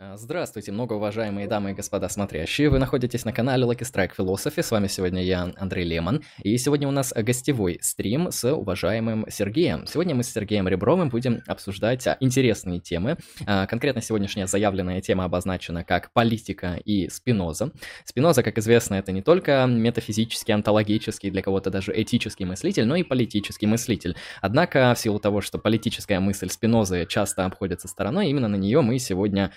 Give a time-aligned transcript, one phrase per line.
[0.00, 2.70] А, здравствуйте, многоуважаемые дамы и господа смотрящие.
[2.70, 4.62] Вы находитесь на канале Lucky Strike Philosophy.
[4.62, 6.22] С вами сегодня я, Андрей Лемон.
[6.40, 9.88] И сегодня у нас гостевой стрим с уважаемым Сергеем.
[9.88, 13.16] Сегодня мы с Сергеем Ребровым будем обсуждать интересные темы.
[13.44, 17.72] А, конкретно сегодняшняя заявленная тема обозначена как политика и спиноза.
[18.04, 23.02] Спиноза, как известно, это не только метафизический, онтологический, для кого-то даже этический мыслитель, но и
[23.02, 24.14] политический мыслитель.
[24.42, 29.00] Однако, в силу того, что политическая мысль спинозы часто обходится стороной, именно на нее мы
[29.00, 29.50] сегодня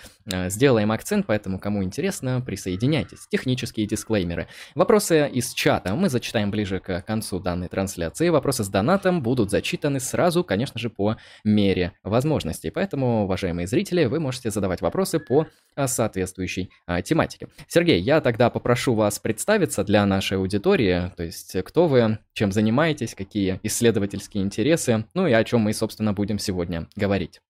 [0.50, 3.28] сделаем акцент, поэтому кому интересно, присоединяйтесь.
[3.30, 4.48] Технические дисклеймеры.
[4.76, 8.30] Вопросы из чата мы зачитаем ближе к концу данной трансляции.
[8.30, 12.70] Вопросы с донатом будут зачитаны сразу, конечно же, по мере возможностей.
[12.72, 17.48] Поэтому, уважаемые зрители, вы можете задавать вопросы по э, соответствующей а, тематике.
[17.68, 23.16] Сергей, я тогда попрошу вас представиться для нашей аудитории, то есть кто вы, чем занимаетесь,
[23.16, 27.42] какие исследовательские интересы, ну и о чем мы, собственно, будем сегодня говорить.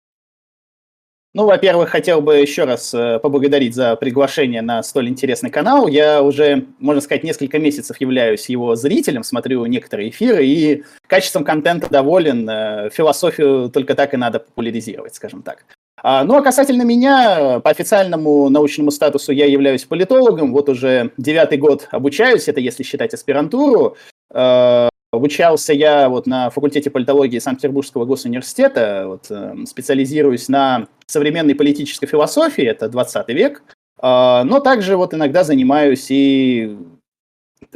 [1.33, 5.87] Ну, во-первых, хотел бы еще раз э, поблагодарить за приглашение на столь интересный канал.
[5.87, 11.89] Я уже, можно сказать, несколько месяцев являюсь его зрителем, смотрю некоторые эфиры и качеством контента
[11.89, 12.49] доволен.
[12.49, 15.63] Э, философию только так и надо популяризировать, скажем так.
[16.03, 21.57] А, ну, а касательно меня, по официальному научному статусу я являюсь политологом, вот уже девятый
[21.57, 23.95] год обучаюсь, это если считать аспирантуру.
[25.11, 32.63] Обучался я вот на факультете политологии Санкт-Петербургского госуниверситета, вот, э, специализируюсь на современной политической философии,
[32.63, 33.61] это 20 век,
[34.01, 36.77] э, но также вот иногда занимаюсь и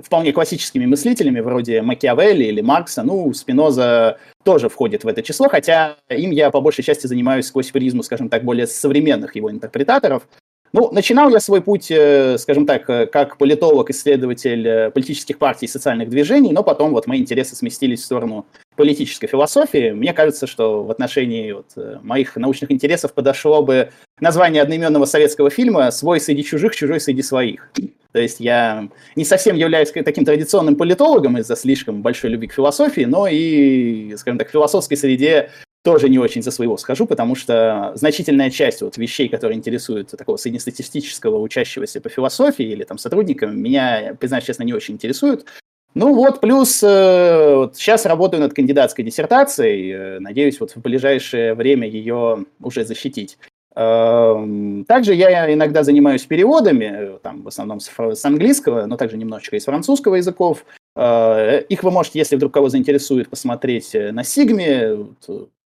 [0.01, 5.97] вполне классическими мыслителями вроде Макиавелли или Маркса, ну, Спиноза тоже входит в это число, хотя
[6.09, 10.27] им я по большей части занимаюсь сквозь призму, скажем так, более современных его интерпретаторов,
[10.75, 15.67] ну, начинал я свой путь, э, скажем так, э, как политолог, исследователь э, политических партий
[15.67, 18.45] и социальных движений, но потом вот мои интересы сместились в сторону
[18.75, 19.91] политической философии.
[19.91, 25.91] Мне кажется, что в отношении вот моих научных интересов подошло бы название одноименного советского фильма
[25.91, 27.71] «Свой среди чужих, чужой среди своих».
[28.11, 33.05] То есть я не совсем являюсь таким традиционным политологом из-за слишком большой любви к философии,
[33.05, 35.51] но и, скажем так, в философской среде
[35.85, 40.37] тоже не очень за своего схожу, потому что значительная часть вот вещей, которые интересуют такого
[40.37, 45.45] среднестатистического учащегося по философии или там сотрудника, меня, признаюсь честно, не очень интересуют.
[45.93, 51.53] Ну вот, плюс э, вот сейчас работаю над кандидатской диссертацией, э, надеюсь вот в ближайшее
[51.53, 53.37] время ее уже защитить.
[53.75, 59.55] Э, также я иногда занимаюсь переводами, там в основном с, с английского, но также немножечко
[59.55, 60.65] из французского языков.
[60.95, 64.97] Э, их вы можете, если вдруг кого заинтересует, посмотреть э, на Сигме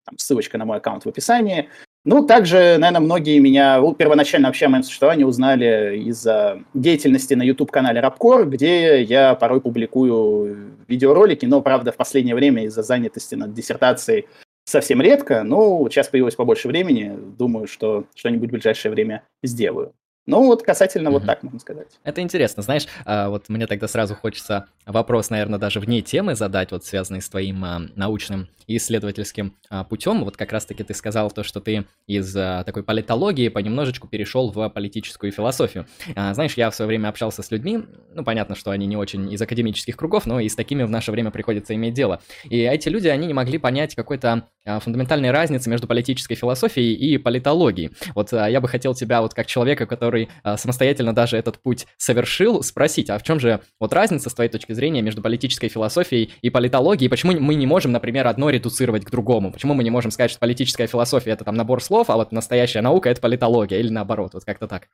[0.09, 1.69] там, ссылочка на мой аккаунт в описании.
[2.05, 7.99] Ну, также, наверное, многие меня первоначально вообще о моем существовании узнали из-за деятельности на YouTube-канале
[7.99, 14.27] Рапкор, где я порой публикую видеоролики, но, правда, в последнее время из-за занятости над диссертацией
[14.63, 15.43] совсем редко.
[15.43, 19.93] Ну, сейчас появилось побольше времени, думаю, что что-нибудь в ближайшее время сделаю.
[20.29, 21.11] Ну, вот касательно mm-hmm.
[21.11, 21.87] вот так, можно сказать.
[22.03, 26.71] Это интересно, знаешь, а, вот мне тогда сразу хочется вопрос, наверное, даже вне темы задать,
[26.71, 30.23] вот связанный с твоим а, научным и исследовательским а, путем.
[30.23, 35.31] Вот как раз-таки ты сказал то, что ты из такой политологии понемножечку перешел в политическую
[35.31, 35.87] философию.
[36.15, 39.41] Знаешь, я в свое время общался с людьми, ну, понятно, что они не очень из
[39.41, 42.21] академических кругов, но и с такими в наше время приходится иметь дело.
[42.43, 47.91] И эти люди, они не могли понять какой-то фундаментальной разницы между политической философией и политологией.
[48.13, 51.87] Вот я бы хотел тебя, вот как человека, который который а, самостоятельно даже этот путь
[51.97, 56.33] совершил, спросить, а в чем же вот разница с твоей точки зрения между политической философией
[56.41, 57.09] и политологией?
[57.09, 59.51] Почему мы не можем, например, одно редуцировать к другому?
[59.51, 62.81] Почему мы не можем сказать, что политическая философия это там набор слов, а вот настоящая
[62.81, 64.87] наука это политология или наоборот, вот как-то так?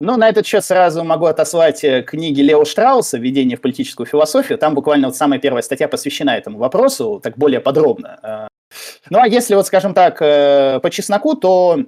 [0.00, 4.58] Ну, на этот счет сразу могу отослать э, книги Лео Штрауса «Введение в политическую философию».
[4.58, 8.18] Там буквально вот самая первая статья посвящена этому вопросу, так более подробно.
[8.22, 8.48] Э,
[9.08, 11.78] ну, а если вот, скажем так, э, по чесноку, то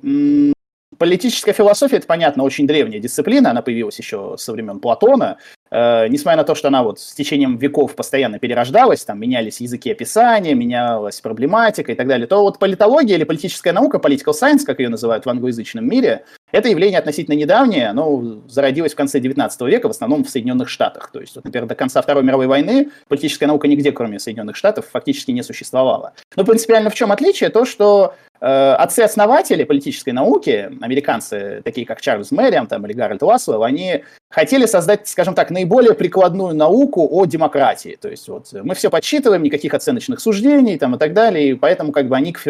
[0.99, 5.39] Политическая философия, это понятно, очень древняя дисциплина, она появилась еще со времен Платона.
[5.71, 9.91] Э, несмотря на то, что она вот с течением веков постоянно перерождалась, там менялись языки
[9.91, 14.79] описания, менялась проблематика и так далее, то вот политология или политическая наука, political science, как
[14.79, 19.89] ее называют в англоязычном мире, это явление относительно недавнее, оно зародилось в конце 19 века,
[19.89, 21.11] в основном в Соединенных Штатах.
[21.13, 24.87] То есть, вот, например, до конца Второй мировой войны политическая наука нигде, кроме Соединенных Штатов,
[24.91, 26.13] фактически не существовала.
[26.37, 27.51] Но принципиально в чем отличие?
[27.51, 33.63] То, что э, отцы-основатели политической науки, американцы, такие как Чарльз Мэриам там, или Гарольд Ласлов,
[33.63, 37.97] они хотели создать, скажем так, наиболее прикладную науку о демократии.
[38.01, 41.93] То есть вот мы все подсчитываем, никаких оценочных суждений там, и так далее, и поэтому
[41.93, 42.43] как бы они к,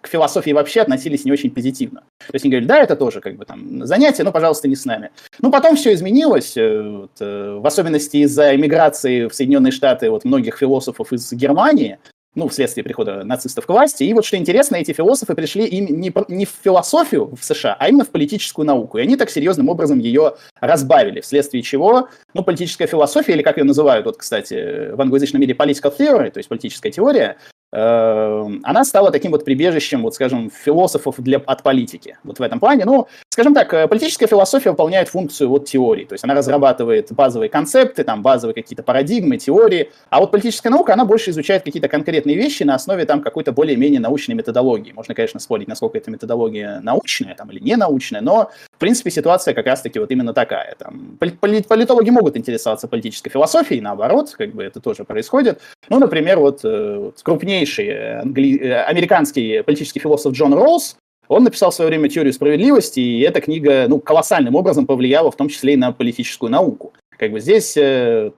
[0.00, 2.00] к философии вообще относились не очень позитивно.
[2.18, 4.84] То есть они говорили, да, это тоже как бы там занятие, но, пожалуйста, не с
[4.84, 5.10] нами.
[5.40, 10.24] Ну, потом все изменилось, э, вот, э, в особенности из-за эмиграции в Соединенные Штаты вот
[10.24, 11.98] многих философов из Германии,
[12.34, 14.04] ну, вследствие прихода нацистов к власти.
[14.04, 17.88] И вот что интересно, эти философы пришли им не, не в философию в США, а
[17.88, 18.98] именно в политическую науку.
[18.98, 23.64] И они так серьезным образом ее разбавили, вследствие чего, ну, политическая философия, или как ее
[23.64, 27.36] называют, вот, кстати, в англоязычном мире political theory, то есть политическая теория,
[27.74, 32.18] она стала таким вот прибежищем, вот скажем, философов для, от политики.
[32.22, 32.84] Вот в этом плане.
[32.84, 36.04] Ну, скажем так, э, политическая философия выполняет функцию вот теории.
[36.04, 39.90] То есть она разрабатывает базовые концепты, там базовые какие-то парадигмы, теории.
[40.10, 44.00] А вот политическая наука, она больше изучает какие-то конкретные вещи на основе там какой-то более-менее
[44.00, 44.92] научной методологии.
[44.92, 49.54] Можно, конечно, спорить, насколько эта методология научная там, или не научная, но, в принципе, ситуация
[49.54, 50.74] как раз-таки вот именно такая.
[50.78, 55.60] Там, политологи могут интересоваться политической философией, наоборот, как бы это тоже происходит.
[55.88, 58.58] Ну, например, вот, э, вот крупнее крупнейший англи...
[58.60, 60.96] Э, американский политический философ Джон Роуз,
[61.28, 65.36] он написал в свое время теорию справедливости, и эта книга ну, колоссальным образом повлияла в
[65.36, 66.92] том числе и на политическую науку.
[67.16, 68.32] Как бы здесь, э,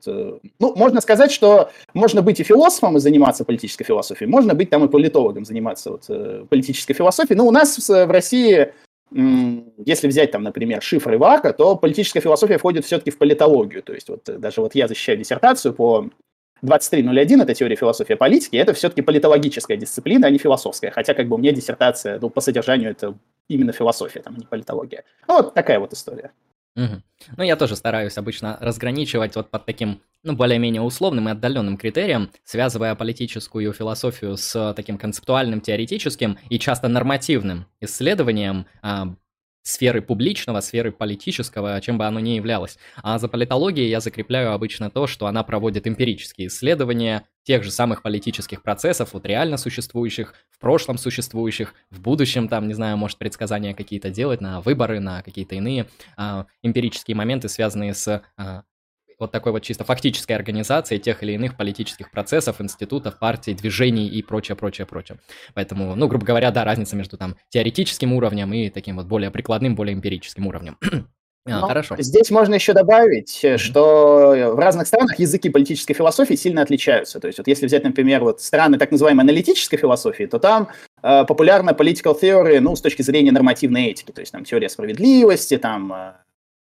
[0.59, 4.85] ну, можно сказать, что можно быть и философом и заниматься политической философией, можно быть там
[4.85, 7.37] и политологом, заниматься вот, э, политической философией.
[7.37, 8.73] Но у нас в России,
[9.11, 13.83] если взять там, например, шифры Вака, то политическая философия входит все-таки в политологию.
[13.83, 16.11] То есть вот даже вот я защищаю диссертацию по
[16.65, 20.91] 2301– это теория философии политики, это все-таки политологическая дисциплина, а не философская.
[20.91, 23.15] Хотя как бы у меня диссертация, ну, по содержанию это
[23.49, 25.05] именно философия, там, а не политология.
[25.29, 26.33] Ну, вот такая вот история.
[26.77, 27.03] Угу.
[27.37, 32.31] Ну, я тоже стараюсь обычно разграничивать вот под таким, ну, более-менее условным и отдаленным критерием,
[32.45, 39.15] связывая политическую философию с таким концептуальным, теоретическим и часто нормативным исследованием а,
[39.65, 42.79] сферы публичного, сферы политического, чем бы оно ни являлось.
[43.03, 48.03] А за политологией я закрепляю обычно то, что она проводит эмпирические исследования тех же самых
[48.03, 53.75] политических процессов, вот реально существующих, в прошлом существующих, в будущем там, не знаю, может предсказания
[53.75, 55.87] какие-то делать на выборы, на какие-то иные
[56.17, 58.63] а, эмпирические моменты, связанные с а,
[59.19, 64.23] вот такой вот чисто фактической организации тех или иных политических процессов, институтов, партий, движений и
[64.23, 65.19] прочее, прочее, прочее.
[65.55, 69.75] Поэтому, ну, грубо говоря, да, разница между там теоретическим уровнем и таким вот более прикладным,
[69.75, 70.79] более эмпирическим уровнем.
[71.47, 71.95] А, ну, хорошо.
[71.99, 73.59] Здесь можно еще добавить, mm-hmm.
[73.59, 77.21] что в разных странах языки политической философии сильно отличаются.
[77.21, 80.69] То есть, вот если взять, например, вот страны так называемой аналитической философии, то там
[81.03, 85.59] э, популярна political theory, ну, с точки зрения нормативной этики, то есть там теория справедливости,
[85.59, 86.13] там э,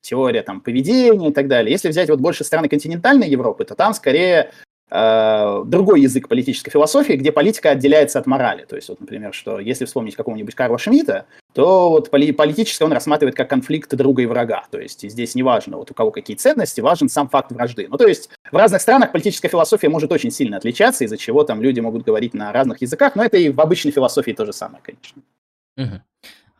[0.01, 1.71] теория там, поведения и так далее.
[1.71, 4.51] Если взять вот больше страны континентальной Европы, то там скорее
[4.89, 8.65] э, другой язык политической философии, где политика отделяется от морали.
[8.65, 12.93] То есть, вот, например, что если вспомнить какого-нибудь Карла Шмидта, то вот поли- политически он
[12.93, 14.65] рассматривает как конфликт друга и врага.
[14.71, 17.87] То есть здесь не важно, вот у кого какие ценности, важен сам факт вражды.
[17.89, 21.61] Ну, то есть в разных странах политическая философия может очень сильно отличаться, из-за чего там
[21.61, 24.81] люди могут говорить на разных языках, но это и в обычной философии то же самое,
[24.83, 25.21] конечно.
[25.77, 26.01] Угу.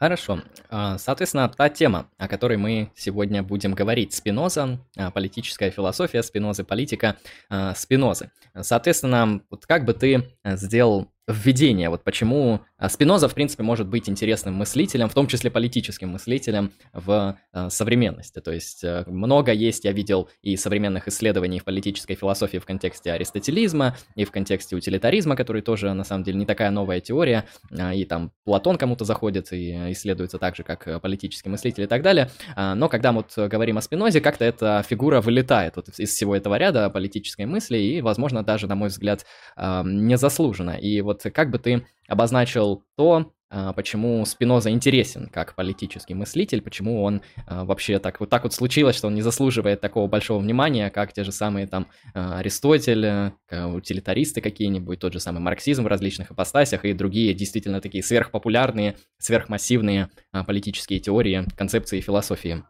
[0.02, 0.40] Хорошо.
[0.72, 6.64] А, соответственно, та тема, о которой мы сегодня будем говорить, Спиноза, а, политическая философия Спинозы,
[6.64, 7.18] политика
[7.52, 8.32] а, Спинозы.
[8.60, 14.10] Соответственно, вот как бы ты сделал введение, вот почему а, Спиноза, в принципе, может быть
[14.10, 18.40] интересным мыслителем, в том числе политическим мыслителем в э, современности.
[18.40, 23.12] То есть э, много есть, я видел, и современных исследований в политической философии в контексте
[23.12, 27.96] аристотелизма, и в контексте утилитаризма, который тоже, на самом деле, не такая новая теория, э,
[27.96, 32.32] и там Платон кому-то заходит и исследуется так же, как политический мыслитель и так далее.
[32.56, 36.36] Э, но когда мы вот говорим о Спинозе, как-то эта фигура вылетает вот из всего
[36.36, 39.24] этого ряда политической мысли, и, возможно, даже, на мой взгляд,
[39.56, 40.72] э, незаслуженно.
[40.72, 47.04] И вот как бы ты обозначил то, а, почему Спиноза интересен как политический мыслитель, почему
[47.04, 50.90] он а, вообще так вот так вот случилось, что он не заслуживает такого большого внимания,
[50.90, 56.32] как те же самые там а, Аристотель, утилитаристы какие-нибудь, тот же самый марксизм в различных
[56.32, 60.10] ипостасях и другие действительно такие сверхпопулярные, сверхмассивные
[60.46, 62.64] политические теории, концепции философии.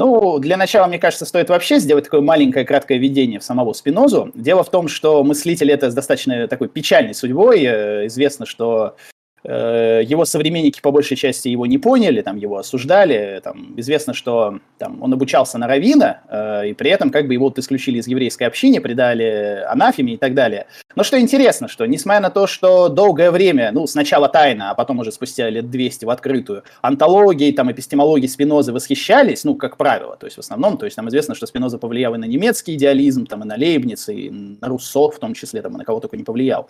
[0.00, 4.30] Ну, для начала, мне кажется, стоит вообще сделать такое маленькое краткое введение в самого Спинозу.
[4.34, 7.62] Дело в том, что мыслитель это с достаточно такой печальной судьбой.
[7.64, 8.96] Э, известно, что
[9.44, 15.02] его современники по большей части его не поняли, там его осуждали, там известно, что там,
[15.02, 18.44] он обучался на равина, э, и при этом как бы его вот исключили из еврейской
[18.44, 20.66] общины, предали анафеме и так далее.
[20.96, 24.98] Но что интересно, что несмотря на то, что долгое время, ну сначала тайно, а потом
[24.98, 30.26] уже спустя лет 200 в открытую, антологией, там эпистемологией Спинозы восхищались, ну как правило, то
[30.26, 33.42] есть в основном, то есть там известно, что Спиноза повлиял и на немецкий идеализм, там
[33.42, 36.24] и на Лейбниц, и на Руссо в том числе, там и на кого только не
[36.24, 36.68] повлиял.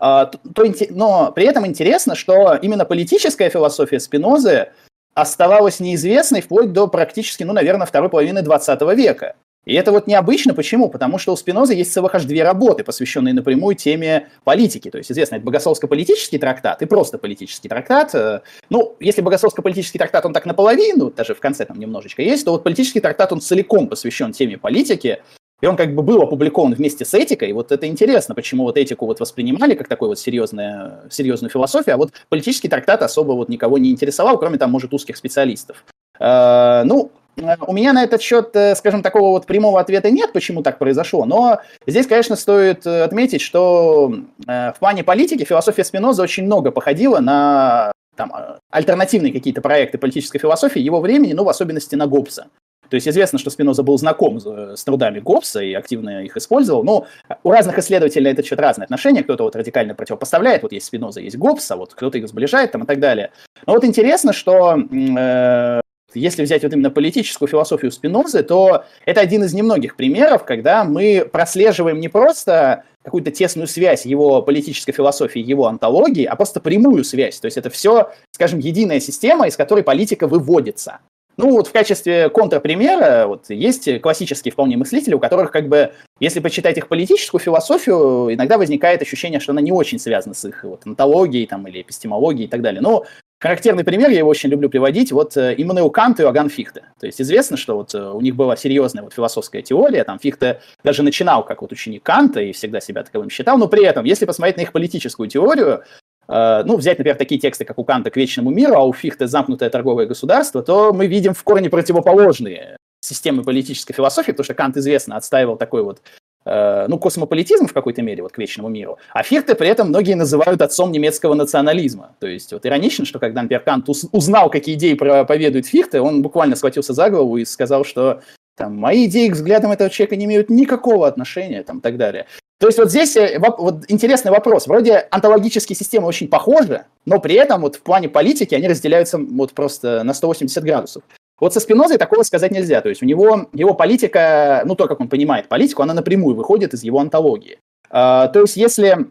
[0.00, 4.68] А, то, но при этом интересно, что именно политическая философия Спинозы
[5.14, 9.34] оставалась неизвестной вплоть до практически, ну, наверное, второй половины 20 века.
[9.64, 10.54] И это вот необычно.
[10.54, 10.88] Почему?
[10.88, 14.90] Потому что у Спиноза есть целых аж две работы, посвященные напрямую теме политики.
[14.90, 18.12] То есть, известно, это богословско-политический трактат и просто политический трактат.
[18.14, 22.50] Э, ну, если богословско-политический трактат, он так наполовину, даже в конце там немножечко есть, то
[22.50, 25.22] вот политический трактат, он целиком посвящен теме политики.
[25.62, 27.50] И он как бы был опубликован вместе с этикой.
[27.50, 31.94] И вот это интересно, почему вот этику вот воспринимали как такую вот серьезную, серьезную философию,
[31.94, 35.84] а вот политический трактат особо вот никого не интересовал, кроме там, может, узких специалистов.
[36.18, 40.64] Э, ну, у меня на этот счет, э, скажем, такого вот прямого ответа нет, почему
[40.64, 44.12] так произошло, но здесь, конечно, стоит э, отметить, что
[44.44, 48.32] в плане политики философия Спиноза очень много походила на там,
[48.70, 52.48] альтернативные какие-то проекты политической философии его времени, ну, в особенности на Гоббса.
[52.92, 56.84] То есть известно, что Спиноза был знаком с трудами Гоббса и активно их использовал.
[56.84, 57.06] Но
[57.42, 59.22] у разных исследователей это что-то разное отношение.
[59.22, 60.62] Кто-то вот радикально противопоставляет.
[60.62, 63.30] Вот есть Спиноза, есть Гоббс, а вот кто-то их сближает там и так далее.
[63.64, 65.80] Но вот интересно, что э,
[66.12, 71.26] если взять вот именно политическую философию Спинозы, то это один из немногих примеров, когда мы
[71.32, 77.40] прослеживаем не просто какую-то тесную связь его политической философии, его антологии, а просто прямую связь.
[77.40, 80.98] То есть это все, скажем, единая система, из которой политика выводится.
[81.36, 86.40] Ну вот в качестве контрпримера вот, есть классические вполне мыслители, у которых как бы, если
[86.40, 90.86] почитать их политическую философию, иногда возникает ощущение, что она не очень связана с их вот,
[90.86, 92.80] онтологией там, или эпистемологией и так далее.
[92.82, 93.04] Но
[93.40, 96.84] характерный пример, я его очень люблю приводить, вот э, Иммануэл Кант и Иоганн Фихте.
[97.00, 100.60] То есть известно, что вот э, у них была серьезная вот философская теория, там Фихте
[100.84, 104.26] даже начинал как вот ученик Канта и всегда себя таковым считал, но при этом, если
[104.26, 105.82] посмотреть на их политическую теорию,
[106.28, 109.70] ну, взять, например, такие тексты, как у Канта «К вечному миру», а у Фихта «Замкнутое
[109.70, 115.16] торговое государство», то мы видим в корне противоположные системы политической философии, потому что Кант известно
[115.16, 116.00] отстаивал такой вот
[116.44, 118.98] э, ну, космополитизм в какой-то мере, вот к вечному миру.
[119.12, 122.14] А Фихте при этом многие называют отцом немецкого национализма.
[122.20, 126.56] То есть вот иронично, что когда, например, Кант узнал, какие идеи проповедует Фихте, он буквально
[126.56, 128.20] схватился за голову и сказал, что
[128.56, 132.26] там, мои идеи к взглядам этого человека не имеют никакого отношения, там, и так далее.
[132.62, 134.68] То есть вот здесь э, вот интересный вопрос.
[134.68, 139.52] Вроде антологические системы очень похожи, но при этом вот в плане политики они разделяются вот
[139.52, 141.02] просто на 180 градусов.
[141.40, 142.80] Вот со Спинозой такого сказать нельзя.
[142.80, 146.72] То есть у него его политика, ну то, как он понимает политику, она напрямую выходит
[146.72, 147.58] из его антологии.
[147.90, 149.08] Uh, то есть если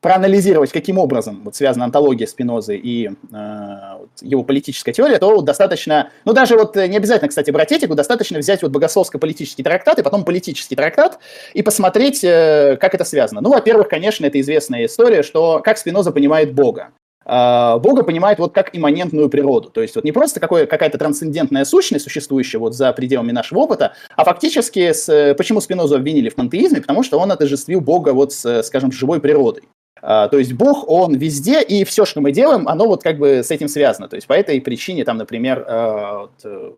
[0.00, 3.12] проанализировать, каким образом вот связана антология Спинозы и э,
[4.20, 8.62] его политическая теория, то достаточно, ну даже вот не обязательно, кстати, брать этику, достаточно взять
[8.62, 11.18] вот богословско-политический трактат и потом политический трактат
[11.52, 13.40] и посмотреть, э, как это связано.
[13.40, 16.90] Ну, во-первых, конечно, это известная история, что как Спиноза понимает Бога.
[17.26, 21.64] Э, Бога понимает вот как имманентную природу, то есть вот не просто какое, какая-то трансцендентная
[21.64, 26.82] сущность, существующая вот за пределами нашего опыта, а фактически с, почему Спинозу обвинили в пантеизме,
[26.82, 29.64] потому что он отождествил Бога вот с, скажем, живой природой.
[30.02, 33.42] А, то есть Бог, он везде, и все, что мы делаем, оно вот как бы
[33.42, 34.08] с этим связано.
[34.08, 36.72] То есть по этой причине, там, например, э, э,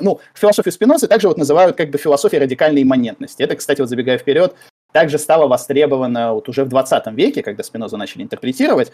[0.00, 3.42] ну, философию Спинозы также вот называют как бы философией радикальной имманентности.
[3.42, 4.54] Это, кстати, вот забегая вперед,
[4.92, 8.92] также стало востребовано вот уже в 20 веке, когда Спинозу начали интерпретировать.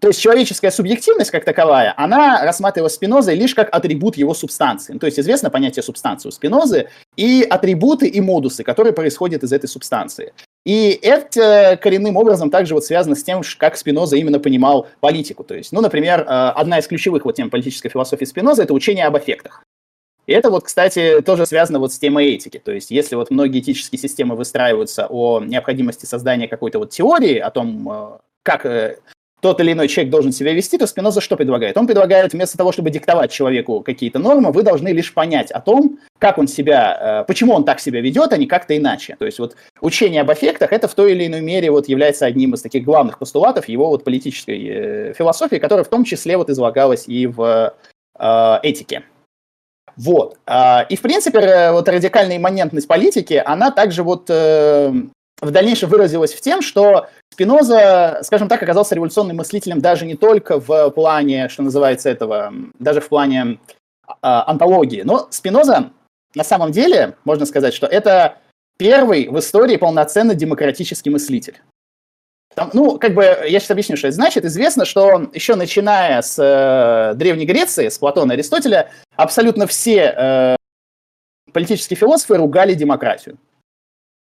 [0.00, 4.96] То есть человеческая субъективность как таковая, она рассматривалась Спинозой лишь как атрибут его субстанции.
[4.96, 9.66] То есть известно понятие субстанции у Спинозы и атрибуты и модусы, которые происходят из этой
[9.66, 10.32] субстанции.
[10.64, 15.44] И это коренным образом также вот связано с тем, как Спиноза именно понимал политику.
[15.44, 19.06] То есть, ну, например, э, одна из ключевых вот тем политической философии Спиноза– это учение
[19.06, 19.62] об аффектах.
[20.26, 22.58] И это вот, кстати, тоже связано вот с темой этики.
[22.58, 27.50] То есть, если вот многие этические системы выстраиваются о необходимости создания какой-то вот теории, о
[27.50, 28.98] том, э, как э,
[29.40, 31.76] тот или иной человек должен себя вести, то Спиноза что предлагает?
[31.76, 35.98] Он предлагает вместо того, чтобы диктовать человеку какие-то нормы, вы должны лишь понять о том,
[36.18, 39.16] как он себя, э, почему он так себя ведет, а не как-то иначе.
[39.18, 42.54] То есть вот учение об эффектах, это в той или иной мере вот является одним
[42.54, 47.06] из таких главных постулатов его вот политической э, философии, которая в том числе вот излагалась
[47.06, 47.74] и в
[48.18, 49.04] э, этике.
[49.96, 50.36] Вот.
[50.46, 54.30] А, и, в принципе, вот радикальная имманентность политики, она также вот
[55.40, 60.58] в дальнейшем выразилась в тем, что Спиноза, скажем так, оказался революционным мыслителем даже не только
[60.58, 63.58] в плане, что называется этого, даже в плане
[64.06, 65.02] э, антологии.
[65.02, 65.90] Но Спиноза
[66.34, 68.38] на самом деле, можно сказать, что это
[68.78, 71.60] первый в истории полноценно демократический мыслитель.
[72.54, 74.44] Там, ну, как бы, я сейчас объясню, что это значит.
[74.44, 80.56] Известно, что еще начиная с э, Древней Греции, с Платона и Аристотеля, абсолютно все э,
[81.52, 83.38] политические философы ругали демократию.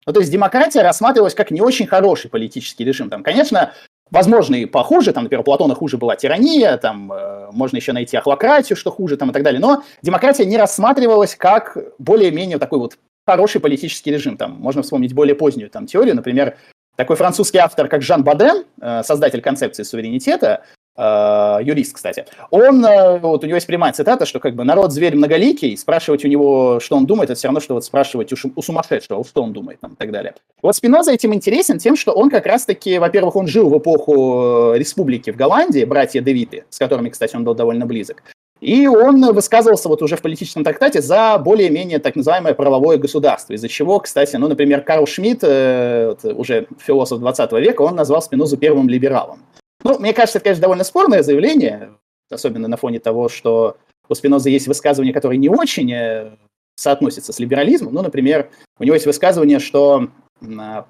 [0.07, 3.11] Ну, то есть демократия рассматривалась как не очень хороший политический режим.
[3.11, 3.73] Там, конечно,
[4.11, 8.17] возможно, и похуже, там, например, у Платона хуже была тирания, там, э, можно еще найти
[8.17, 12.99] ахлократию, что хуже, там, и так далее, но демократия не рассматривалась как более-менее такой вот
[13.27, 14.37] хороший политический режим.
[14.37, 16.57] Там, можно вспомнить более позднюю там, теорию, например,
[16.97, 20.65] такой французский автор, как Жан Баден, э, создатель концепции суверенитета,
[20.97, 25.17] юрист, кстати, он, uh, вот у него есть прямая цитата, что как бы народ зверь
[25.17, 28.63] многоликий, спрашивать у него, что он думает, это все равно, что вот спрашивать у, у
[28.63, 30.35] сумасшедшего, что он думает там, и так далее.
[30.63, 34.79] Вот Спиноза этим интересен тем, что он как раз-таки, во-первых, он жил в эпоху э,
[34.79, 38.23] республики в Голландии, братья Девиты, с которыми, кстати, он был довольно близок.
[38.61, 43.69] И он высказывался вот уже в политическом трактате за более-менее так называемое правовое государство, из-за
[43.69, 48.89] чего, кстати, ну, например, Карл Шмидт, э, уже философ 20 века, он назвал Спинозу первым
[48.89, 49.41] либералом.
[49.85, 51.91] Ну, мне кажется, это, конечно, довольно спорное заявление,
[52.31, 53.77] особенно на фоне того, что
[54.09, 56.37] у Спиноза есть высказывания, которые не очень э,
[56.77, 57.95] соотносятся с либерализмом.
[57.95, 60.09] Ну, например, у него есть высказывание, что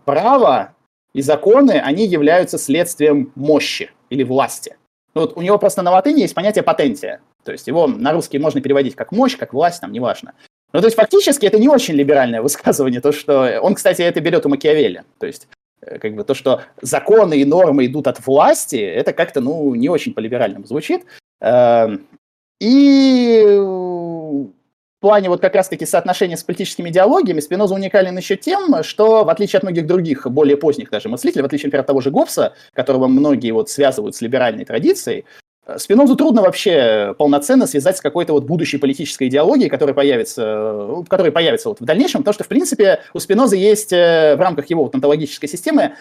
[0.04, 0.74] право
[1.12, 4.76] и законы, они являются следствием мощи или власти.
[5.14, 7.20] Ну, вот у него просто на латыни есть понятие патентия.
[7.44, 10.34] То есть его на русский можно переводить как мощь, как власть, там, неважно.
[10.72, 13.60] Ну, то есть фактически это не очень либеральное высказывание, то, что...
[13.60, 15.04] Он, кстати, это берет у Макиавелли.
[15.18, 15.46] То есть
[16.00, 20.14] как бы то, что законы и нормы идут от власти, это как-то, ну, не очень
[20.14, 21.04] по-либеральному звучит.
[21.40, 22.06] Эм,
[22.60, 23.44] и
[25.04, 29.58] плане вот как раз-таки соотношения с политическими идеологиями Спиноза уникален еще тем, что в отличие
[29.58, 33.06] от многих других, более поздних даже мыслителей, в отличие, например, от того же Гоббса, которого
[33.06, 35.26] многие вот связывают с либеральной традицией,
[35.78, 41.70] Спинозу трудно вообще полноценно связать с какой-то вот будущей политической идеологией, которая появится, которая появится
[41.70, 44.94] вот в дальнейшем, потому что, в принципе, у Спиноза есть э, в рамках его вот
[44.94, 45.94] онтологической системы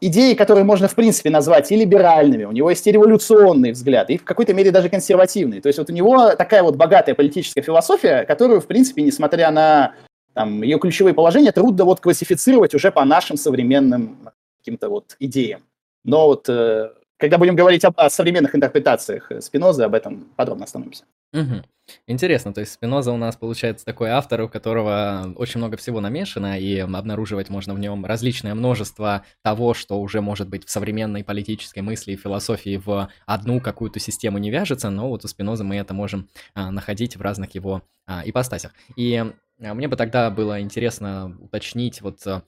[0.00, 4.18] идеи, которые можно, в принципе, назвать и либеральными, у него есть и революционные взгляды, и
[4.18, 5.60] в какой-то мере даже консервативные.
[5.60, 9.94] То есть вот у него такая вот богатая политическая философия, которую, в принципе, несмотря на
[10.32, 14.18] там, ее ключевые положения, трудно вот классифицировать уже по нашим современным
[14.60, 15.62] каким-то вот идеям.
[16.04, 16.90] Но вот э,
[17.24, 21.04] когда будем говорить об, о современных интерпретациях Спинозы, об этом подробно остановимся.
[21.32, 21.62] Угу.
[22.06, 26.58] Интересно, то есть Спиноза у нас получается такой автор, у которого очень много всего намешано,
[26.60, 31.80] и обнаруживать можно в нем различное множество того, что уже может быть в современной политической
[31.80, 35.94] мысли и философии в одну какую-то систему не вяжется, но вот у Спиноза мы это
[35.94, 38.72] можем а, находить в разных его а, ипостасях.
[38.96, 42.42] И а, мне бы тогда было интересно уточнить, вот а,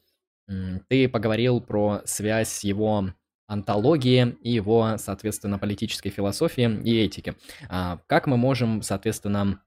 [0.89, 3.09] ты поговорил про связь его
[3.47, 7.35] антологии и его, соответственно, политической философии и этики.
[7.69, 9.61] А, как мы можем, соответственно,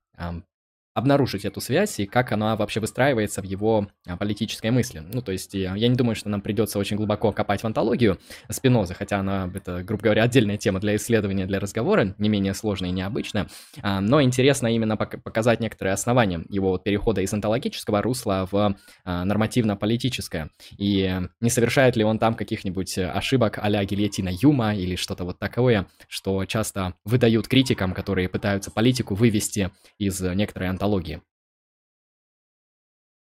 [1.00, 5.00] обнаружить эту связь и как она вообще выстраивается в его а, политической мысли.
[5.00, 8.94] Ну, то есть я не думаю, что нам придется очень глубоко копать в антологию Спинозы,
[8.94, 12.92] хотя она, это, грубо говоря, отдельная тема для исследования, для разговора, не менее сложная и
[12.92, 13.48] необычная,
[13.82, 20.50] а, но интересно именно показать некоторые основания его перехода из антологического русла в а, нормативно-политическое.
[20.78, 25.88] И не совершает ли он там каких-нибудь ошибок а-ля гильотина Юма или что-то вот такое,
[26.08, 31.22] что часто выдают критикам, которые пытаются политику вывести из некоторой антологии технологии.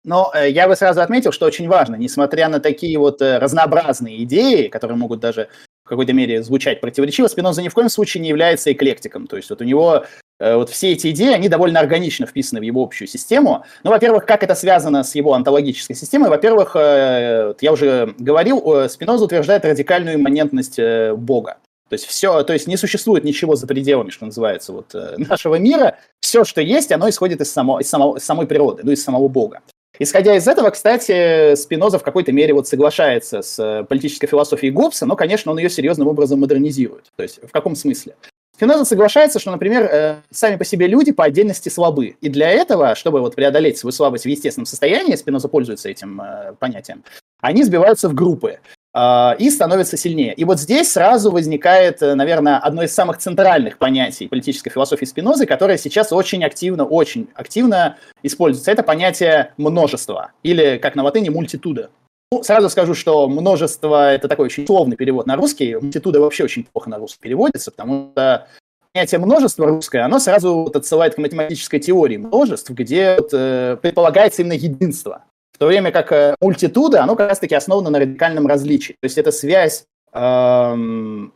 [0.06, 4.24] Но э, я бы сразу отметил, что очень важно, несмотря на такие вот э, разнообразные
[4.24, 5.48] идеи, которые могут даже
[5.86, 9.28] в какой-то мере звучать противоречиво, Спиноза ни в коем случае не является эклектиком.
[9.28, 10.04] То есть вот у него
[10.40, 13.64] э, вот все эти идеи, они довольно органично вписаны в его общую систему.
[13.86, 16.30] Ну, во-первых, как это связано с его онтологической системой?
[16.30, 20.80] Во-первых, я уже говорил, Спиноза утверждает радикальную имманентность
[21.16, 21.58] Бога.
[21.94, 25.60] То есть все, то есть не существует ничего за пределами, что называется, вот э, нашего
[25.60, 26.00] мира.
[26.22, 29.28] Все, что есть, оно исходит из, само, из, само, из самой природы, ну, из самого
[29.28, 29.62] Бога.
[30.00, 35.06] Исходя из этого, кстати, Спиноза в какой-то мере вот соглашается с э, политической философией Гоббса,
[35.06, 37.12] но, конечно, он ее серьезным образом модернизирует.
[37.16, 38.16] То есть в каком смысле?
[38.56, 42.16] Спиноза соглашается, что, например, э, сами по себе люди по отдельности слабы.
[42.22, 46.20] И для этого, чтобы вот преодолеть свою слабость в естественном состоянии, Спиноза пользуется этим
[46.58, 47.04] понятием,
[47.40, 48.58] они сбиваются в группы.
[48.96, 50.36] А, и становится сильнее.
[50.36, 55.48] И вот здесь сразу возникает, э, наверное, одно из самых центральных понятий политической философии Спинозы,
[55.48, 58.72] которое сейчас очень активно, очень активно используется.
[58.72, 61.90] Это понятие множества, или, как на латыни, мультитуда.
[62.32, 65.76] Ну, сразу скажу, что множество– это такой очень условный перевод на русский.
[65.76, 68.48] Мультитуда вообще очень плохо на русский переводится, потому что
[68.94, 74.44] понятие множества русское, оно сразу вот отсылает к математической теории множеств, где вот, э, предполагается
[74.44, 75.24] именно единство.
[75.54, 78.94] В то время как э, мультитуда, оно как раз-таки основано на радикальном различии.
[78.94, 81.32] То есть это связь, эм,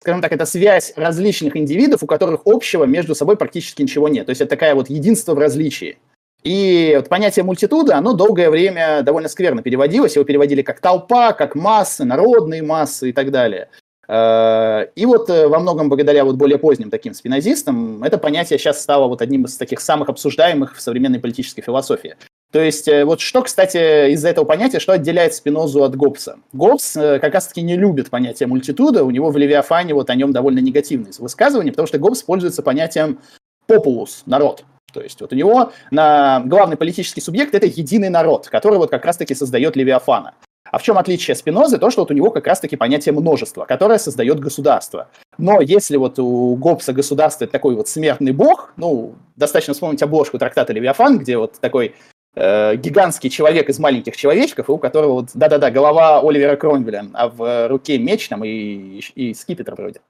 [0.00, 4.26] скажем так, это связь различных индивидов, у которых общего между собой практически ничего нет.
[4.26, 5.98] То есть это такая вот единство в различии.
[6.42, 10.16] И вот понятие мультитуда, оно долгое время довольно скверно переводилось.
[10.16, 13.68] Его переводили как толпа, как массы, народные массы и так далее.
[14.08, 18.82] Э, и вот э, во многом благодаря вот более поздним таким спинозистам это понятие сейчас
[18.82, 22.16] стало вот одним из таких самых обсуждаемых в современной политической философии.
[22.50, 26.38] То есть, э, вот что, кстати, из-за этого понятия, что отделяет Спинозу от Гоббса?
[26.54, 30.32] Гоббс э, как раз-таки не любит понятие мультитуда, у него в Левиафане вот о нем
[30.32, 33.18] довольно негативные высказывания, потому что Гоббс пользуется понятием
[33.66, 34.64] популус, народ.
[34.94, 39.04] То есть вот у него на главный политический субъект это единый народ, который вот как
[39.04, 40.32] раз-таки создает Левиафана.
[40.70, 41.78] А в чем отличие Спинозы?
[41.78, 45.08] То, что вот у него как раз-таки понятие множества, которое создает государство.
[45.36, 50.38] Но если вот у Гоббса государство это такой вот смертный бог, ну, достаточно вспомнить обложку
[50.38, 51.94] трактата Левиафан, где вот такой
[52.38, 57.68] э, гигантский человек из маленьких человечков, у которого вот, да-да-да, голова Оливера Кромвеля, а в
[57.68, 60.00] руке меч там и, и скипетр вроде.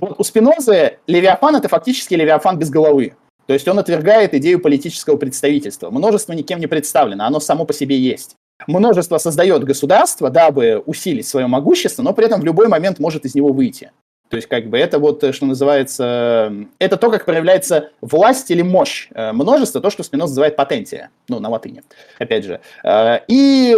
[0.00, 3.14] Вот у Спинозы Левиафан это фактически Левиафан без головы.
[3.46, 5.90] То есть он отвергает идею политического представительства.
[5.90, 8.36] Множество никем не представлено, оно само по себе есть.
[8.66, 13.34] Множество создает государство, дабы усилить свое могущество, но при этом в любой момент может из
[13.34, 13.90] него выйти.
[14.28, 19.08] То есть, как бы, это вот, что называется, это то, как проявляется власть или мощь
[19.14, 21.82] э, множества, то, что Спиноз называет патентия, ну, на латыни,
[22.18, 22.60] опять же.
[22.84, 23.74] Э, и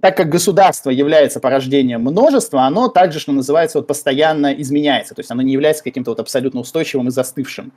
[0.00, 5.14] так как государство является порождением множества, оно также, что называется, вот постоянно изменяется.
[5.14, 7.72] То есть оно не является каким-то вот абсолютно устойчивым и застывшим.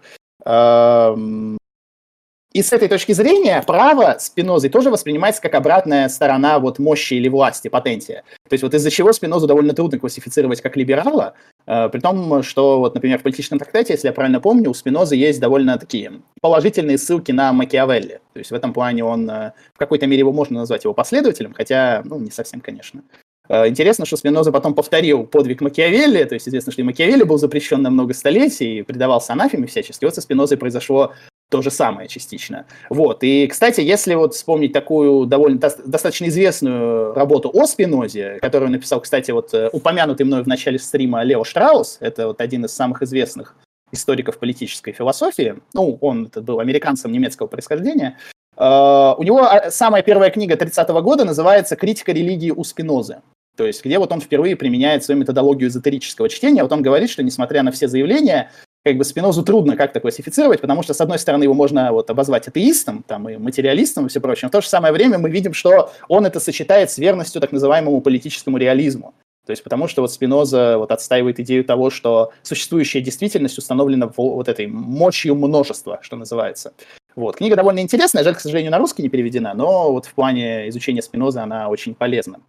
[2.51, 7.27] И с этой точки зрения право Спинозой тоже воспринимается как обратная сторона вот мощи или
[7.27, 8.23] власти, патентия.
[8.47, 11.35] То есть вот из-за чего Спинозу довольно трудно классифицировать как либерала,
[11.67, 15.15] э, при том, что вот, например, в политическом трактате, если я правильно помню, у Спинозы
[15.15, 18.19] есть довольно такие положительные ссылки на Макиавелли.
[18.33, 21.53] То есть в этом плане он, э, в какой-то мере его можно назвать его последователем,
[21.53, 23.03] хотя, ну, не совсем, конечно.
[23.49, 27.37] Э, интересно, что Спиноза потом повторил подвиг Макиавелли, то есть известно, что и Макиавелли был
[27.37, 30.05] запрещен на много столетий и предавался анафеме всячески.
[30.05, 31.13] Вот со Спинозой произошло
[31.49, 32.67] то же самое частично.
[32.91, 33.23] Вот.
[33.23, 39.31] И, кстати, если вот вспомнить такую довольно достаточно известную работу о Спинозе, которую написал, кстати,
[39.31, 43.55] вот э, упомянутый мной в начале стрима Лео Штраус, это вот один из самых известных
[43.91, 48.17] историков политической философии, ну, он это был американцем немецкого происхождения,
[48.57, 53.21] Uh, у него а, самая первая книга 30-го года называется «Критика религии у Спинозы».
[53.59, 56.63] То есть, где вот он впервые применяет свою методологию эзотерического чтения.
[56.63, 58.51] Вот он говорит, что несмотря на все заявления,
[58.85, 62.47] как бы Спинозу трудно как-то классифицировать, потому что, с одной стороны, его можно вот обозвать
[62.47, 65.51] атеистом, там, и материалистом и все прочее, но в то же самое время мы видим,
[65.51, 69.13] что он это сочетает с верностью так называемому политическому реализму.
[69.45, 74.47] То есть потому что вот Спиноза вот отстаивает идею того, что существующая действительность установлена вот
[74.47, 76.71] этой мощью множества, что называется.
[77.17, 77.35] Вот.
[77.35, 81.01] Книга довольно интересная, жаль, к сожалению, на русский не переведена, но вот в плане изучения
[81.01, 82.39] Спиноза она очень полезна.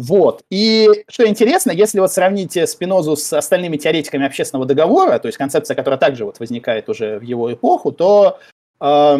[0.00, 0.44] Вот.
[0.48, 5.74] И что интересно, если вот сравнить Спинозу с остальными теоретиками общественного договора, то есть концепция,
[5.74, 8.38] которая также вот возникает уже в его эпоху, то
[8.80, 9.18] э,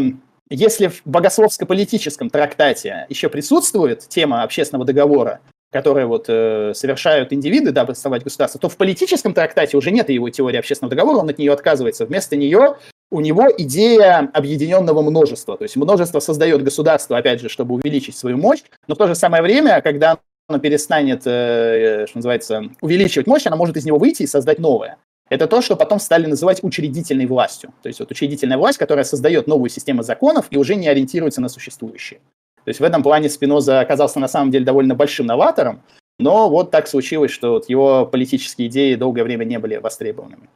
[0.48, 5.40] если в богословско-политическом трактате еще присутствует тема общественного договора,
[5.70, 10.30] которые вот э, совершают индивиды, дабы создавать государство, то в политическом трактате уже нет его
[10.30, 12.06] теории общественного договора, он от нее отказывается.
[12.06, 12.76] Вместо нее
[13.10, 15.58] у него идея объединенного множества.
[15.58, 19.14] То есть множество создает государство, опять же, чтобы увеличить свою мощь, но в то же
[19.14, 20.16] самое время, когда
[20.48, 24.98] оно перестанет, э, что называется, увеличивать мощь, она может из него выйти и создать новое.
[25.28, 27.72] Это то, что потом стали называть учредительной властью.
[27.82, 31.48] То есть вот учредительная власть, которая создает новую систему законов и уже не ориентируется на
[31.48, 32.20] существующие.
[32.64, 35.82] То есть в этом плане Спиноза оказался на самом деле довольно большим новатором,
[36.18, 40.50] но вот так случилось, что вот его политические идеи долгое время не были востребованными.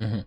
[0.00, 0.24] Угу.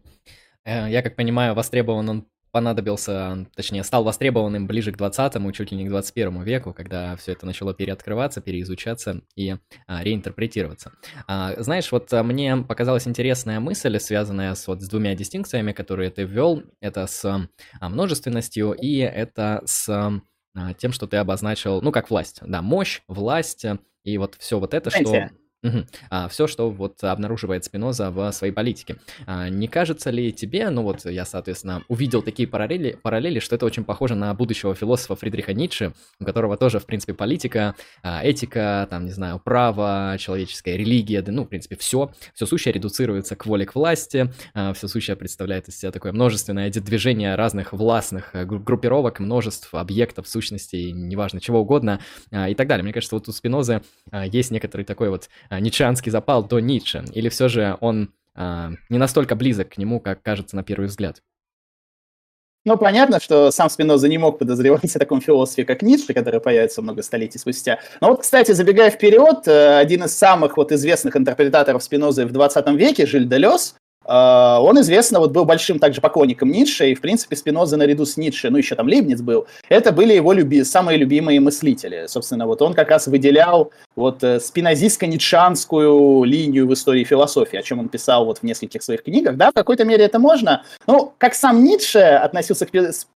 [0.65, 2.25] Я как понимаю, востребован он
[2.57, 7.33] понадобился, точнее, стал востребованным ближе к 20-му, чуть ли не к 21 веку, когда все
[7.33, 10.91] это начало переоткрываться, переизучаться и а, реинтерпретироваться.
[11.27, 16.09] А, знаешь, вот а, мне показалась интересная мысль, связанная с, вот, с двумя дистинкциями, которые
[16.09, 16.63] ты ввел.
[16.81, 22.39] Это с а, множественностью и это с а, тем, что ты обозначил, ну, как власть,
[22.41, 23.67] да, мощь, власть
[24.03, 25.29] и вот все вот это, что...
[25.63, 25.85] Угу.
[26.09, 28.97] А, все, что вот обнаруживает Спиноза в своей политике.
[29.25, 33.65] А, не кажется ли тебе, ну вот я, соответственно, увидел такие параллели, параллели, что это
[33.65, 38.87] очень похоже на будущего философа Фридриха Ницше, у которого тоже, в принципе, политика, а, этика,
[38.89, 43.45] там, не знаю, право, человеческая религия, да, ну, в принципе, все, все сущее редуцируется к
[43.47, 48.45] воле к власти, а, все сущее представляет из себя такое множественное движение разных властных э,
[48.45, 51.99] группировок, множеств объектов, сущностей, неважно, чего угодно
[52.31, 52.83] а, и так далее.
[52.83, 57.05] Мне кажется, вот у Спинозы а, есть некоторый такой вот а, ницшеанский запал до Ницше?
[57.13, 61.21] Или все же он а, не настолько близок к нему, как кажется на первый взгляд?
[62.67, 66.81] Ну, понятно, что сам Спиноза не мог подозревать о таком философе, как Ницше, который появится
[66.81, 67.79] много столетий спустя.
[68.01, 72.67] Но вот, кстати, забегая вперед, э, один из самых вот известных интерпретаторов Спинозы в 20
[72.75, 77.75] веке, Жиль Делес, он известно вот был большим также поклонником Ницше, и, в принципе, Спиноза
[77.75, 82.05] наряду с Ницше, ну, еще там Лейбниц был, это были его люби самые любимые мыслители.
[82.07, 87.79] Собственно, вот он как раз выделял вот э, спинозистско-ницшанскую линию в истории философии, о чем
[87.79, 89.35] он писал вот в нескольких своих книгах.
[89.35, 90.63] Да, в какой-то мере это можно.
[90.87, 92.71] Ну, как сам Ницше относился к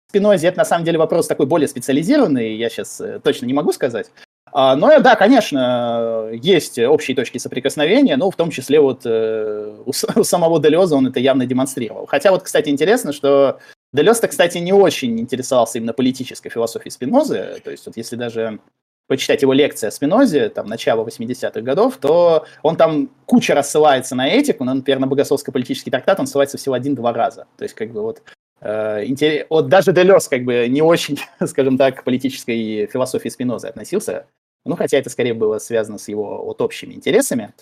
[0.10, 3.72] Спинозе, это на самом деле вопрос такой более специализированный, я сейчас э, точно не могу
[3.72, 4.08] сказать.
[4.52, 9.90] А, но да, конечно, есть общие точки соприкосновения, но в том числе вот э, у,
[9.90, 12.06] у самого Делеза он это явно демонстрировал.
[12.06, 13.60] Хотя вот, кстати, интересно, что
[13.94, 17.60] Делез-то, кстати, не очень интересовался именно политической философией Спинозы.
[17.64, 18.60] То есть вот если даже
[19.08, 24.28] почитать его лекции о Спинозе, там, начала 80-х годов, то он там куча рассылается на
[24.28, 27.48] этику, но, например, на богословско-политический трактат он ссылается всего один-два раза.
[27.58, 28.22] То есть, как бы вот
[28.62, 33.68] Э, интерес, вот даже Делес как бы не очень, скажем так, к политической философии Спинозы
[33.68, 34.28] относился,
[34.66, 37.54] ну, хотя это скорее было связано с его вот общими интересами.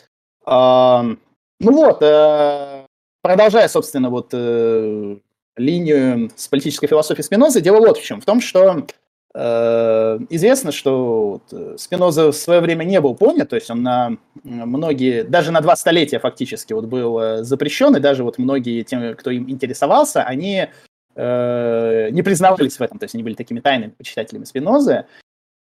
[1.60, 2.86] Ну вот, э,
[3.21, 5.17] продолжая, собственно, вот э,
[5.55, 8.21] линию с политической философией Спинозы, дело вот в чем.
[8.21, 8.86] В том, что
[9.33, 11.41] э, известно, что
[11.77, 15.75] Спиноза в свое время не был понят, то есть он на многие, даже на два
[15.75, 20.67] столетия фактически вот был запрещен, и даже вот многие тем, кто им интересовался, они
[21.15, 25.05] не признавались в этом, то есть они были такими тайными почитателями Спинозы.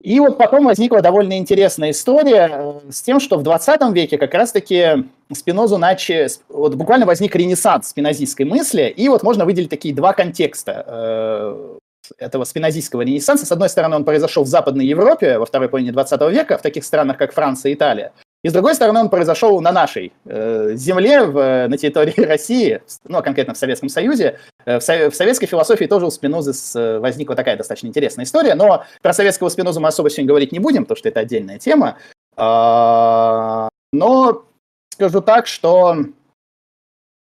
[0.02, 4.34] И вот потом возникла довольно интересная история э, с тем, что в 20 веке как
[4.34, 10.14] раз-таки Спинозу начали, вот буквально возник ренессанс спинозистской мысли, и вот можно выделить такие два
[10.14, 11.78] контекста э,
[12.18, 13.46] этого спинозистского ренессанса.
[13.46, 16.86] С одной стороны, он произошел в Западной Европе во второй половине 20 века, в таких
[16.86, 18.14] странах, как Франция и Италия.
[18.42, 23.18] И с другой стороны, он произошел на нашей э, земле, в, на территории России, ну,
[23.18, 24.40] а конкретно в Советском Союзе.
[24.66, 28.56] Э, в, в советской философии тоже у Спинозы с, э, возникла такая достаточно интересная история,
[28.56, 31.98] но про советского Спинозу мы особо сегодня говорить не будем, потому что это отдельная тема.
[32.38, 34.46] А, но
[34.94, 35.98] скажу так, что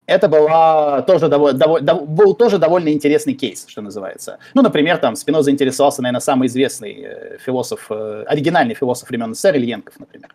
[0.06, 4.40] это была тоже довольно, довольно, был тоже довольно интересный кейс, что называется.
[4.52, 9.98] Ну, например, там Спиноза интересовался, наверное, самый известный э, философ, оригинальный философ времен СССР Ильенков,
[9.98, 10.28] например.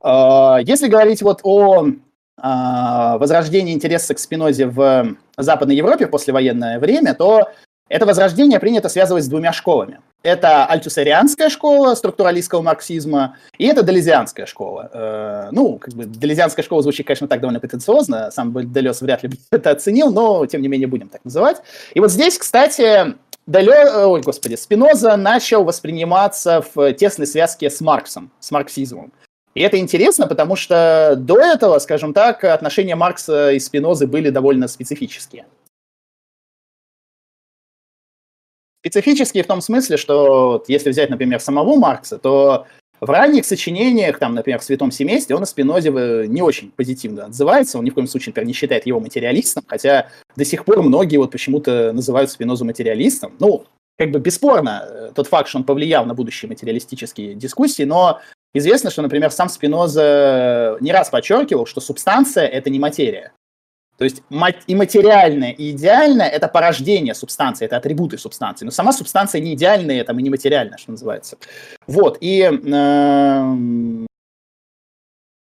[0.00, 1.86] А, если говорить вот о
[2.36, 7.48] а, возрождении интереса к спинозе в Западной Европе в послевоенное время, то
[7.88, 10.00] это возрождение принято связывать с двумя школами.
[10.22, 14.90] Это альтусарианская школа структуралистского марксизма и это делезианская школа.
[14.92, 19.30] Э, ну, как бы делезианская школа звучит, конечно, так довольно претенциозно, сам Делес вряд ли
[19.50, 21.62] это оценил, но, тем не менее, будем так называть.
[21.94, 23.14] И вот здесь, кстати,
[23.46, 29.10] Деле, ой, господи, Спиноза начал восприниматься в тесной связке с Марксом, с марксизмом.
[29.54, 34.68] И это интересно, потому что до этого, скажем так, отношения Маркса и Спинозы были довольно
[34.68, 35.46] специфические.
[38.80, 42.66] Специфические в том смысле, что если взять, например, самого Маркса, то
[43.00, 45.90] в ранних сочинениях, там, например, в «Святом семействе», он о Спинозе
[46.28, 50.08] не очень позитивно отзывается, он ни в коем случае, например, не считает его материалистом, хотя
[50.36, 53.34] до сих пор многие вот почему-то называют Спинозу материалистом.
[53.38, 53.64] Ну,
[53.96, 58.20] как бы бесспорно э, тот факт, что он повлиял на будущие материалистические дискуссии, но
[58.54, 63.32] Известно, что, например, сам Спиноза не раз подчеркивал, что субстанция— это не материя.
[63.98, 64.22] То есть
[64.68, 68.64] и материальное, и идеальное— это порождение субстанции, это атрибуты субстанции.
[68.64, 71.36] Но сама субстанция не идеальная, там, и не материальная, что называется.
[71.88, 73.56] Вот, и э,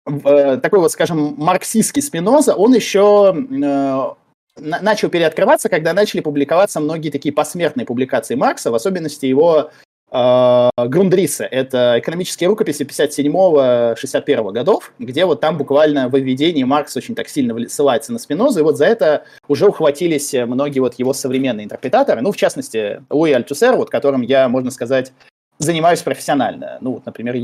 [0.07, 4.14] э, такой вот, скажем, марксистский Спиноза, он еще э,
[4.57, 9.71] начал переоткрываться, когда начали публиковаться многие такие посмертные публикации Маркса, в особенности его
[10.11, 11.45] а, Грундриса.
[11.45, 17.69] Это экономические рукописи 57-61 годов, где вот там буквально в введении Маркс очень так сильно
[17.69, 22.31] ссылается на Спинозу, и вот за это уже ухватились многие вот его современные интерпретаторы, ну,
[22.31, 25.12] в частности, Луи Альтусер, вот которым я, можно сказать,
[25.59, 27.37] занимаюсь профессионально, ну, вот, например,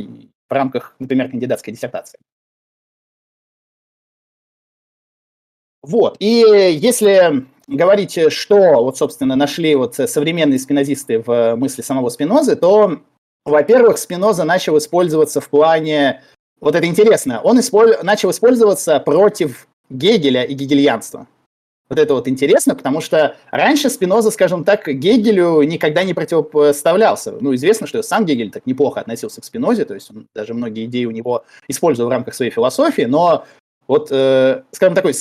[0.48, 2.18] в рамках, например, кандидатской диссертации.
[5.82, 6.44] Вот, и
[6.80, 13.00] если говорить, что вот, собственно, нашли вот современные спинозисты в мысли самого Спинозы, то,
[13.44, 16.22] во-первых, Спиноза начал использоваться в плане,
[16.60, 17.96] вот это интересно, он исполь...
[18.02, 21.26] начал использоваться против Гегеля и гегельянства.
[21.88, 27.32] Вот это вот интересно, потому что раньше Спиноза, скажем так, Гегелю никогда не противопоставлялся.
[27.38, 30.86] Ну, известно, что сам Гегель так неплохо относился к Спинозе, то есть он даже многие
[30.86, 33.44] идеи у него использовал в рамках своей философии, но
[33.88, 35.12] вот, э, скажем, такой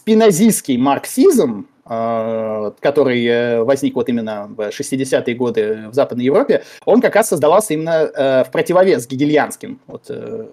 [0.00, 7.02] спинозистский марксизм, а, который э, возник вот именно в 60-е годы в Западной Европе, он
[7.02, 10.46] как раз создавался именно э, в противовес гегельянским вот, э,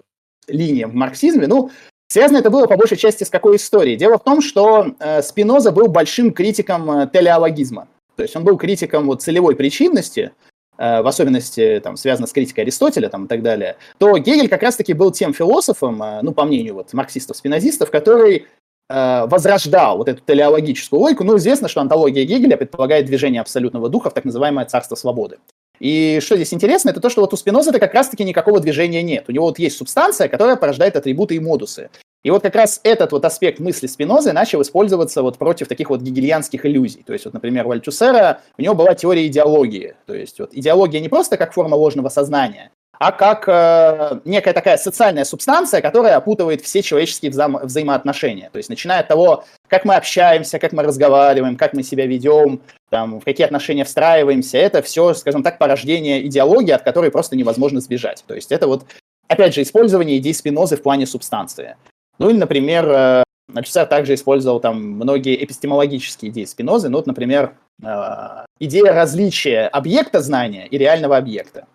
[0.48, 1.48] линиям в марксизме.
[1.48, 1.72] Ну,
[2.12, 3.96] связано это было по большей части с какой историей?
[3.96, 4.88] Дело в том, что
[5.22, 7.88] Спиноза был большим критиком телеологизма.
[8.16, 10.32] То есть он был критиком вот, целевой причинности,
[10.78, 14.94] в особенности там, связано с критикой Аристотеля там, и так далее, то Гегель как раз-таки
[14.94, 18.48] был тем философом, ну, по мнению вот, марксистов-спинозистов, который
[18.90, 21.24] возрождал вот эту телеологическую логику.
[21.24, 25.38] Ну, известно, что антология Гегеля предполагает движение абсолютного духа в так называемое царство свободы.
[25.80, 29.04] И что здесь интересно, это то, что вот у Спиноза это как раз-таки никакого движения
[29.04, 29.26] нет.
[29.28, 31.90] У него вот есть субстанция, которая порождает атрибуты и модусы.
[32.24, 36.02] И вот как раз этот вот аспект мысли Спинозы начал использоваться вот против таких вот
[36.02, 37.04] гегельянских иллюзий.
[37.06, 39.96] То есть вот, например, у Альтусера у него была теория идеологии.
[40.08, 44.78] То есть вот идеология не просто как форма ложного сознания, а как э, некая такая
[44.78, 48.50] социальная субстанция, которая опутывает все человеческие вза- взаимоотношения.
[48.52, 52.62] То есть начиная от того, как мы общаемся, как мы разговариваем, как мы себя ведем,
[52.90, 57.82] там, в какие отношения встраиваемся, это все, скажем так, порождение идеологии, от которой просто невозможно
[57.82, 58.24] сбежать.
[58.28, 58.86] То есть это вот,
[59.28, 61.76] опять же, использование идей спинозы в плане субстанции.
[62.18, 67.54] Ну или, например, э, Альтусер также использовал там многие эпистемологические идеи Спинозы, ну вот, например,
[67.84, 71.68] э, идея различия объекта знания и реального объекта.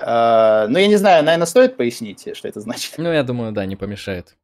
[0.00, 2.94] Э, ну, я не знаю, наверное, стоит пояснить, что это значит?
[2.98, 4.36] Ну, я думаю, да, не помешает.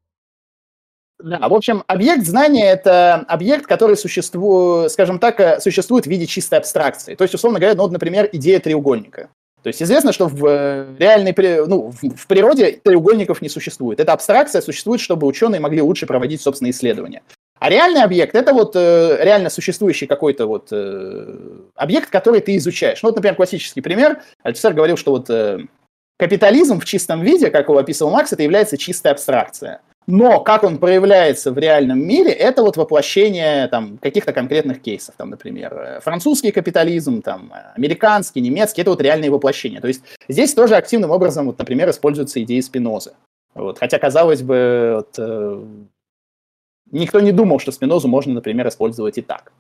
[1.19, 6.27] Да, в общем, объект знания– это объект, который существует, скажем так, э, существует в виде
[6.27, 7.15] чистой абстракции.
[7.15, 9.31] То есть, условно говоря, ну, вот, например, идея треугольника.
[9.63, 11.35] То есть известно, что в э, реальной,
[11.67, 13.99] ну, в природе треугольников не существует.
[13.99, 17.23] Эта абстракция существует, чтобы ученые могли лучше проводить собственные исследования.
[17.59, 21.37] А реальный объект– это вот э, реально существующий какой-то вот э,
[21.75, 23.03] объект, который ты изучаешь.
[23.03, 24.21] Ну вот, например, классический пример.
[24.43, 25.61] Альтусер говорил, что вот э,
[26.19, 29.81] капитализм в чистом виде, как его описывал Маркс, это является чистая абстракция.
[30.07, 35.15] Но как он проявляется в реальном мире, это вот воплощение там, каких-то конкретных кейсов.
[35.17, 39.81] Там, например, э, французский капитализм, там, американский, немецкий, это вот реальные воплощения.
[39.81, 43.13] То есть здесь тоже активным образом, вот, например, используются идеи Спинозы.
[43.55, 43.79] Вот.
[43.79, 45.65] Хотя, казалось бы, вот, э,
[46.91, 49.53] никто не думал, что Спинозу можно, например, использовать и так.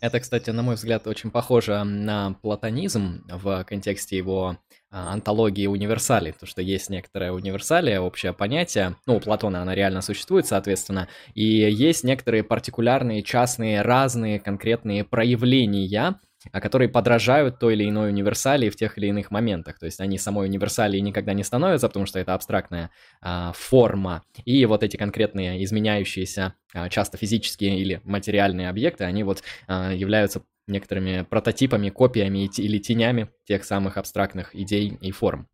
[0.00, 4.58] Это, кстати, на мой взгляд, очень похоже на платонизм в контексте его
[4.90, 10.02] а, антологии универсалей, то что есть некоторое универсалия, общее понятие, ну, у Платона она реально
[10.02, 16.18] существует, соответственно, и есть некоторые партикулярные, частные, разные конкретные проявления,
[16.52, 19.78] которые подражают той или иной универсалии в тех или иных моментах.
[19.78, 24.22] То есть они самой универсалией никогда не становятся, потому что это абстрактная а, форма.
[24.44, 30.42] И вот эти конкретные изменяющиеся, а, часто физические или материальные объекты, они вот а, являются
[30.66, 35.48] некоторыми прототипами, копиями или тенями тех самых абстрактных идей и форм.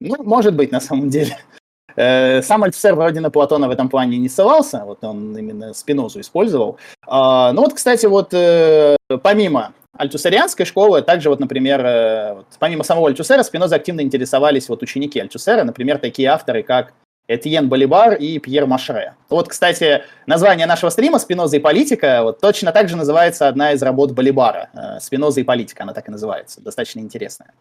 [0.00, 1.36] Ну, может быть, на самом деле.
[1.96, 6.20] Э, сам Альтусер вроде на Платона в этом плане не ссылался, вот он именно Спинозу
[6.20, 6.78] использовал.
[7.06, 12.82] А, ну вот, кстати, вот э, помимо альтусерианской школы, также вот, например, э, вот, помимо
[12.82, 16.94] самого Альтусера, Спиноза активно интересовались вот ученики Альтусера, например, такие авторы, как
[17.26, 19.14] Этьен Болибар и Пьер Машре.
[19.30, 23.82] Вот, кстати, название нашего стрима «Спиноза и политика» вот точно так же называется одна из
[23.82, 24.98] работ Болибара.
[25.00, 26.60] «Спиноза и политика» она так и называется.
[26.60, 27.54] Достаточно интересная.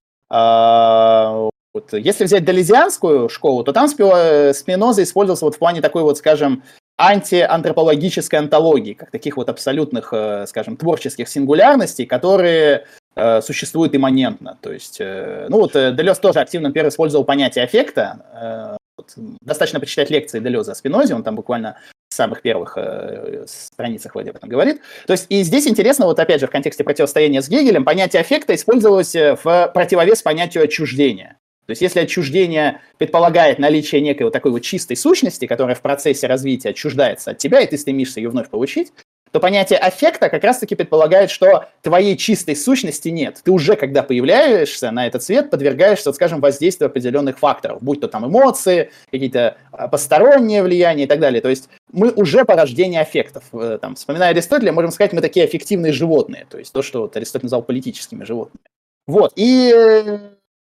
[1.73, 6.63] Вот, если взять долезианскую школу, то там Спиноза использовался вот в плане такой вот, скажем,
[6.99, 14.59] антиантропологической антологии, как таких вот абсолютных, э, скажем, творческих сингулярностей, которые э, существуют имманентно.
[14.61, 18.77] То есть, э, ну вот Делес тоже активно, например, использовал понятие аффекта.
[18.95, 24.29] Вот, достаточно почитать лекции Делеза о Спинозе, он там буквально самых первых э, страницах вроде
[24.29, 24.81] об этом говорит.
[25.07, 28.53] То есть и здесь интересно, вот опять же, в контексте противостояния с Гегелем, понятие аффекта
[28.53, 31.39] использовалось в противовес понятию отчуждения.
[31.65, 36.27] То есть если отчуждение предполагает наличие некой вот такой вот чистой сущности, которая в процессе
[36.27, 38.91] развития отчуждается от тебя, и ты стремишься ее вновь получить,
[39.33, 43.41] то понятие аффекта как раз-таки предполагает, что твоей чистой сущности нет.
[43.43, 48.07] Ты уже, когда появляешься на этот свет, подвергаешься, вот, скажем, воздействию определенных факторов, будь то
[48.07, 51.41] там эмоции, какие-то а, посторонние влияния и так далее.
[51.41, 53.45] То есть мы уже порождение аффектов.
[53.53, 56.45] Э, там, вспоминая Аристотеля, можем сказать, мы такие аффективные животные.
[56.47, 58.61] То есть то, что вот Аристотель назвал политическими животными.
[59.07, 59.33] Вот.
[59.35, 59.73] И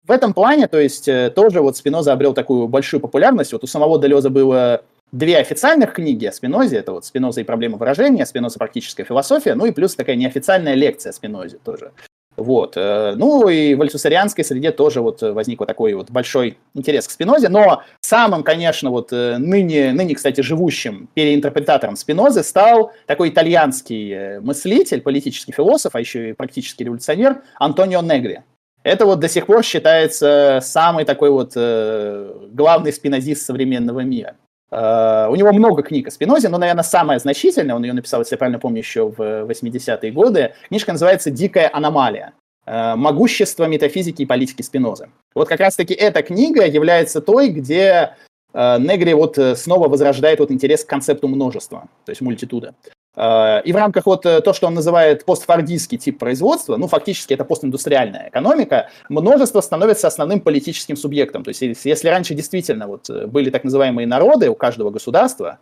[0.09, 3.53] в этом плане, то есть, э, тоже вот Спиноза обрел такую большую популярность.
[3.53, 6.79] Вот у самого Делеза было две официальных книги о Спинозе.
[6.79, 11.11] Это вот Спиноза и проблемы выражения, Спиноза практическая философия, ну и плюс такая неофициальная лекция
[11.11, 11.93] о Спинозе тоже.
[12.37, 12.79] Вот.
[12.79, 17.11] Э, ну и в альтусарианской среде тоже вот возник вот такой вот большой интерес к
[17.11, 24.41] Спинозе, но самым, конечно, вот э, ныне, ныне, кстати, живущим переинтерпретатором Спинозы стал такой итальянский
[24.41, 28.43] мыслитель, политический философ, а еще и практический революционер Антонио Негри.
[28.89, 34.37] Это вот до сих пор считается самый такой вот э, главный спинозист современного мира.
[34.71, 38.35] Uh, у него много книг о Спинозе, но, наверное, самая значительная, он ее написал, если
[38.35, 42.35] я правильно помню, еще в 80-е годы, книжка называется «Дикая аномалия.
[42.67, 45.09] Uh, могущество метафизики и политики Спинозы».
[45.35, 48.15] Вот как раз-таки эта книга является той, где
[48.53, 52.75] uh, Негри вот снова возрождает вот интерес к концепту множества, то есть мультитуда.
[53.17, 57.35] Э, и в рамках вот э, то, что он называет постфордистский тип производства, ну, фактически
[57.35, 61.43] это постиндустриальная экономика, множество становится основным политическим субъектом.
[61.45, 65.59] То есть если раньше действительно вот э, были так называемые народы у каждого государства,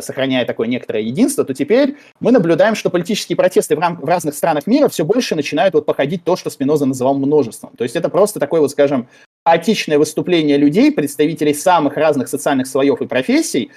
[0.00, 4.34] сохраняя такое некоторое единство, то теперь мы наблюдаем, что политические протесты в, рам- в разных
[4.34, 7.70] странах мира все больше начинают вот походить то, что Спиноза называл множеством.
[7.76, 9.08] То есть это просто такое вот, скажем,
[9.44, 13.70] хаотичное выступление людей, представителей самых разных социальных слоев и профессий,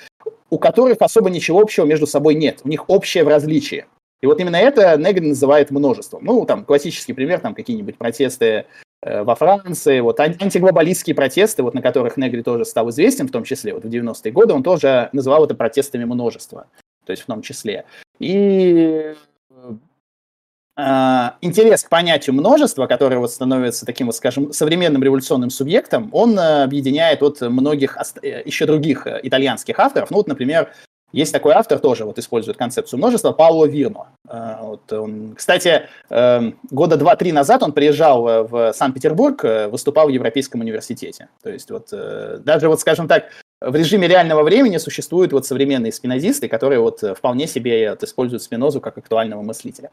[0.53, 2.59] у которых особо ничего общего между собой нет.
[2.63, 3.87] У них общее в различии.
[4.21, 6.23] И вот именно это Негри называет множеством.
[6.23, 8.65] Ну, там, классический пример, там, какие-нибудь протесты
[9.01, 13.31] э, во Франции, вот ан- антиглобалистские протесты, вот на которых Негри тоже стал известен, в
[13.31, 16.67] том числе, вот в 90-е годы, он тоже называл это протестами множества,
[17.03, 17.85] то есть в том числе.
[18.19, 19.15] И
[20.75, 26.63] интерес к понятию множества, которое вот становится таким, вот, скажем, современным революционным субъектом, он э,
[26.63, 30.09] объединяет от многих э, еще других э, итальянских авторов.
[30.09, 30.73] Ну вот, например,
[31.11, 34.07] есть такой автор, тоже вот использует концепцию множества, Пауло Вирно.
[34.25, 41.29] Вот он, кстати, года два-три назад он приезжал в Санкт-Петербург, выступал в Европейском университете.
[41.43, 43.25] То есть вот даже вот, скажем так,
[43.61, 48.81] в режиме реального времени существуют вот современные спинозисты, которые вот вполне себе вот используют спинозу
[48.81, 49.91] как актуального мыслителя.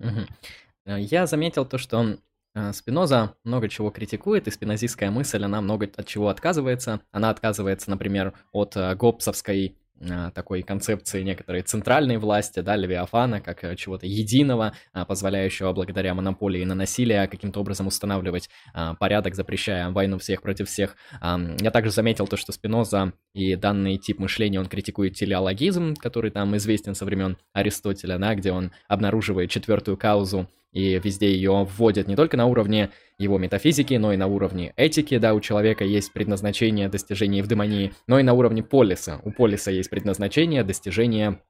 [0.00, 0.96] Угу.
[0.98, 2.18] Я заметил то, что
[2.54, 7.00] э, Спиноза много чего критикует, и спинозистская мысль, она много от чего отказывается.
[7.10, 9.85] Она отказывается, например, от э, гоббсовской а,
[10.34, 16.64] такой концепции некоторой центральной власти, да, Левиафана, как э, чего-то единого, а, позволяющего благодаря монополии
[16.64, 20.96] на насилие каким-то образом устанавливать а, порядок, запрещая войну всех против всех.
[21.20, 26.56] Я также заметил то, что Спиноза и данный тип мышления, он критикует телеологизм, который там
[26.56, 32.16] известен со времен Аристотеля, да, где он обнаруживает четвертую каузу и везде ее вводят не
[32.16, 36.90] только на уровне его метафизики, но и на уровне этики, да, у человека есть предназначение
[36.90, 39.22] достижения евдемонии, но и на уровне полиса.
[39.24, 41.40] У полиса есть предназначение достижения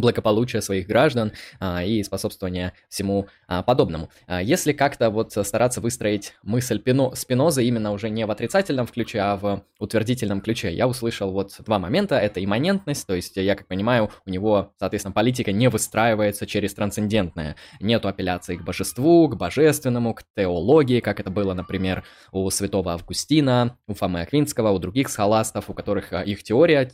[0.00, 4.10] благополучия своих граждан а, и способствования всему а, подобному.
[4.26, 9.20] А, если как-то вот стараться выстроить мысль Пино, Спиноза именно уже не в отрицательном ключе,
[9.20, 12.16] а в утвердительном ключе, я услышал вот два момента.
[12.16, 17.56] Это имманентность, то есть, я как понимаю, у него, соответственно, политика не выстраивается через трансцендентное.
[17.80, 23.78] Нету апелляции к божеству, к божественному, к теологии, как это было, например, у святого Августина,
[23.86, 26.90] у Фомы Аквинского, у других схоластов, у которых а, их теория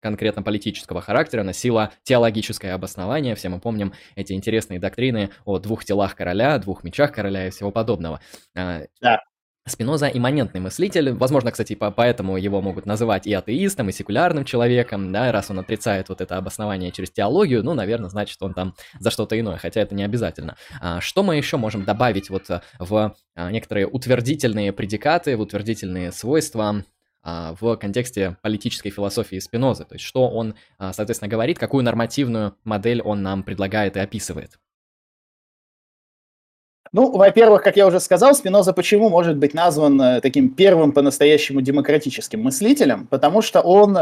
[0.00, 3.34] конкретно политического характера носила теологическое обоснование.
[3.34, 7.70] Все мы помним эти интересные доктрины о двух телах короля, двух мечах короля и всего
[7.70, 8.20] подобного.
[8.56, 9.20] А, да.
[9.68, 15.12] Спиноза имманентный мыслитель, возможно, кстати, по поэтому его могут называть и атеистом, и секулярным человеком,
[15.12, 19.10] да, раз он отрицает вот это обоснование через теологию, ну, наверное, значит, он там за
[19.10, 20.56] что-то иное, хотя это не обязательно.
[20.80, 22.46] А, что мы еще можем добавить вот
[22.78, 26.82] в а, некоторые утвердительные предикаты, в утвердительные свойства а,
[27.60, 33.02] в контексте политической философии Спинозы, то есть что он, а, соответственно, говорит, какую нормативную модель
[33.02, 34.58] он нам предлагает и описывает.
[36.92, 41.60] Ну, во-первых, как я уже сказал, Спиноза почему может быть назван э, таким первым по-настоящему
[41.60, 43.06] демократическим мыслителем?
[43.06, 43.98] Потому что он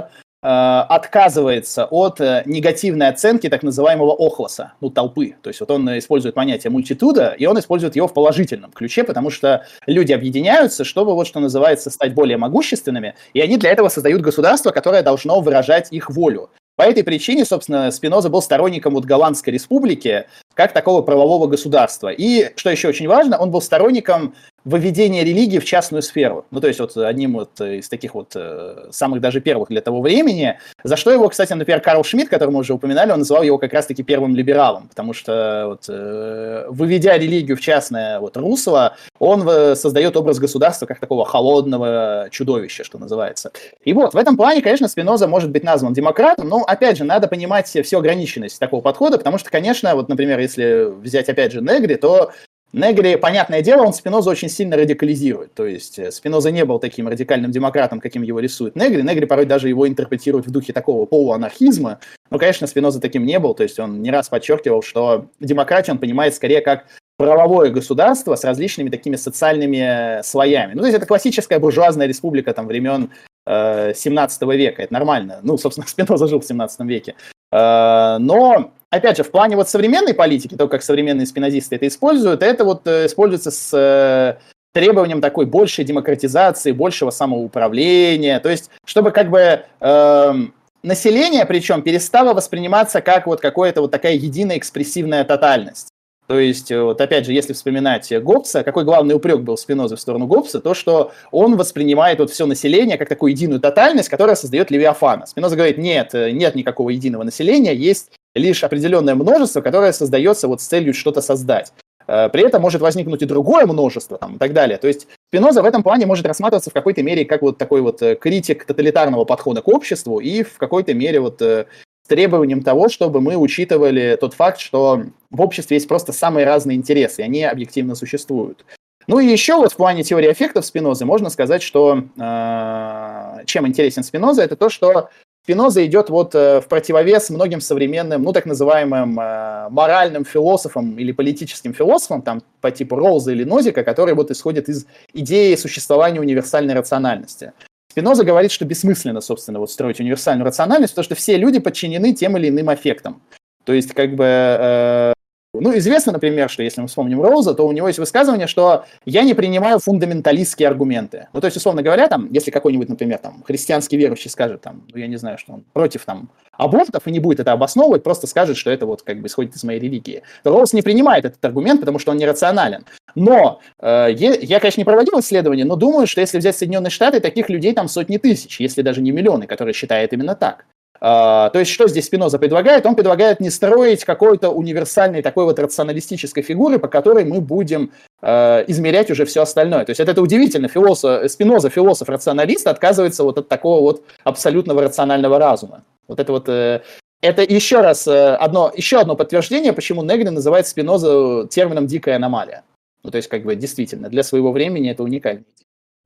[0.48, 5.34] отказывается от э, негативной оценки так называемого охлоса, ну, толпы.
[5.42, 9.30] То есть вот он использует понятие мультитуда, и он использует его в положительном ключе, потому
[9.30, 14.22] что люди объединяются, чтобы, вот что называется, стать более могущественными, и они для этого создают
[14.22, 16.50] государство, которое должно выражать их волю.
[16.76, 20.26] По этой причине, собственно, Спиноза был сторонником вот Голландской республики
[20.56, 22.08] как такого правового государства.
[22.08, 24.34] И, что еще очень важно, он был сторонником
[24.64, 26.44] выведение религии в частную сферу.
[26.50, 30.00] Ну, то есть вот одним вот из таких вот э, самых даже первых для того
[30.00, 33.58] времени, за что его, кстати, например, Карл Шмидт, которого мы уже упоминали, он называл его
[33.58, 39.42] как раз-таки первым либералом, потому что вот, э, выведя религию в частное вот русло, он
[39.76, 43.52] создает образ государства как такого холодного чудовища, что называется.
[43.84, 47.28] И вот, в этом плане, конечно, Спиноза может быть назван демократом, но, опять же, надо
[47.28, 51.96] понимать всю ограниченность такого подхода, потому что, конечно, вот, например, если взять, опять же, Негри,
[51.96, 52.32] то
[52.72, 55.54] Негри, понятное дело, он Спиноза очень сильно радикализирует.
[55.54, 59.02] То есть э, Спиноза не был таким радикальным демократом, каким его рисует Негри.
[59.02, 62.00] Негри порой даже его интерпретирует в духе такого полуанархизма.
[62.30, 63.54] Но, конечно, Спиноза таким не был.
[63.54, 66.84] То есть он не раз подчеркивал, что демократию он понимает скорее как
[67.16, 70.74] правовое государство с различными такими социальными слоями.
[70.74, 73.10] Ну, то есть это классическая буржуазная республика там времен
[73.46, 74.82] э, 17 века.
[74.82, 75.38] Это нормально.
[75.42, 77.14] Ну, собственно, Спиноза жил в 17 веке.
[77.52, 82.42] Э, но опять же, в плане вот современной политики, то, как современные спинозисты это используют,
[82.42, 84.38] это вот э, используется с э,
[84.72, 90.34] требованием такой большей демократизации, большего самоуправления, то есть, чтобы как бы э,
[90.82, 95.88] население, причем, перестало восприниматься как вот какая-то вот такая единая экспрессивная тотальность.
[96.26, 100.00] То есть, э, вот опять же, если вспоминать Гоббса, какой главный упрек был Спинозы в
[100.00, 104.70] сторону Гоббса, то, что он воспринимает вот все население как такую единую тотальность, которая создает
[104.70, 105.26] Левиафана.
[105.26, 110.66] Спиноза говорит, нет, нет никакого единого населения, есть лишь определенное множество, которое создается вот с
[110.66, 111.72] целью что-то создать.
[112.06, 114.78] Э, при этом может возникнуть и другое множество там, и так далее.
[114.78, 118.02] То есть Спиноза в этом плане может рассматриваться в какой-то мере как вот такой вот
[118.02, 121.66] э, критик тоталитарного подхода к обществу и в какой-то мере вот э,
[122.04, 126.76] с требованием того, чтобы мы учитывали тот факт, что в обществе есть просто самые разные
[126.76, 128.64] интересы, и они объективно существуют.
[129.08, 134.02] Ну и еще вот в плане теории эффектов Спинозы можно сказать, что э, чем интересен
[134.02, 135.10] Спиноза, это то, что
[135.46, 141.12] Спиноза идет вот э, в противовес многим современным, ну, так называемым э, моральным философам или
[141.12, 146.74] политическим философам, там, по типу Роуза или Нозика, которые вот исходят из идеи существования универсальной
[146.74, 147.52] рациональности.
[147.92, 152.36] Спиноза говорит, что бессмысленно, собственно, вот строить универсальную рациональность, потому что все люди подчинены тем
[152.36, 153.22] или иным аффектам.
[153.62, 155.12] То есть, как бы, э,
[155.60, 159.22] Ну, известно, например, что если мы вспомним Роуза, то у него есть высказывание, что я
[159.22, 161.28] не принимаю фундаменталистские аргументы.
[161.32, 164.98] Ну, то есть, условно говоря, там, если какой-нибудь, например, там, христианский верующий скажет, там, ну,
[164.98, 168.56] я не знаю, что он против там абортов и не будет это обосновывать, просто скажет,
[168.56, 171.80] что это вот как бы исходит из моей религии, то Роуз не принимает этот аргумент,
[171.80, 172.84] потому что он нерационален.
[173.14, 177.48] Но э, я, конечно, не проводил исследования, но думаю, что если взять Соединенные Штаты, таких
[177.48, 180.66] людей там сотни тысяч, если даже не миллионы, которые считают именно так.
[181.00, 182.86] Uh, то есть, что здесь Спиноза предлагает?
[182.86, 187.92] Он предлагает не строить какой-то универсальной такой вот рационалистической фигуры, по которой мы будем
[188.22, 189.84] uh, измерять уже все остальное.
[189.84, 190.68] То есть, это, это удивительно.
[190.68, 195.82] Философ, Спиноза, философ-рационалист, отказывается вот от такого вот абсолютного рационального разума.
[196.08, 196.48] Вот это вот...
[196.48, 196.80] Uh,
[197.22, 202.62] это еще раз одно, еще одно подтверждение, почему Негри называет Спиноза термином «дикая аномалия».
[203.02, 205.44] Ну, то есть, как бы, действительно, для своего времени это уникально.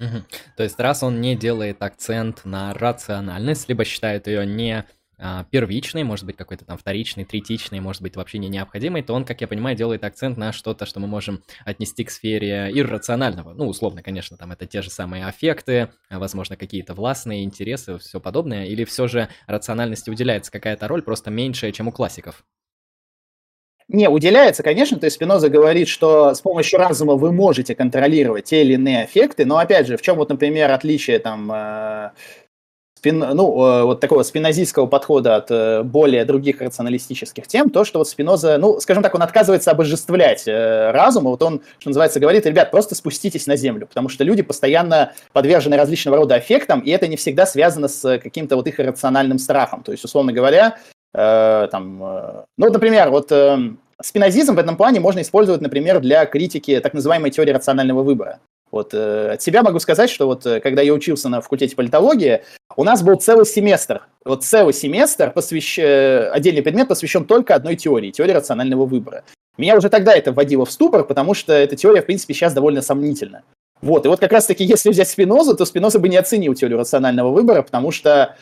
[0.00, 0.24] Угу.
[0.56, 4.86] То есть, раз он не делает акцент на рациональность, либо считает ее не
[5.22, 9.26] а, первичной, может быть, какой-то там вторичной, третичной, может быть, вообще не необходимой, то он,
[9.26, 13.52] как я понимаю, делает акцент на что-то, что мы можем отнести к сфере иррационального.
[13.52, 18.18] Ну, условно, конечно, там это те же самые аффекты, а, возможно, какие-то властные интересы, все
[18.18, 22.42] подобное, или все же рациональности уделяется какая-то роль, просто меньшая, чем у классиков?
[23.92, 28.62] Не, уделяется, конечно, то есть Спиноза говорит, что с помощью разума вы можете контролировать те
[28.62, 32.10] или иные эффекты, но опять же, в чем вот, например, отличие там э,
[32.94, 37.98] спин, ну, э, вот такого спинозийского подхода от э, более других рационалистических тем, то, что
[37.98, 42.46] вот Спиноза, ну, скажем так, он отказывается обожествлять э, разум, вот он, что называется, говорит,
[42.46, 47.08] ребят, просто спуститесь на землю, потому что люди постоянно подвержены различного рода эффектам, и это
[47.08, 50.76] не всегда связано с каким-то вот их иррациональным страхом, то есть, условно говоря,
[51.14, 53.58] Э, там, э, ну, например, вот э,
[54.02, 58.40] спинозизм в этом плане можно использовать, например, для критики так называемой теории рационального выбора.
[58.70, 62.42] Вот э, от себя могу сказать, что вот э, когда я учился на факультете политологии,
[62.76, 65.78] у нас был целый семестр, вот целый семестр, посвящ...
[65.78, 69.24] отдельный предмет посвящен только одной теории, теории рационального выбора.
[69.58, 72.82] Меня уже тогда это вводило в ступор, потому что эта теория, в принципе, сейчас довольно
[72.82, 73.42] сомнительна.
[73.82, 77.30] Вот, и вот как раз-таки, если взять Спинозу, то Спиноза бы не оценил теорию рационального
[77.30, 78.36] выбора, потому что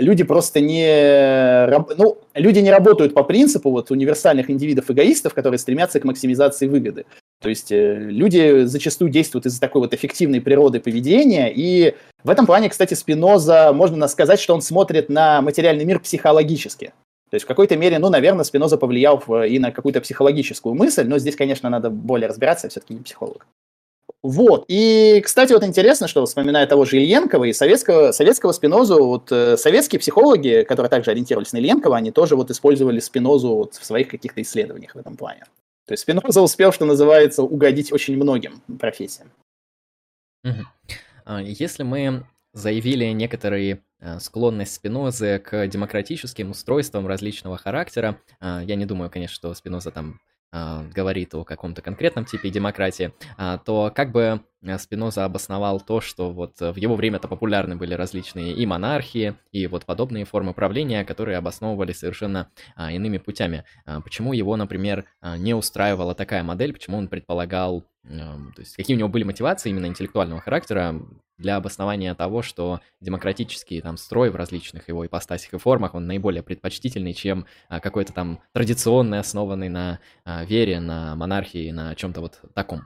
[0.00, 1.66] люди просто не...
[1.96, 7.06] Ну, люди не работают по принципу вот универсальных индивидов-эгоистов, которые стремятся к максимизации выгоды.
[7.40, 12.46] То есть э, люди зачастую действуют из-за такой вот эффективной природы поведения, и в этом
[12.46, 16.92] плане, кстати, Спиноза, можно сказать, что он смотрит на материальный мир психологически.
[17.30, 21.18] То есть в какой-то мере, ну, наверное, Спиноза повлиял и на какую-то психологическую мысль, но
[21.18, 23.46] здесь, конечно, надо более разбираться, я все-таки не психолог.
[24.24, 24.64] Вот.
[24.68, 29.58] И, кстати, вот интересно, что вспоминая того же Ильенкова и советского, советского спинозу, вот э,
[29.58, 34.08] советские психологи, которые также ориентировались на Ильенкова, они тоже вот использовали спинозу вот в своих
[34.08, 35.44] каких-то исследованиях в этом плане.
[35.86, 39.30] То есть спиноза успел, что называется, угодить очень многим профессиям.
[40.42, 41.38] Угу.
[41.40, 48.18] Если мы заявили некоторые э, склонность Спинозы к демократическим устройствам различного характера.
[48.40, 50.33] А, я не думаю, конечно, что Спиноза там а,
[50.94, 56.30] говорит о каком-то конкретном типе демократии, а, то как бы э, Спиноза обосновал то, что
[56.30, 61.38] вот в его время-то популярны были различные и монархии, и вот подобные формы правления, которые
[61.38, 63.64] обосновывались совершенно а, иными путями.
[64.04, 69.08] Почему его, например, не устраивала такая модель, почему он предполагал то есть какие у него
[69.08, 71.00] были мотивации именно интеллектуального характера
[71.38, 76.42] для обоснования того, что демократический там строй в различных его ипостасях и формах, он наиболее
[76.42, 82.40] предпочтительный, чем а, какой-то там традиционный, основанный на а, вере, на монархии, на чем-то вот
[82.54, 82.82] таком.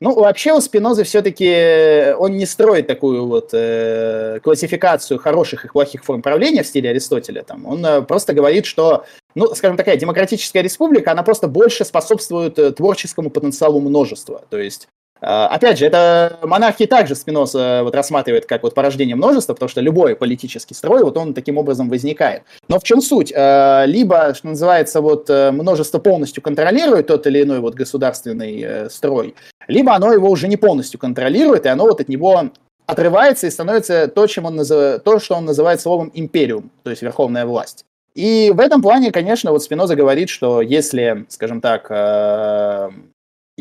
[0.00, 5.68] Ну, вообще у Спинозы все-таки э, он не строит такую вот э, классификацию хороших и
[5.68, 7.42] плохих форм правления в стиле Аристотеля.
[7.42, 7.66] Там.
[7.66, 9.04] Он э, просто говорит, что,
[9.34, 14.44] ну, скажем, такая демократическая республика, она просто больше способствует э, творческому потенциалу множества.
[14.50, 14.88] То есть
[15.20, 20.14] Опять же, это монархии также Спиноза вот рассматривает как вот порождение множества, потому что любой
[20.14, 22.42] политический строй, вот он таким образом возникает.
[22.68, 23.32] Но в чем суть?
[23.34, 28.90] А, либо, что называется, вот э, множество полностью контролирует тот или иной вот государственный э,
[28.90, 29.34] строй,
[29.66, 32.50] либо оно его уже не полностью контролирует, и оно вот от него
[32.86, 37.02] отрывается и становится то, чем он называет, то, что он называет словом империум, то есть
[37.02, 37.84] верховная власть.
[38.14, 42.90] И в этом плане, конечно, вот Спиноза говорит, что если, скажем так, э,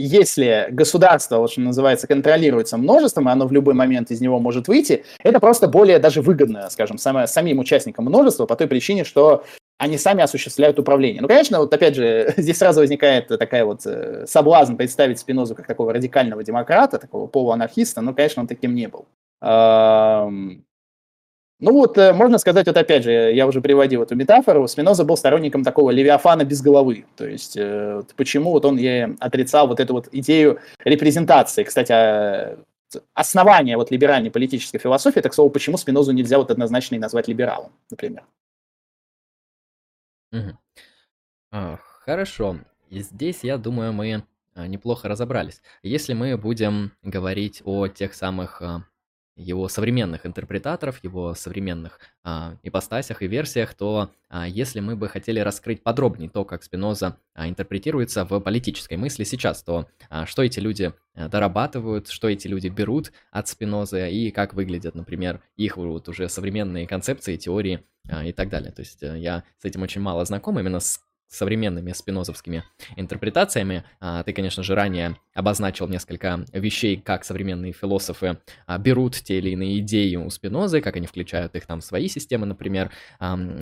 [0.03, 4.67] если государство, вот что называется, контролируется множеством, и оно в любой момент из него может
[4.67, 9.43] выйти, это просто более даже выгодно, скажем, самое, самим участникам множества по той причине, что
[9.77, 11.21] они сами осуществляют управление.
[11.21, 15.67] Ну, конечно, вот опять же, здесь сразу возникает такая вот э, соблазн представить Спинозу как
[15.67, 19.07] такого радикального демократа, такого полуанархиста, но, конечно, он таким не был.
[21.59, 25.17] Ну вот, э, можно сказать, вот опять же, я уже приводил эту метафору, Спиноза был
[25.17, 27.05] сторонником такого левиафана без головы.
[27.15, 31.63] То есть, э, почему вот он и отрицал вот эту вот идею репрезентации.
[31.63, 32.59] Кстати, а,
[33.15, 37.71] основание вот либеральной политической философии, так слово, почему Спинозу нельзя вот однозначно и назвать либералом,
[37.89, 38.23] например.
[41.51, 42.59] А, хорошо.
[42.89, 45.63] И здесь, я думаю, мы а, неплохо разобрались.
[45.81, 48.61] Если мы будем говорить о тех самых
[49.37, 55.39] его современных интерпретаторов, его современных а, ипостасях и версиях, то а, если мы бы хотели
[55.39, 60.59] раскрыть подробнее то, как Спиноза а, интерпретируется в политической мысли сейчас, то а, что эти
[60.59, 66.09] люди а, дорабатывают, что эти люди берут от Спинозы и как выглядят, например, их вот
[66.09, 68.71] уже современные концепции, теории а, и так далее.
[68.71, 72.63] То есть э, я с этим очень мало знаком, именно с современными спинозовскими
[72.95, 73.83] интерпретациями.
[73.99, 79.51] А, ты, конечно же, ранее обозначил несколько вещей, как современные философы а, берут те или
[79.51, 82.91] иные идеи у Спинозы, как они включают их там в свои системы, например,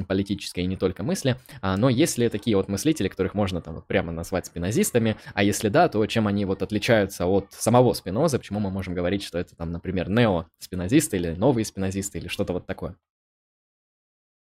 [0.07, 1.37] политические и не только мысли.
[1.61, 5.43] А, но есть ли такие вот мыслители, которых можно там вот прямо назвать спинозистами, а
[5.43, 9.37] если да, то чем они вот отличаются от самого Спиноза, почему мы можем говорить, что
[9.37, 12.95] это там, например, нео-спинозисты или новые спинозисты или что-то вот такое?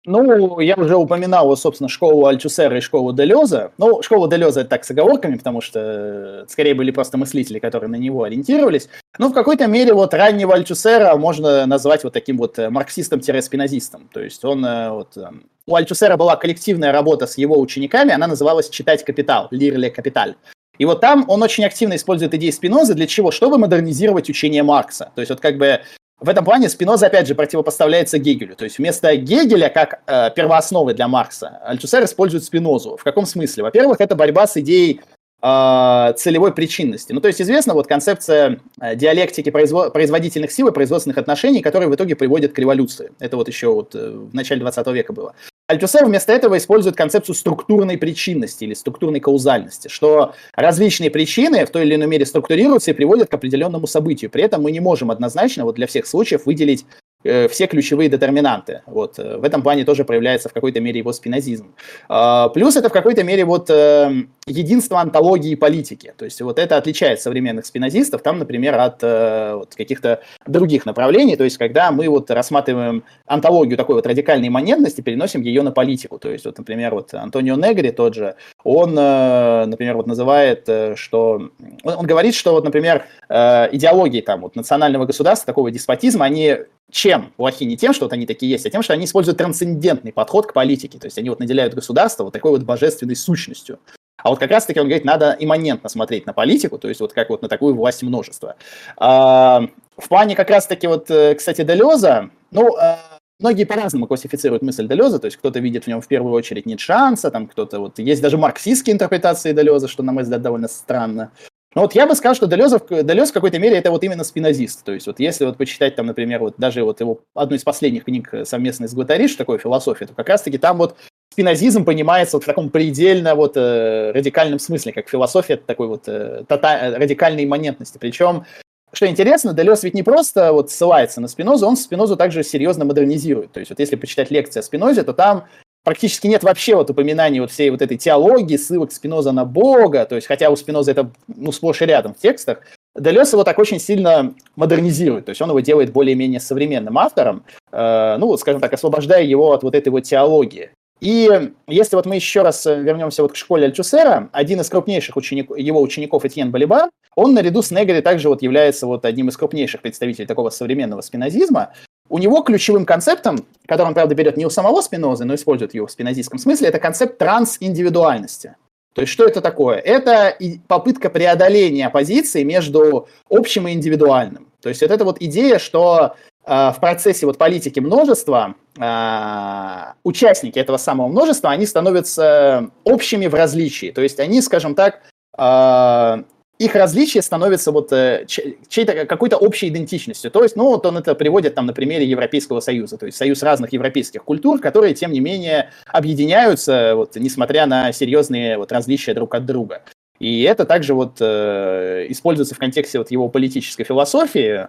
[0.07, 3.73] Ну, я уже упоминал, собственно, школу Альчусера и школу Делеза.
[3.79, 7.91] Ну, школа Делеза это так с оговорками, потому что э, скорее были просто мыслители, которые
[7.91, 8.89] на него ориентировались.
[9.19, 14.09] Но в какой-то мере вот раннего Альчусера можно назвать вот таким вот э, марксистом-спинозистом.
[14.13, 15.19] То есть он э, вот...
[15.67, 20.37] У Альчусера была коллективная работа с его учениками, она называлась «Читать капитал», «Лирле капиталь».
[20.79, 23.31] И вот там он очень активно использует идеи Спинозы для чего?
[23.31, 25.11] Чтобы модернизировать учение Маркса.
[25.15, 25.81] То есть вот как бы
[26.21, 28.57] в этом плане Спиноза, опять же, противопоставляется Гегелю.
[28.57, 32.97] То есть вместо Гегеля, как э, первоосновы для Маркса, Альтусер использует Спинозу.
[32.97, 33.63] В каком смысле?
[33.63, 35.01] Во-первых, это борьба с идеей
[35.41, 37.13] э, целевой причинности.
[37.13, 41.89] Ну, то есть известна вот концепция э, диалектики произво- производительных сил и производственных отношений, которая
[41.89, 43.13] в итоге приводит к революции.
[43.21, 45.35] Это вот еще вот э, в начале 20 века было.
[45.69, 51.85] Альтусер вместо этого использует концепцию структурной причинности или структурной каузальности, что различные причины в той
[51.85, 54.31] или иной мере структурируются и приводят к определенному событию.
[54.31, 56.87] При этом мы не можем однозначно вот для всех случаев выделить
[57.23, 58.83] все ключевые детерминанты.
[58.87, 59.19] Вот.
[59.19, 61.75] Э, в этом плане тоже проявляется в какой-то мере его спинозизм.
[62.09, 66.15] А, плюс это в какой-то мере вот э, единство антологии политики.
[66.17, 71.37] То есть вот это отличает современных спинозистов, там, например, от вот, каких-то других направлений.
[71.37, 76.19] То есть когда мы вот рассматриваем антологию такой вот радикальной имманентности, переносим ее на политику.
[76.19, 81.51] То есть вот, например, вот Антонио Негри тот же, он, например, вот называет, что...
[81.83, 86.59] Он говорит, что вот, например, идеологии там вот национального государства, такого деспотизма, они
[86.91, 87.65] чем плохи?
[87.65, 90.53] Не тем, что вот они такие есть, а тем, что они используют трансцендентный подход к
[90.53, 90.99] политике.
[90.99, 93.79] То есть они вот наделяют государство вот такой вот божественной сущностью.
[94.23, 97.31] А вот как раз-таки он говорит, надо имманентно смотреть на политику, то есть вот как
[97.31, 98.57] вот на такую власть множества.
[98.97, 99.63] А,
[99.97, 102.99] в плане как раз-таки вот, э, кстати, Делеза, ну, а,
[103.39, 106.81] многие по-разному классифицируют мысль Делеза, то есть кто-то видит в нем в первую очередь нет
[106.81, 111.31] шанса, там кто-то вот, есть даже марксистские интерпретации Делеза, что, на мой взгляд, довольно странно.
[111.79, 114.83] Ну вот я бы сказал, что Делезов, Делез в какой-то мере это вот именно спинозист.
[114.83, 118.03] То есть вот если вот почитать там, например, вот даже вот его одну из последних
[118.03, 120.97] книг э, совместно с Гватари, что такое философия, то как раз-таки там вот
[121.33, 126.43] спинозизм понимается вот в таком предельно вот э, радикальном смысле, как философия такой вот э,
[126.49, 127.97] тота- радикальной имманентности.
[127.99, 128.45] Причем
[128.93, 133.53] что интересно, Делес ведь не просто вот ссылается на Спинозу, он Спинозу также серьезно модернизирует.
[133.53, 135.45] То есть вот если почитать лекции о Спинозе, то там
[135.89, 140.17] практически нет вообще вот упоминаний вот всей вот этой теологии, ссылок Спиноза на Бога, то
[140.17, 142.59] есть хотя у Спиноза это ну, сплошь и рядом в текстах,
[142.95, 148.17] Делес его так очень сильно модернизирует, то есть он его делает более-менее современным автором, э,
[148.19, 150.73] ну, скажем так, освобождая его от вот этой вот теологии.
[151.01, 151.31] И
[151.67, 155.81] если вот мы еще раз вернемся вот к школе Альчусера, один из крупнейших ученик, его
[155.81, 160.27] учеников Этьен Балиба, он наряду с Негри также вот является вот одним из крупнейших представителей
[160.27, 161.73] такого современного спинозизма,
[162.09, 165.87] у него ключевым концептом, который он, правда, берет не у самого Спинозы, но использует его
[165.87, 168.57] в спинозийском смысле, это концепт трансиндивидуальности.
[168.95, 169.77] То есть что это такое?
[169.77, 170.37] Это
[170.67, 174.49] попытка преодоления оппозиции между общим и индивидуальным.
[174.61, 180.59] То есть вот эта вот идея, что э, в процессе вот политики множества э, участники
[180.59, 183.93] этого самого множества, они становятся общими в различии.
[183.93, 185.03] То есть они, скажем так,
[185.39, 186.23] э,
[186.59, 190.31] их различие становится вот э, чьей-то какой-то общей идентичностью.
[190.31, 193.43] То есть, ну, вот он это приводит там на примере Европейского Союза, то есть союз
[193.43, 199.35] разных европейских культур, которые, тем не менее, объединяются, вот, несмотря на серьезные вот различия друг
[199.35, 199.83] от друга.
[200.19, 204.67] И это также вот э, используется в контексте вот его политической философии,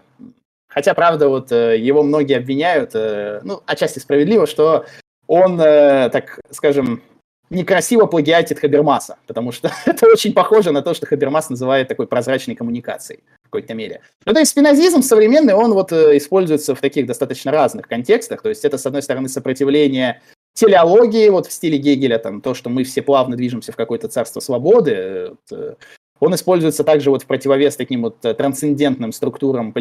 [0.68, 4.86] хотя, правда, вот э, его многие обвиняют, э, ну, отчасти справедливо, что
[5.26, 7.02] он, э, так скажем,
[7.50, 12.56] некрасиво плагиатит Хабермаса, потому что это очень похоже на то, что Хабермас называет такой прозрачной
[12.56, 14.02] коммуникацией в какой-то мере.
[14.26, 18.50] Ну, то есть спинозизм современный, он вот э, используется в таких достаточно разных контекстах, то
[18.50, 20.22] есть это, с одной стороны, сопротивление
[20.54, 24.40] телеологии, вот в стиле Гегеля, там, то, что мы все плавно движемся в какое-то царство
[24.40, 25.76] свободы, э, э,
[26.20, 29.74] он используется также вот в противовес таким вот трансцендентным структурам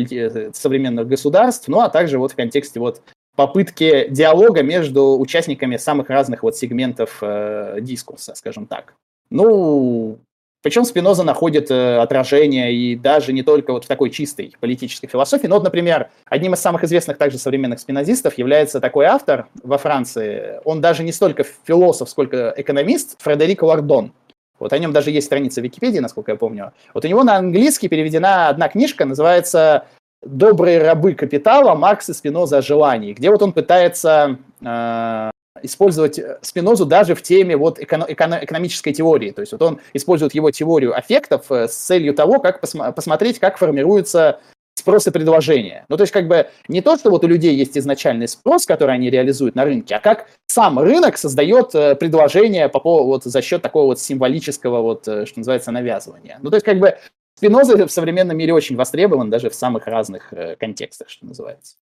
[0.54, 3.02] современных государств, ну а также вот в контексте вот
[3.38, 8.94] попытки диалога между участниками самых разных вот сегментов э, дискурса, скажем так.
[9.30, 10.18] Ну,
[10.60, 15.46] причем Спиноза находит э, отражение и даже не только вот в такой чистой политической философии.
[15.46, 20.60] Но вот, например, одним из самых известных также современных спинозистов является такой автор во Франции.
[20.64, 24.14] Он даже не столько философ, сколько экономист, Фредерик Лардон.
[24.58, 26.72] Вот о нем даже есть страница в Википедии, насколько я помню.
[26.92, 29.86] Вот у него на английский переведена одна книжка, называется
[30.22, 31.74] «Добрые рабы капитала.
[31.74, 35.30] Маркс и Спиноза о желании», где вот он пытается э,
[35.62, 39.30] использовать э, Спинозу даже в теме вот эко- эко- экономической теории.
[39.30, 43.38] То есть вот он использует его теорию аффектов э, с целью того, как пос- посмотреть,
[43.38, 44.40] как формируется
[44.74, 45.84] спрос и предложение.
[45.88, 48.94] Ну, то есть, как бы не то, что вот у людей есть изначальный спрос, который
[48.94, 53.42] они реализуют на рынке, а как сам рынок создает э, предложение по поводу, вот, за
[53.42, 56.38] счет такого вот символического, вот, что называется, навязывания.
[56.42, 56.96] Ну, то есть, как бы
[57.38, 61.76] Спиноза в современном мире очень востребован даже в самых разных контекстах, что называется.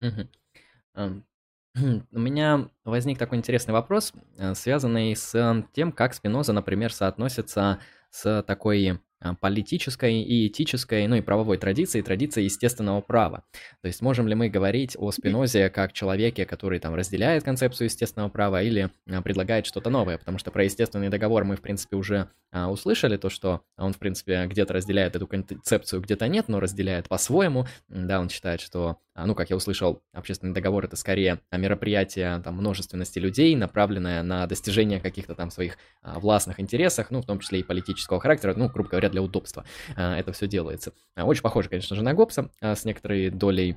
[1.74, 7.80] У меня возник такой интересный вопрос, э, связанный с тем, как Спиноза, например, соотносится
[8.10, 9.00] с такой
[9.40, 13.44] политической и этической, ну и правовой традиции, традиции естественного права.
[13.80, 18.28] То есть можем ли мы говорить о Спинозе как человеке, который там разделяет концепцию естественного
[18.28, 20.18] права или а, предлагает что-то новое?
[20.18, 23.98] Потому что про естественный договор мы, в принципе, уже а, услышали, то, что он, в
[23.98, 27.66] принципе, где-то разделяет эту концепцию, где-то нет, но разделяет по-своему.
[27.88, 33.18] Да, он считает, что, ну, как я услышал, общественный договор это скорее мероприятие там множественности
[33.18, 38.20] людей, направленное на достижение каких-то там своих властных интересов, ну, в том числе и политического
[38.20, 39.64] характера, ну, грубо говоря, для удобства
[39.96, 40.92] а, это все делается.
[41.14, 43.76] А, очень похоже, конечно же, на Гопса а, с некоторой долей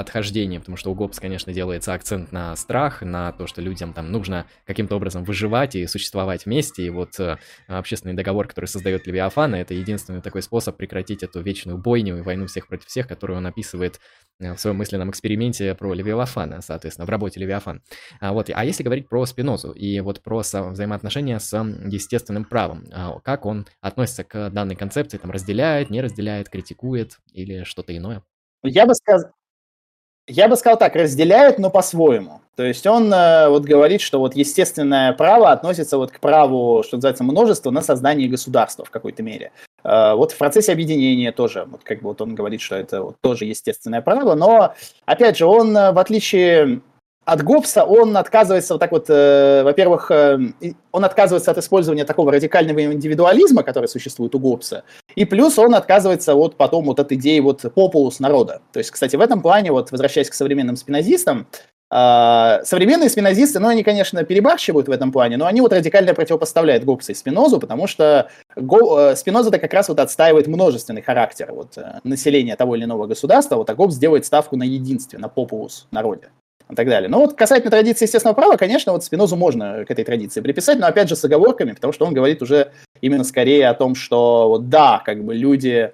[0.00, 4.10] отхождение, потому что у Гопс, конечно, делается акцент на страх, на то, что людям там
[4.10, 7.36] нужно каким-то образом выживать и существовать вместе, и вот э,
[7.68, 12.46] общественный договор, который создает Левиафана, это единственный такой способ прекратить эту вечную бойню и войну
[12.46, 14.00] всех против всех, которую он описывает
[14.38, 17.82] э, в своем мысленном эксперименте про Левиафана, соответственно, в работе Левиафан.
[18.20, 21.52] А, вот, а если говорить про Спинозу и вот про взаимоотношения с
[21.86, 27.64] естественным правом, а, как он относится к данной концепции, там разделяет, не разделяет, критикует или
[27.64, 28.22] что-то иное?
[28.62, 29.30] Я бы сказал,
[30.30, 32.40] я бы сказал так, разделяет, но по-своему.
[32.56, 36.96] То есть он э, вот говорит, что вот естественное право относится вот к праву, что
[36.96, 39.52] называется, множества на создание государства в какой-то мере.
[39.82, 43.16] Э, вот в процессе объединения тоже, вот как бы вот он говорит, что это вот
[43.20, 44.74] тоже естественное право, но,
[45.06, 46.80] опять же, он, э, в отличие
[47.30, 50.38] от Гоббса он отказывается вот так вот, э, во-первых, э,
[50.90, 54.82] он отказывается от использования такого радикального индивидуализма, который существует у Гоббса,
[55.14, 58.62] и плюс он отказывается вот потом вот от идеи вот популус народа.
[58.72, 61.46] То есть, кстати, в этом плане, вот возвращаясь к современным спинозистам,
[61.88, 66.82] э, современные спинозисты, ну, они, конечно, перебарщивают в этом плане, но они вот радикально противопоставляют
[66.82, 71.78] Гоббса и Спинозу, потому что Го, э, Спиноза-то как раз вот отстаивает множественный характер вот,
[71.78, 75.86] э, населения того или иного государства, вот, а Гоббс делает ставку на единстве, на популус
[75.92, 76.30] народе
[76.70, 77.08] и так далее.
[77.08, 80.86] Но вот касательно традиции естественного права, конечно, вот Спинозу можно к этой традиции приписать, но
[80.86, 84.68] опять же с оговорками, потому что он говорит уже именно скорее о том, что вот
[84.68, 85.92] да, как бы люди...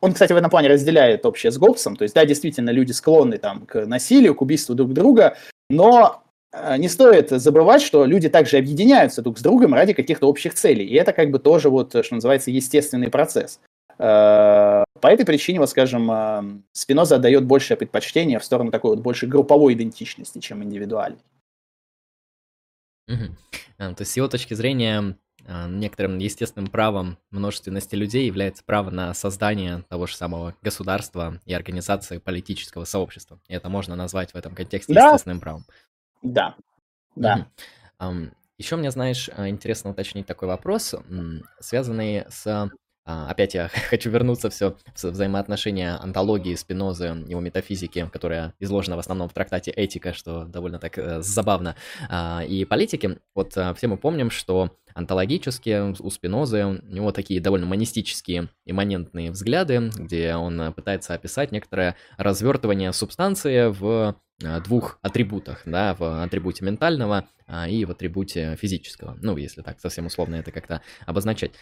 [0.00, 3.38] Он, кстати, в этом плане разделяет общее с Гоббсом, то есть да, действительно, люди склонны
[3.38, 5.36] там к насилию, к убийству друг друга,
[5.68, 6.22] но
[6.52, 10.86] э, не стоит забывать, что люди также объединяются друг с другом ради каких-то общих целей.
[10.86, 13.60] И это как бы тоже вот, что называется, естественный процесс.
[13.98, 16.42] Э, по этой причине, вот скажем, э,
[16.72, 21.22] Спиноза отдает большее предпочтение в сторону такой вот больше групповой идентичности, чем индивидуальной.
[23.08, 23.24] Угу.
[23.78, 25.16] То есть с его точки зрения
[25.68, 32.18] некоторым естественным правом множественности людей является право на создание того же самого государства и организации
[32.18, 33.40] политического сообщества.
[33.48, 35.06] И это можно назвать в этом контексте да.
[35.06, 35.64] естественным правом.
[36.20, 36.54] Да,
[37.16, 37.46] да.
[37.98, 38.28] Угу.
[38.58, 40.94] Еще мне, знаешь, интересно уточнить такой вопрос,
[41.60, 42.70] связанный с
[43.08, 49.28] опять я хочу вернуться все в взаимоотношения антологии Спинозы, его метафизики, которая изложена в основном
[49.28, 51.74] в трактате «Этика», что довольно так э, забавно,
[52.08, 53.18] а, и политики.
[53.34, 59.30] Вот а, все мы помним, что антологически у Спинозы у него такие довольно монистические имманентные
[59.30, 64.16] взгляды, где он пытается описать некоторое развертывание субстанции в
[64.64, 67.28] двух атрибутах, да, в атрибуте ментального
[67.68, 69.16] и в атрибуте физического.
[69.20, 71.52] Ну, если так совсем условно это как-то обозначать.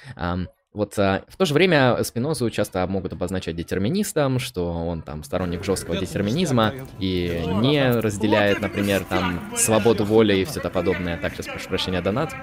[0.76, 5.64] Вот а, в то же время Спинозу часто могут обозначать детерминистом, что он там сторонник
[5.64, 11.16] жесткого детерминизма и не разделяет, например, там свободу воли и все это подобное.
[11.16, 12.34] Так, сейчас прошу прощения, донат.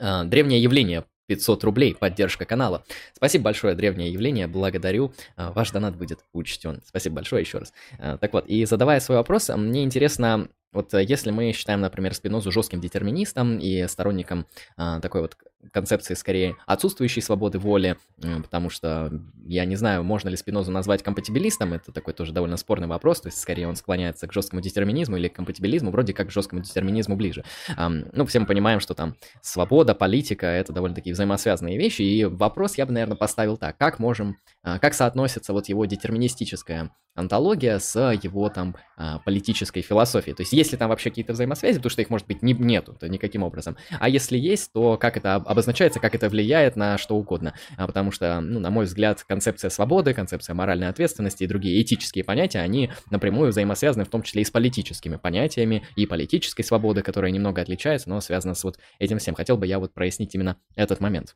[0.00, 2.84] А, древнее явление 500 рублей, поддержка канала.
[3.12, 5.12] Спасибо большое, древнее явление, благодарю.
[5.36, 6.80] А, ваш донат будет учтен.
[6.86, 7.74] Спасибо большое еще раз.
[7.98, 12.50] А, так вот, и задавая свой вопрос, мне интересно, вот если мы считаем, например, Спинозу
[12.50, 14.46] жестким детерминистом и сторонником
[14.76, 15.36] такой вот
[15.72, 19.12] концепции скорее отсутствующей свободы воли, потому что
[19.44, 23.28] я не знаю, можно ли Спинозу назвать компатибилистом, это такой тоже довольно спорный вопрос, то
[23.28, 27.16] есть скорее он склоняется к жесткому детерминизму или к компатибилизму, вроде как к жесткому детерминизму
[27.16, 27.44] ближе.
[27.76, 32.78] Ну, все мы понимаем, что там свобода, политика— это довольно такие взаимосвязанные вещи, и вопрос
[32.78, 37.98] я бы, наверное, поставил так, как можем, а, как соотносится вот его детерминистическая антология с
[38.22, 40.36] его там а, политической философией.
[40.36, 43.08] То есть, если там вообще какие-то взаимосвязи, потому что их, может быть, не, нету, то
[43.08, 43.76] никаким образом.
[43.98, 47.54] А если есть, то как это обозначается, как это влияет на что угодно.
[47.76, 52.24] А, потому что, ну, на мой взгляд, концепция свободы, концепция моральной ответственности и другие этические
[52.24, 57.30] понятия, они напрямую взаимосвязаны, в том числе и с политическими понятиями, и политической свободы, которая
[57.30, 59.34] немного отличается, но связана с вот этим всем.
[59.34, 61.34] Хотел бы я вот прояснить именно этот момент.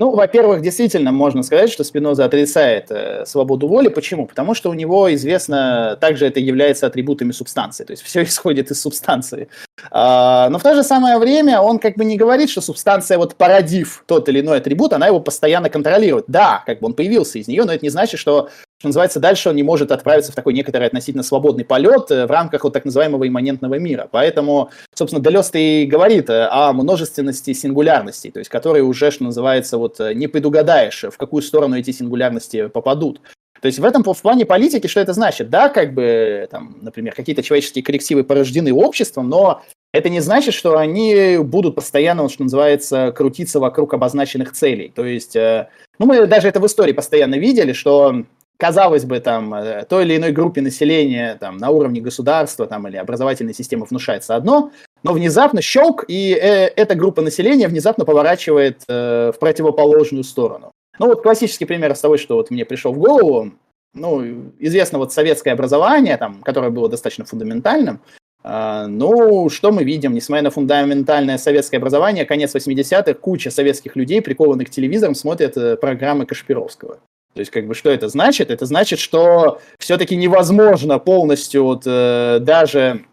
[0.00, 3.88] Ну, во-первых, действительно можно сказать, что Спиноза отрицает э, свободу воли.
[3.88, 4.24] Почему?
[4.24, 8.80] Потому что у него известно, также это является атрибутами субстанции, то есть все исходит из
[8.80, 9.48] субстанции.
[9.90, 13.34] А, но в то же самое время он как бы не говорит, что субстанция, вот
[13.34, 16.24] породив тот или иной атрибут, она его постоянно контролирует.
[16.28, 18.48] Да, как бы он появился из нее, но это не значит, что
[18.80, 22.30] что называется, дальше он не может отправиться в такой некоторый относительно свободный полет э, в
[22.30, 24.08] рамках вот так называемого имманентного мира.
[24.10, 29.76] Поэтому, собственно, Делес и говорит э, о множественности сингулярностей, то есть которые уже, что называется,
[29.76, 33.20] вот э, не предугадаешь, в какую сторону эти сингулярности попадут.
[33.60, 35.50] То есть в этом в плане политики что это значит?
[35.50, 39.60] Да, как бы, там, например, какие-то человеческие коррективы порождены обществом, но
[39.92, 44.90] это не значит, что они будут постоянно, что называется, крутиться вокруг обозначенных целей.
[44.94, 48.24] То есть, ну, мы даже это в истории постоянно видели, что
[48.60, 52.96] казалось бы, там, э, той или иной группе населения там, на уровне государства там, или
[52.96, 54.70] образовательной системы внушается одно,
[55.02, 60.70] но внезапно щелк, и э, эта группа населения внезапно поворачивает э, в противоположную сторону.
[60.98, 63.52] Ну вот классический пример из того, что вот мне пришел в голову,
[63.94, 64.22] ну,
[64.58, 68.00] известно вот советское образование, там, которое было достаточно фундаментальным,
[68.42, 70.14] Uh, ну, что мы видим?
[70.14, 75.76] Несмотря на фундаментальное советское образование, конец 80-х, куча советских людей, прикованных к телевизорам, смотрят uh,
[75.76, 77.00] программы Кашпировского.
[77.34, 78.50] То есть, как бы, что это значит?
[78.50, 83.04] Это значит, что все-таки невозможно полностью, вот, э, даже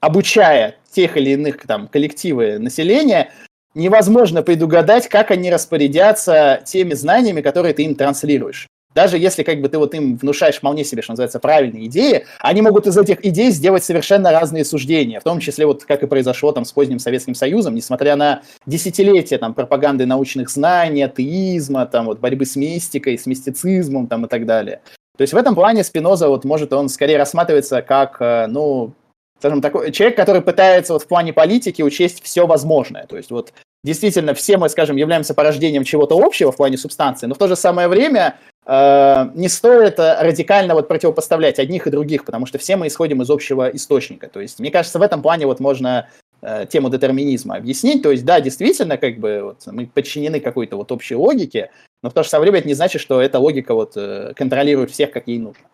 [0.00, 3.30] обучая тех или иных там, коллективы населения,
[3.74, 8.66] невозможно предугадать, как они распорядятся теми знаниями, которые ты им транслируешь.
[8.96, 12.62] Даже если как бы ты вот им внушаешь вполне себе, что называется, правильные идеи, они
[12.62, 16.50] могут из этих идей сделать совершенно разные суждения, в том числе вот как и произошло
[16.50, 22.20] там с поздним Советским Союзом, несмотря на десятилетия там пропаганды научных знаний, атеизма, там вот
[22.20, 24.80] борьбы с мистикой, с мистицизмом там и так далее.
[25.18, 28.94] То есть в этом плане Спиноза вот может он скорее рассматривается как, э, ну,
[29.38, 33.06] скажем, такой человек, который пытается вот в плане политики учесть все возможное.
[33.06, 33.52] То есть вот
[33.86, 37.56] действительно все мы, скажем, являемся порождением чего-то общего в плане субстанции, но в то же
[37.56, 42.76] самое время Э, не стоит э, радикально вот противопоставлять одних и других, потому что все
[42.76, 44.28] мы исходим из общего источника.
[44.28, 46.08] То есть, мне кажется, в этом плане вот можно
[46.42, 48.02] э, тему детерминизма объяснить.
[48.02, 51.70] То есть, да, действительно, как бы вот мы подчинены какой-то вот общей логике,
[52.02, 53.94] но в то же самое время это не значит, что эта логика вот
[54.34, 55.68] контролирует всех, как ей нужно.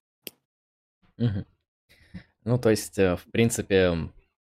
[2.44, 3.96] Ну, то есть, в принципе,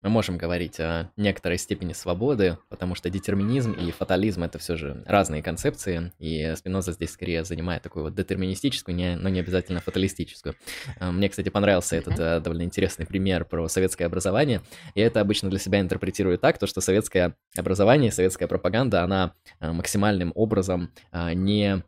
[0.01, 5.03] мы можем говорить о некоторой степени свободы, потому что детерминизм и фатализм это все же
[5.05, 10.55] разные концепции, и Спиноза здесь скорее занимает такую вот детерминистическую, не, но не обязательно фаталистическую.
[10.99, 14.61] А, мне, кстати, понравился этот э, довольно интересный пример про советское образование.
[14.95, 19.71] Я это обычно для себя интерпретирую так, то что советское образование, советская пропаганда, она э,
[19.71, 21.83] максимальным образом э, не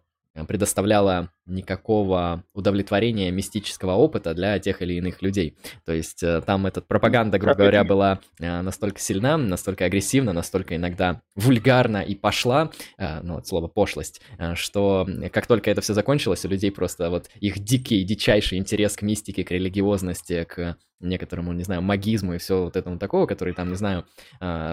[0.48, 5.58] предоставляла никакого удовлетворения мистического опыта для тех или иных людей.
[5.86, 10.76] То есть э, там эта пропаганда, грубо говоря, была э, настолько сильна, настолько агрессивна, настолько
[10.76, 14.22] иногда вульгарна и пошла, э, ну вот слово пошлость,
[14.54, 19.02] что как только это все закончилось, у людей просто вот их дикий, дичайший интерес к
[19.02, 23.70] мистике, к религиозности, к некоторому, не знаю, магизму и все вот этому такого, который там,
[23.70, 24.06] не знаю,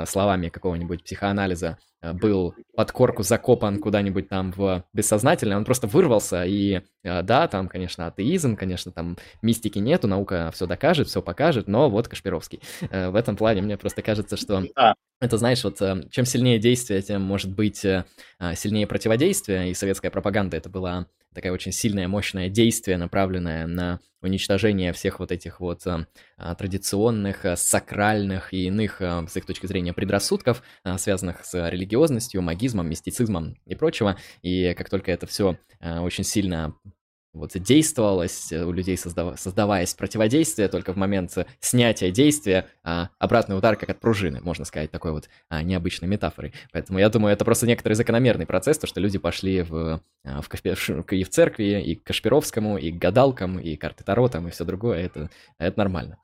[0.07, 6.68] словами какого-нибудь психоанализа был под корку закопан куда-нибудь там в бессознательное, он просто вырвался и
[6.77, 11.69] и а, да, там, конечно, атеизм, конечно, там мистики нету, наука все докажет, все покажет,
[11.69, 12.61] но вот Кашпировский.
[12.91, 14.65] Э, в этом плане мне просто кажется, что
[15.21, 18.05] это, знаешь, вот э, чем сильнее действие, тем может быть э,
[18.39, 21.07] а, сильнее противодействие, и советская пропаганда это была
[21.39, 28.53] такая очень сильное, мощное действие, направленное на уничтожение всех вот этих вот а, традиционных, сакральных
[28.53, 30.65] и иных, с их точки зрения, предрассудков,
[30.97, 34.17] связанных с религиозностью, магизмом, мистицизмом и прочего.
[34.43, 36.75] И как только это все очень сильно
[37.39, 39.39] вот действовалось, э, у людей создав...
[39.39, 44.91] создаваясь противодействие, только в момент снятия действия а, обратный удар как от пружины, можно сказать,
[44.91, 46.53] такой вот а, необычной метафорой.
[46.73, 50.49] Поэтому я думаю, это просто некоторый закономерный процесс, то, что люди пошли в, а, в,
[50.49, 54.51] в, и в церкви, и к Кашпировскому, и к гадалкам, и карты Таро, там, и
[54.51, 56.19] все другое, это, это нормально.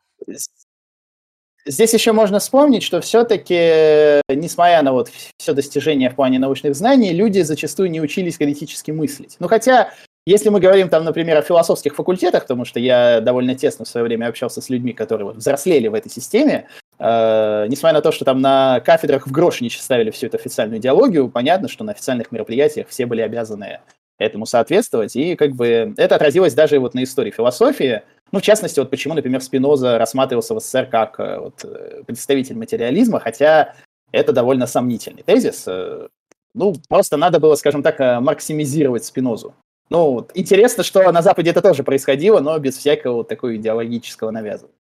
[1.66, 7.12] здесь еще можно вспомнить, что все-таки, несмотря на вот все достижения в плане научных знаний,
[7.12, 9.36] люди зачастую не учились критически мыслить.
[9.38, 9.92] Ну, хотя,
[10.26, 14.04] если мы говорим там, например, о философских факультетах, потому что я довольно тесно в свое
[14.04, 16.66] время общался с людьми, которые вот взрослели в этой системе,
[16.98, 20.80] э, несмотря на то, что там на кафедрах в грош не ставили всю эту официальную
[20.80, 23.80] идеологию, понятно, что на официальных мероприятиях все были обязаны
[24.18, 28.02] этому соответствовать, и как бы это отразилось даже вот на истории философии,
[28.34, 32.56] ну, в частности, вот почему, например, Спиноза рассматривался в СССР как э, вот, э, представитель
[32.56, 33.74] материализма, хотя
[34.10, 35.64] это довольно сомнительный тезис.
[35.68, 36.08] Э,
[36.52, 39.54] ну, просто надо было, скажем так, максимизировать Спинозу.
[39.90, 44.30] Ну, вот, интересно, что на Западе это тоже происходило, но без всякого вот такого идеологического
[44.30, 44.76] навязывания.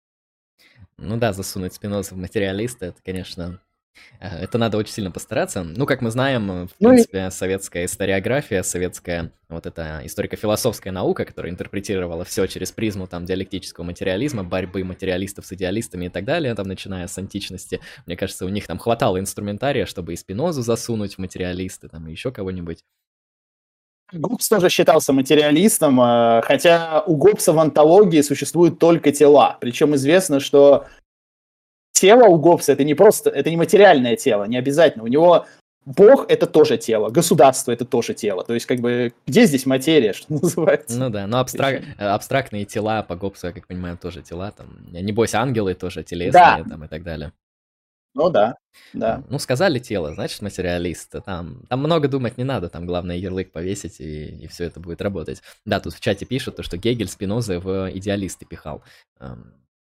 [0.97, 3.61] Ну да, засунуть Спиноза в материалиста, это, конечно,
[4.21, 5.63] Э, это надо очень сильно постараться.
[5.63, 7.31] Ну, как мы знаем, э, в ну принципе, и...
[7.31, 14.45] советская историография, советская вот эта историко-философская наука, которая интерпретировала все через призму там диалектического материализма,
[14.45, 17.81] борьбы материалистов с идеалистами и так далее, там, начиная с античности.
[18.07, 22.11] Мне кажется, у них там хватало инструментария, чтобы и Спинозу засунуть в материалисты, там, и
[22.11, 22.85] еще кого-нибудь.
[24.13, 29.59] Гоббс тоже считался материалистом, э, хотя у Гоббса в антологии существуют только тела.
[29.61, 30.87] Причем известно, что
[31.93, 35.05] тело у Гоббса это не просто, это не материальное тело, не обязательно.
[35.05, 35.47] У него
[35.85, 38.45] Бог— это тоже тело, государство— это тоже тело.
[38.45, 40.99] То есть, как бы, где здесь материя, что называется?
[40.99, 41.83] Ну да, но абстрак...
[41.99, 44.53] абстрактные тела по Гоббсу, я как понимаю, тоже тела.
[44.53, 46.65] Там, не бойся, ангелы тоже телесные да.
[46.69, 47.33] там, и так далее.
[48.19, 48.57] Ну да,
[48.95, 49.23] да.
[49.29, 51.15] Ну, сказали тело, значит, материалист.
[51.25, 55.01] Там, там много думать не надо, там главное ярлык повесить, и, и все это будет
[55.01, 55.41] работать.
[55.65, 58.83] Да, тут в чате пишут, то, что Гегель Спиноза в идеалисты пихал.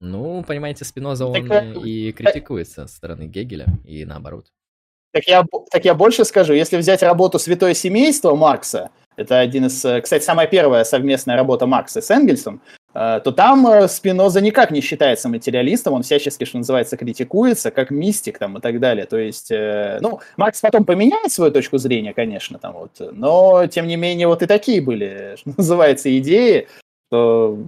[0.01, 4.47] Ну, понимаете, Спиноза, он так, и критикуется со стороны Гегеля, и наоборот.
[5.13, 9.85] Так я, так я больше скажу, если взять работу «Святое семейство» Маркса, это один из,
[9.85, 12.63] э, кстати, самая первая совместная работа Маркса с Энгельсом,
[12.93, 18.39] то там э, Спиноза никак не считается материалистом, он всячески, что называется, критикуется, как мистик
[18.39, 19.07] там и так далее.
[19.07, 23.97] То есть, ну, Маркс потом поменяет свою точку зрения, конечно, там вот, но, тем не
[23.97, 26.69] менее, вот и такие были, что называется, идеи,
[27.09, 27.59] что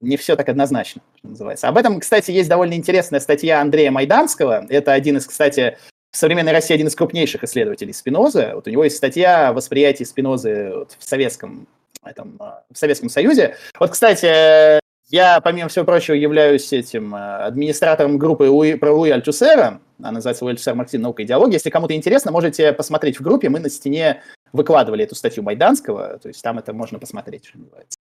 [0.00, 1.68] не все так однозначно, что называется.
[1.68, 4.66] Об этом, кстати, есть довольно интересная статья Андрея Майданского.
[4.68, 5.78] Это один из, кстати,
[6.10, 8.52] в современной России один из крупнейших исследователей Спинозы.
[8.54, 11.66] Вот у него есть статья о восприятии Спинозы в советском
[12.04, 13.56] этом, в Советском Союзе.
[13.78, 19.80] Вот, кстати, я, помимо всего прочего, являюсь этим э, администратором группы Луи, про Луи Альтусера.
[19.98, 21.54] Она называется Луи Альтусер Мартин «Наука и идеология».
[21.54, 23.48] Если кому-то интересно, можете посмотреть в группе.
[23.48, 27.98] Мы на стене выкладывали эту статью Майданского, то есть там это можно посмотреть, что называется.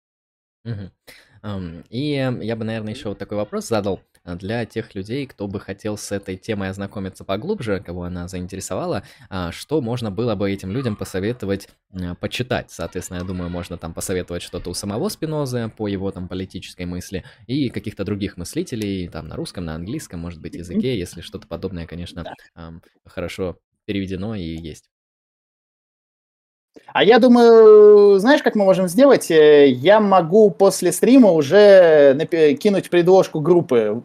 [0.65, 0.91] Угу.
[1.89, 2.07] И
[2.41, 5.97] я бы, наверное, еще вот такой вопрос задал а, для тех людей, кто бы хотел
[5.97, 10.95] с этой темой ознакомиться поглубже, кого она заинтересовала, а, что можно было бы этим людям
[10.95, 12.71] посоветовать а, почитать.
[12.71, 17.25] Соответственно, я думаю, можно там посоветовать что-то у самого Спинозы по его там политической мысли
[17.45, 21.85] и каких-то других мыслителей там на русском, на английском, может быть, языке, если что-то подобное,
[21.85, 22.23] конечно,
[23.05, 24.92] хорошо переведено и есть.
[26.88, 29.30] А я думаю, знаешь, как мы можем сделать?
[29.32, 32.17] Э, я могу после стрима уже
[32.59, 34.01] кинуть предложку группы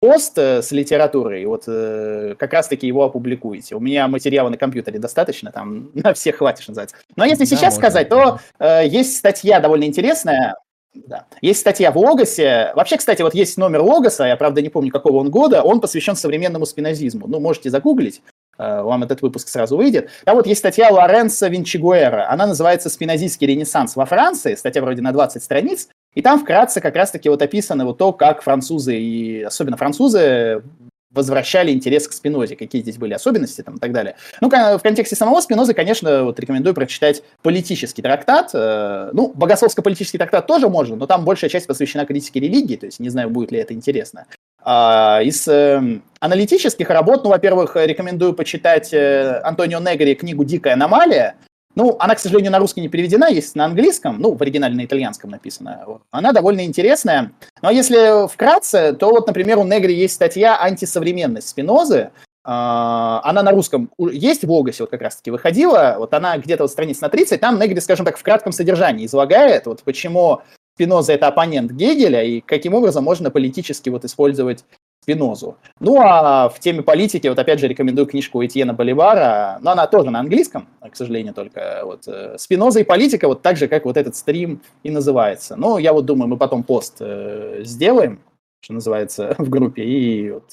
[0.00, 3.74] пост э, с литературой, вот э, как раз-таки его опубликуете.
[3.74, 6.96] У меня материала на компьютере достаточно, там на всех хватит, что называется.
[7.16, 7.90] Но если да, сейчас можно.
[7.90, 10.56] сказать, то э, есть статья довольно интересная,
[10.94, 11.26] да.
[11.42, 12.72] Есть статья в Логосе.
[12.74, 16.16] Вообще, кстати, вот есть номер Логоса, я, правда, не помню, какого он года, он посвящен
[16.16, 17.26] современному спинозизму.
[17.28, 18.22] Ну, можете загуглить.
[18.58, 20.10] Э, вам этот выпуск сразу выйдет.
[20.24, 25.12] Там вот есть статья Лоренцо Винчигуэра, она называется «Спинозийский ренессанс во Франции», статья вроде на
[25.12, 29.76] 20 страниц, и там вкратце как раз-таки вот описано вот то, как французы, и особенно
[29.76, 30.62] французы,
[31.10, 34.16] возвращали интерес к Спинозе, какие здесь были особенности там, и так далее.
[34.40, 38.50] Ну, в контексте самого Спинозы, конечно, вот рекомендую прочитать политический трактат.
[38.52, 43.00] Э, ну, богословско-политический трактат тоже можно, но там большая часть посвящена критике религии, то есть
[43.00, 44.26] не знаю, будет ли это интересно.
[44.70, 45.80] А, из э,
[46.20, 51.36] аналитических работ, ну, во-первых, рекомендую почитать э, Антонио Негри книгу «Дикая аномалия».
[51.74, 54.84] Ну, она, к сожалению, на русский не переведена, есть на английском, ну, в оригинале на
[54.84, 55.86] итальянском написана.
[56.10, 57.32] Она довольно интересная.
[57.62, 62.10] Но если вкратце, то вот, например, у Негри есть статья «Антисовременность Спинозы»,
[62.44, 66.70] а, она на русском есть в Логосе, вот как раз-таки выходила, вот она где-то вот
[66.70, 70.42] страниц на 30, там Негри, скажем так, в кратком содержании излагает, вот почему
[70.78, 74.64] Спиноза это оппонент Гегеля, и каким образом можно политически вот использовать
[75.02, 75.56] Спинозу.
[75.80, 80.10] Ну, а в теме политики, вот опять же, рекомендую книжку Этьена Боливара, но она тоже
[80.10, 83.96] на английском, к сожалению, только вот э, Спиноза и политика, вот так же, как вот
[83.96, 85.56] этот стрим и называется.
[85.56, 88.20] Ну, я вот думаю, мы потом пост э, сделаем,
[88.60, 90.44] что называется, в группе, и вот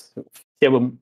[0.59, 0.93] все вы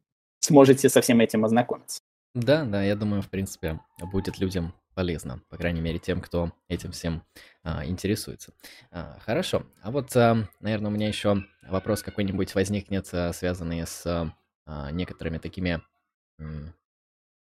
[0.41, 2.01] сможете со всем этим ознакомиться.
[2.35, 3.79] Да, да, я думаю, в принципе,
[4.11, 7.23] будет людям полезно, по крайней мере, тем, кто этим всем
[7.63, 8.53] а, интересуется.
[8.91, 9.65] А, хорошо.
[9.81, 14.33] А вот, а, наверное, у меня еще вопрос какой-нибудь возникнет, а, связанный с
[14.65, 15.81] а, некоторыми такими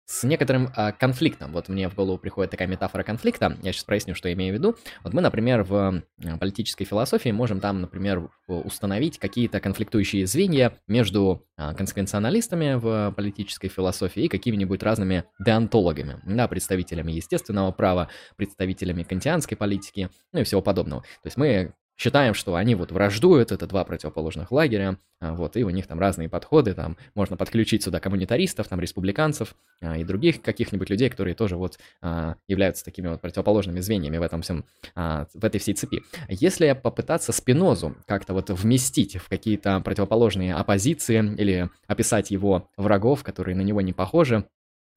[0.06, 1.52] с некоторым а, конфликтом.
[1.52, 3.58] Вот мне в голову приходит такая метафора конфликта.
[3.62, 4.76] Я сейчас проясню, что я имею в виду.
[5.04, 6.04] Вот мы, например, в
[6.40, 14.24] политической философии можем там, например, установить какие-то конфликтующие звенья между а, консеквенционалистами в политической философии
[14.24, 21.02] и какими-нибудь разными деонтологами, да, представителями естественного права, представителями кантианской политики, ну и всего подобного.
[21.02, 25.64] То есть мы считаем, что они вот враждуют, это два противоположных лагеря, а, вот, и
[25.64, 30.42] у них там разные подходы, там можно подключить сюда коммунитаристов, там республиканцев а, и других
[30.42, 34.66] каких-нибудь людей, которые тоже вот а, являются такими вот противоположными звеньями в этом всем,
[34.96, 36.02] в этой всей цепи.
[36.28, 43.56] Если попытаться Спинозу как-то вот вместить в какие-то противоположные оппозиции или описать его врагов, которые
[43.56, 44.46] на него не похожи,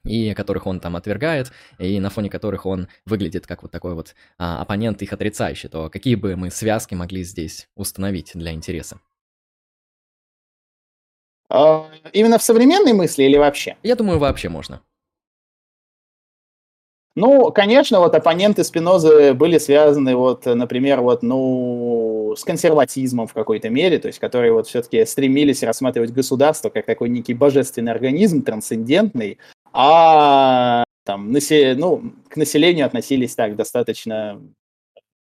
[0.05, 4.15] и которых он там отвергает, и на фоне которых он выглядит как вот такой вот
[4.39, 9.01] а, оппонент их отрицающий, то какие бы мы связки могли здесь установить для интереса?
[11.51, 13.77] А, именно в современной мысли или вообще?
[13.83, 14.83] Я думаю, вообще можно.
[17.15, 23.71] Ну, конечно, вот оппоненты Спинозы были связаны, вот, например, вот, ну, с консерватизмом в какой-то
[23.71, 29.39] мере, то есть, которые вот все-таки стремились рассматривать государство как такой некий божественный организм, трансцендентный,
[29.81, 31.77] а там, насе...
[31.77, 34.43] ну, к населению относились так достаточно...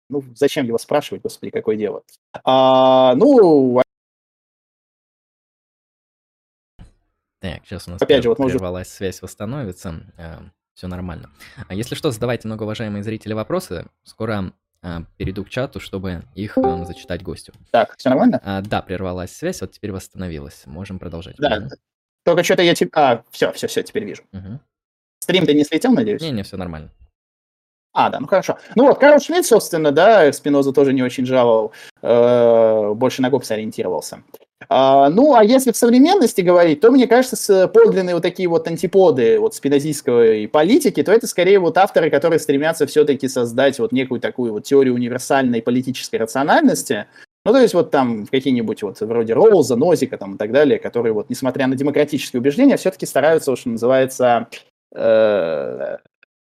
[0.08, 2.04] Ну, зачем его спрашивать, господи, какое дело?
[2.44, 3.82] А, ну,
[7.42, 8.94] так, сейчас у нас Опять же, вот прервалась может...
[8.94, 10.06] связь, восстановится.
[10.18, 10.38] Э,
[10.74, 11.32] все нормально.
[11.68, 13.88] А если что, задавайте, многоуважаемые зрители, вопросы.
[14.04, 17.52] Скоро э, перейду к чату, чтобы их э, зачитать гостю.
[17.72, 18.42] Так, все нормально?
[18.44, 20.64] А, да, прервалась связь, вот теперь восстановилась.
[20.66, 21.36] Можем продолжать.
[21.38, 21.68] Да,
[22.26, 22.74] только что-то я...
[22.74, 24.24] тебе, А, все, все, все, теперь вижу.
[24.34, 24.60] Угу.
[25.20, 26.22] Стрим-то не слетел, надеюсь?
[26.22, 26.90] Не-не, все нормально.
[27.94, 28.58] А, да, ну хорошо.
[28.76, 31.72] Ну вот, Карл Шмидт, собственно, да, Спиноза тоже не очень жаловал,
[32.02, 34.22] э, больше на Гоббса ориентировался.
[34.68, 39.40] А, ну, а если в современности говорить, то, мне кажется, подлинные вот такие вот антиподы
[39.40, 44.52] вот спинозийской политики, то это скорее вот авторы, которые стремятся все-таки создать вот некую такую
[44.52, 47.06] вот теорию универсальной политической рациональности,
[47.46, 51.14] ну, то есть вот там какие-нибудь вот вроде Роуза, Нозика там и так далее, которые
[51.14, 54.48] вот, несмотря на демократические убеждения, все-таки стараются, что называется,
[54.94, 55.98] э,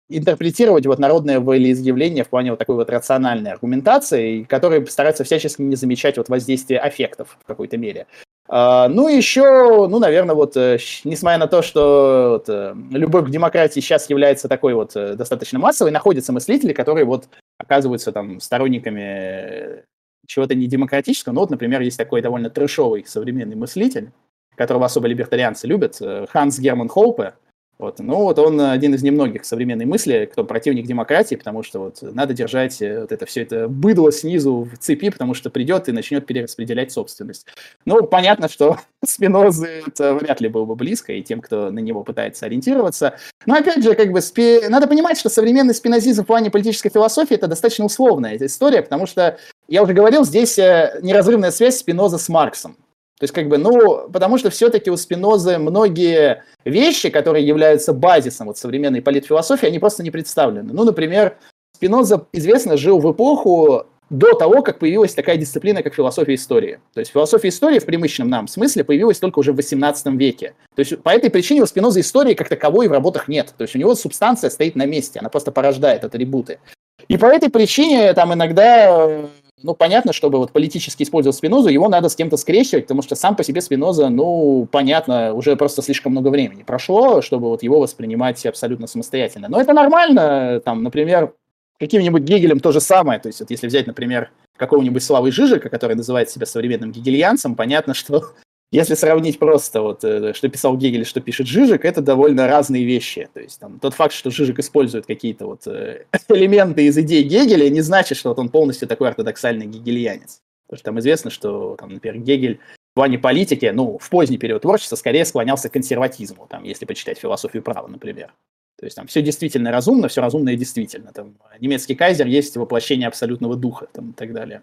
[0.09, 5.75] интерпретировать вот народное волеизъявление в плане вот такой вот рациональной аргументации, которые стараются всячески не
[5.75, 8.07] замечать вот воздействие аффектов в какой-то мере.
[8.49, 13.29] Uh, ну, еще, ну, наверное, вот, uh, несмотря на то, что вот, uh, любовь к
[13.29, 19.83] демократии сейчас является такой вот э, достаточно массовой, находятся мыслители, которые вот оказываются там сторонниками
[20.31, 21.33] чего-то недемократического.
[21.33, 24.11] Ну вот, например, есть такой довольно трешовый современный мыслитель,
[24.55, 27.33] которого особо либертарианцы любят, э, Ханс Герман Холпе,
[27.81, 27.97] вот.
[27.97, 32.31] Ну, вот он один из немногих современной мысли, кто противник демократии, потому что вот надо
[32.31, 36.27] держать э, вот это все это быдло снизу в цепи, потому что придет и начнет
[36.27, 37.47] перераспределять собственность.
[37.85, 42.03] Ну, понятно, что Спинозы это вряд ли было бы близко, и тем, кто на него
[42.03, 43.17] пытается ориентироваться.
[43.47, 44.59] Но опять же, как бы, спи...
[44.69, 49.39] надо понимать, что современный спинозизм в плане политической философии это достаточно условная история, потому что,
[49.71, 52.73] я уже говорил, здесь э, неразрывная связь Спиноза с Марксом.
[53.19, 58.47] То есть, как бы, ну, потому что все-таки у Спинозы многие вещи, которые являются базисом
[58.47, 60.73] вот современной политфилософии, они просто не представлены.
[60.73, 61.37] Ну, например,
[61.73, 66.81] Спиноза, известно, жил в эпоху до того, как появилась такая дисциплина, как философия истории.
[66.93, 70.53] То есть философия истории в привычном нам смысле появилась только уже в XVIII веке.
[70.75, 73.53] То есть по этой причине у Спиноза истории как таковой в работах нет.
[73.57, 76.59] То есть у него субстанция стоит на месте, она просто порождает атрибуты.
[77.07, 79.29] И по этой причине там иногда
[79.63, 83.35] ну, понятно, чтобы вот политически использовать Спинозу, его надо с кем-то скрещивать, потому что сам
[83.35, 88.45] по себе Спиноза, ну, понятно, уже просто слишком много времени прошло, чтобы вот его воспринимать
[88.45, 89.47] абсолютно самостоятельно.
[89.49, 91.33] Но это нормально, там, например,
[91.79, 95.95] каким-нибудь Гегелем то же самое, то есть вот если взять, например, какого-нибудь Славы Жижика, который
[95.95, 98.33] называет себя современным гегельянцем, понятно, что
[98.71, 103.27] если сравнить просто вот, э, что писал Гегель, что пишет Жижик, это довольно разные вещи.
[103.33, 107.69] То есть там, тот факт, что Жижик использует какие-то вот э, элементы из идей Гегеля,
[107.69, 110.41] не значит, что вот он полностью такой ортодоксальный гегельянец.
[110.67, 112.59] Потому что там известно, что, там, например, Гегель
[112.91, 117.17] в плане политики, ну, в поздний период творчества скорее склонялся к консерватизму, там, если почитать
[117.17, 118.33] философию права, например.
[118.77, 121.11] То есть там все действительно разумно, все разумно и действительно.
[121.13, 124.61] Там, немецкий кайзер есть воплощение абсолютного духа там, и так далее.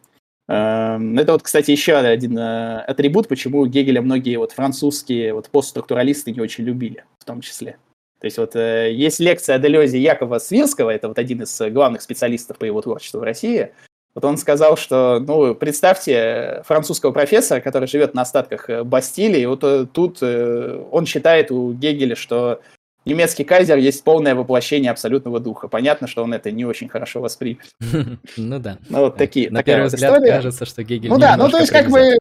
[0.49, 6.33] Эм, это вот, кстати, еще один э, атрибут, почему Гегеля многие вот французские вот постструктуралисты
[6.33, 7.77] не очень любили, в том числе.
[8.19, 12.01] То есть вот э, есть лекция о Делезе Якова Свирского, это вот один из главных
[12.01, 13.73] специалистов по его творчеству в России.
[14.15, 19.87] Вот он сказал, что, ну, представьте французского профессора, который живет на остатках Бастилии, вот э,
[19.93, 22.63] тут он считает у Гегеля, что
[23.09, 25.69] немецкий кайзер есть полное воплощение абсолютного духа.
[25.69, 27.59] Понятно, что он это не очень хорошо воспринял.
[28.37, 28.79] Ну да.
[28.89, 29.51] Ну вот такие.
[29.51, 32.19] На первый взгляд кажется, что Гегель Ну да, ну то есть как бы...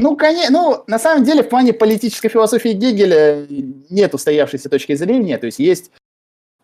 [0.00, 3.46] Ну, конечно, ну, на самом деле, в плане политической философии Гегеля
[3.90, 5.90] нет устоявшейся точки зрения, то есть есть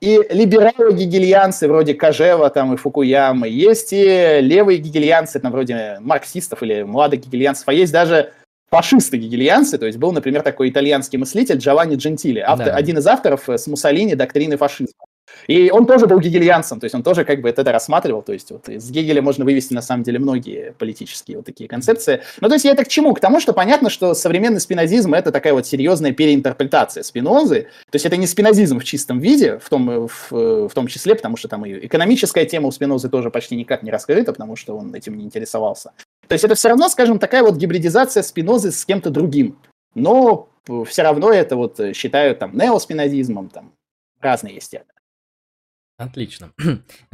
[0.01, 6.83] и либералы-гегельянцы вроде Кожева там и Фукуямы, есть и левые гегельянцы, там вроде марксистов или
[6.83, 8.33] молодых гегельянцев, а есть даже
[8.75, 12.75] фашисты-гегельянцы, то есть был, например, такой итальянский мыслитель Джованни Джентили, автор, да.
[12.75, 15.05] один из авторов э, с Муссолини доктрины фашизма.
[15.47, 18.51] И он тоже был гегельянцем, то есть он тоже как бы это рассматривал, то есть
[18.51, 22.23] вот из Гегеля можно вывести на самом деле многие политические вот такие концепции.
[22.41, 23.15] Ну, то есть я это к чему?
[23.15, 28.07] К тому, что понятно, что современный спинозизм– это такая вот серьезная переинтерпретация спинозы, то есть
[28.07, 31.65] это не спинозизм в чистом виде, в том, в, в том числе, потому что там
[31.67, 35.25] и экономическая тема у спинозы тоже почти никак не раскрыта, потому что он этим не
[35.25, 35.93] интересовался.
[36.29, 39.59] То есть это все равно, скажем, такая вот гибридизация спинозы с кем-то другим.
[39.95, 40.49] Но
[40.87, 43.73] все равно это вот считают там неоспинозизмом, там
[44.21, 44.91] разные есть термины.
[45.97, 46.53] Отлично.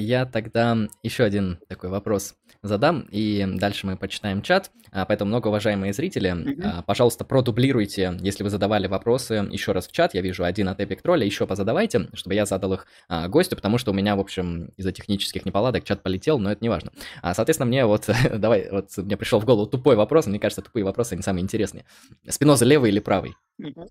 [0.00, 4.70] Я тогда еще один такой вопрос задам, и дальше мы почитаем чат.
[4.92, 6.84] А, поэтому, многоуважаемые зрители, mm-hmm.
[6.86, 10.14] пожалуйста, продублируйте, если вы задавали вопросы, еще раз в чат.
[10.14, 13.76] Я вижу один от Epic Troll, еще позадавайте, чтобы я задал их а, гостю, потому
[13.78, 16.92] что у меня, в общем, из-за технических неполадок чат полетел, но это не важно.
[17.20, 21.14] Соответственно, мне вот, давай, вот мне пришел в голову тупой вопрос, мне кажется, тупые вопросы,
[21.14, 21.84] они самые интересные.
[22.28, 23.34] Спиноза левый или правый?
[23.60, 23.88] Mm-hmm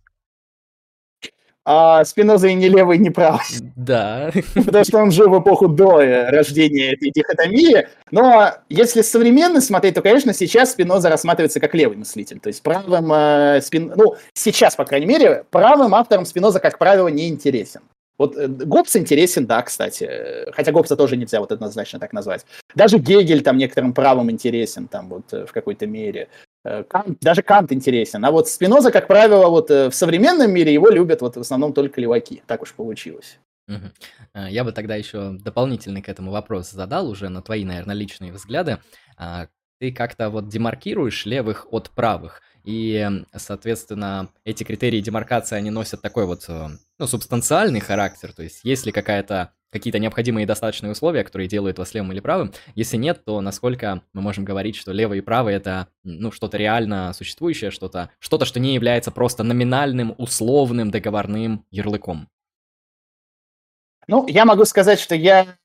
[1.69, 3.41] а Спиноза и не левый, не правый.
[3.75, 4.31] Да.
[4.55, 7.89] Потому что он жил в эпоху до э, рождения этой дихотомии.
[8.09, 12.39] Но если современно смотреть, то, конечно, сейчас Спиноза рассматривается как левый мыслитель.
[12.39, 13.91] То есть правым, э, спин...
[13.97, 17.81] ну, сейчас, по крайней мере, правым автором Спиноза, как правило, не интересен.
[18.17, 20.09] Вот э, Гоббс интересен, да, кстати.
[20.53, 22.45] Хотя Гоббса тоже нельзя вот однозначно так назвать.
[22.75, 26.29] Даже Гегель там некоторым правом интересен, там вот э, в какой-то мере.
[26.67, 28.23] Э, Кант, даже Кант интересен.
[28.25, 31.73] А вот Спиноза, как правило, вот э, в современном мире его любят вот в основном
[31.73, 32.43] только леваки.
[32.45, 33.39] Так уж получилось.
[33.67, 38.33] Э, я бы тогда еще дополнительный к этому вопрос задал уже на твои, наверное, личные
[38.33, 38.79] взгляды.
[39.17, 39.47] А,
[39.79, 46.25] ты как-то вот демаркируешь левых от правых, и, соответственно, эти критерии демаркации, они носят такой
[46.25, 51.47] вот, ну, субстанциальный характер, то есть есть ли какая-то какие-то необходимые и достаточные условия, которые
[51.47, 52.53] делают вас левым или правым.
[52.75, 57.13] Если нет, то насколько мы можем говорить, что левый и правый это ну, что-то реально
[57.13, 62.29] существующее, что-то, что-то, что не является просто номинальным, условным, договорным ярлыком?
[64.07, 65.57] Ну, я могу сказать, что я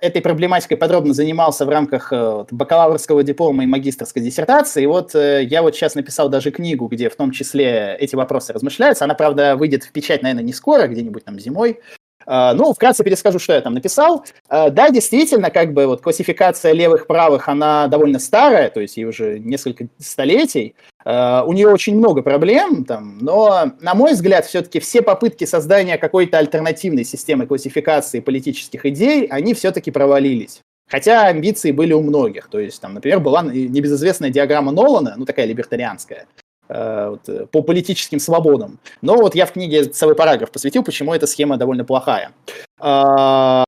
[0.00, 4.84] этой проблематикой подробно занимался в рамках э, бакалаврского диплома и магистрской диссертации.
[4.84, 8.52] И вот э, я вот сейчас написал даже книгу, где в том числе эти вопросы
[8.52, 9.04] размышляются.
[9.04, 11.80] Она, правда, выйдет в печать, наверное, не скоро, где-нибудь там зимой.
[12.30, 14.22] А, ну, вкратце перескажу, что я там написал.
[14.50, 19.38] А, да, действительно, как бы вот классификация левых-правых, она довольно старая, то есть ей уже
[19.38, 20.74] несколько столетий.
[21.06, 25.96] А, у нее очень много проблем, там, но, на мой взгляд, все-таки все попытки создания
[25.96, 30.60] какой-то альтернативной системы классификации политических идей, они все-таки провалились.
[30.86, 32.48] Хотя амбиции были у многих.
[32.48, 36.26] То есть, там, например, была небезызвестная диаграмма Нолана, ну, такая либертарианская,
[36.68, 38.78] вот, э, по политическим свободам.
[39.00, 42.32] Но вот я в книге целый параграф посвятил, почему эта схема довольно плохая.
[42.78, 43.64] А,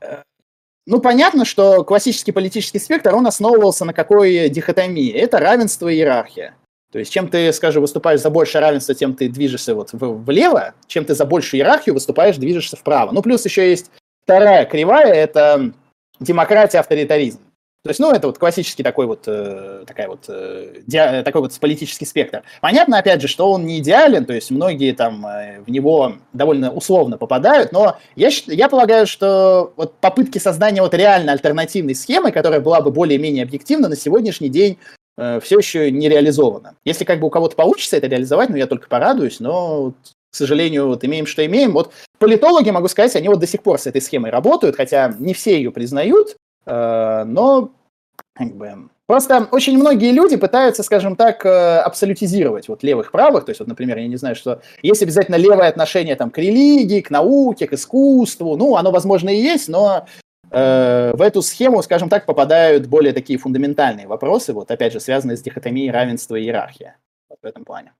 [0.00, 0.22] э,
[0.86, 5.10] ну, понятно, что классический политический спектр, он основывался на какой дихотомии?
[5.10, 6.54] Это равенство и иерархия.
[6.92, 11.04] То есть, чем ты, скажем, выступаешь за большее равенство, тем ты движешься вот влево, чем
[11.04, 13.10] ты за большую иерархию выступаешь, движешься вправо.
[13.12, 13.90] Ну, плюс еще есть
[14.24, 15.72] вторая кривая, это
[16.20, 17.40] демократия, авторитаризм.
[17.86, 21.52] То есть, ну, это вот классический такой вот, э, такая вот, э, ди, такой вот
[21.58, 22.42] политический спектр.
[22.60, 26.72] Понятно, опять же, что он не идеален, то есть многие там э, в него довольно
[26.72, 32.60] условно попадают, но я, я полагаю, что вот попытки создания вот реально альтернативной схемы, которая
[32.60, 34.78] была бы более-менее объективна, на сегодняшний день
[35.16, 36.74] э, все еще не реализована.
[36.84, 39.92] Если как бы у кого-то получится это реализовать, ну, я только порадуюсь, но
[40.30, 41.72] к сожалению, вот имеем, что имеем.
[41.72, 45.32] Вот политологи, могу сказать, они вот до сих пор с этой схемой работают, хотя не
[45.32, 47.70] все ее признают, Э, но
[48.34, 53.44] как бы, Просто очень многие люди пытаются, скажем так, э, абсолютизировать вот левых-правых.
[53.44, 57.00] То есть, вот, например, я не знаю, что есть обязательно левое отношение там, к религии,
[57.00, 58.56] к науке, к искусству.
[58.56, 60.06] Ну, оно, возможно, и есть, но
[60.50, 65.36] э, в эту схему, скажем так, попадают более такие фундаментальные вопросы, вот опять же, связанные
[65.36, 66.96] с дихотомией равенства и иерархия
[67.30, 67.92] вот в этом плане.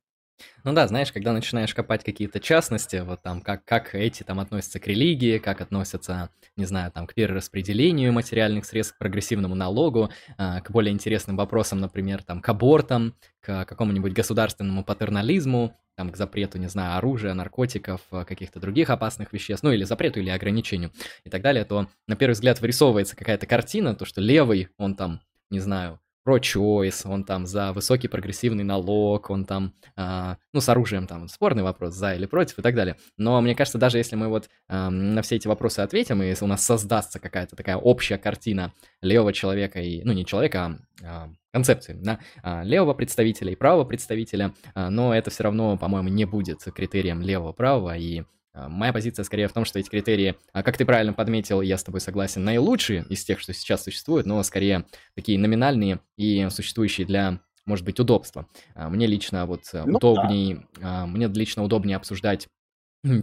[0.67, 4.81] Ну да, знаешь, когда начинаешь копать какие-то частности, вот там, как, как эти там относятся
[4.81, 10.61] к религии, как относятся, не знаю, там, к перераспределению материальных средств, к прогрессивному налогу, э,
[10.63, 16.59] к более интересным вопросам, например, там, к абортам, к какому-нибудь государственному патернализму, там, к запрету,
[16.59, 20.91] не знаю, оружия, наркотиков, а, каких-то других опасных веществ, ну или запрету, или ограничению
[21.23, 25.21] и так далее, то на первый взгляд вырисовывается какая-то картина, то, что левый, он там,
[25.49, 31.07] не знаю, про-чойс, он там за высокий прогрессивный налог, он там, а, ну, с оружием
[31.07, 32.97] там спорный вопрос, за или против и так далее.
[33.17, 36.45] Но мне кажется, даже если мы вот а, на все эти вопросы ответим, и если
[36.45, 38.73] у нас создастся какая-то такая общая картина
[39.03, 43.85] левого человека и, ну, не человека, а, а концепции, да, а, левого представителя и правого
[43.85, 48.25] представителя, но это все равно, по-моему, не будет критерием левого-правого, и
[48.69, 51.85] моя позиция скорее в том, что эти критерии, а, как ты правильно подметил, я с
[51.85, 57.41] тобой согласен, наилучшие из тех, что сейчас существуют, но скорее такие номинальные и существующие для
[57.67, 58.47] может быть, удобства.
[58.75, 61.05] А, мне лично вот ну, удобней, да.
[61.05, 62.47] мне лично удобнее обсуждать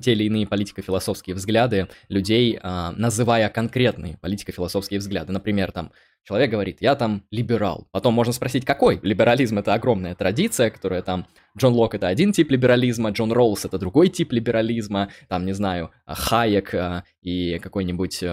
[0.01, 5.33] те или иные политико-философские взгляды людей, называя конкретные политико-философские взгляды.
[5.33, 5.91] Например, там,
[6.23, 7.87] человек говорит, я там либерал.
[7.91, 8.99] Потом можно спросить, какой?
[9.01, 11.27] Либерализм— это огромная традиция, которая там...
[11.57, 15.91] Джон Лок— это один тип либерализма, Джон Роуз— это другой тип либерализма, там, не знаю,
[16.05, 18.23] Хайек а, и какой-нибудь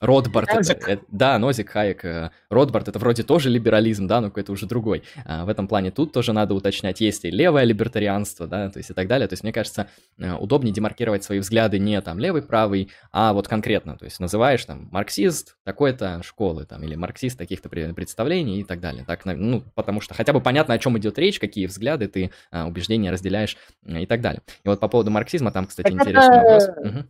[0.00, 4.52] Ротбард, это, это, да, Нозик, Хайек, э, Ротбард, это вроде тоже либерализм, да, но какой-то
[4.52, 5.02] уже другой.
[5.26, 8.88] А, в этом плане тут тоже надо уточнять, есть и левое либертарианство, да, то есть
[8.88, 9.28] и так далее.
[9.28, 13.46] То есть мне кажется, э, удобнее демаркировать свои взгляды не там левый, правый, а вот
[13.46, 13.98] конкретно.
[13.98, 19.04] То есть называешь там марксист такой-то школы, там, или марксист таких-то представлений и так далее.
[19.06, 22.66] Так, ну, потому что хотя бы понятно, о чем идет речь, какие взгляды ты, а,
[22.66, 24.40] убеждения разделяешь и так далее.
[24.64, 26.68] И вот по поводу марксизма там, кстати, интересный вопрос.
[26.78, 27.04] Угу.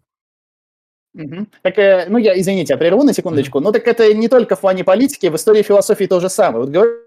[1.14, 1.46] Угу.
[1.62, 3.58] Так, э, ну я, извините, я прерву на секундочку.
[3.58, 3.62] Mm-hmm.
[3.62, 6.64] Ну так это не только в плане политики, в истории философии то же самое.
[6.64, 7.00] Вот говорит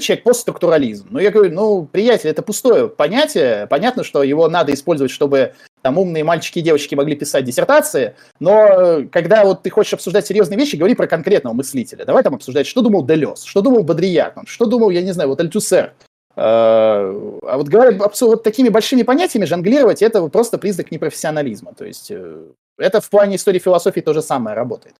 [0.00, 1.08] человек постструктурализм.
[1.10, 3.66] Ну я говорю, ну, приятель, это пустое понятие.
[3.68, 5.52] Понятно, что его надо использовать, чтобы
[5.82, 10.26] там умные мальчики и девочки могли писать диссертации, но э, когда вот ты хочешь обсуждать
[10.26, 12.06] серьезные вещи, говори про конкретного мыслителя.
[12.06, 15.40] Давай там обсуждать, что думал Делес, что думал Бодрияк, что думал, я не знаю, вот
[15.40, 15.92] Альтусер.
[16.36, 16.42] Э,
[17.42, 21.74] а вот говоря вот такими большими понятиями, жонглировать, это просто признак непрофессионализма.
[21.74, 22.10] То есть
[22.78, 24.96] это в плане истории философии то же самое работает.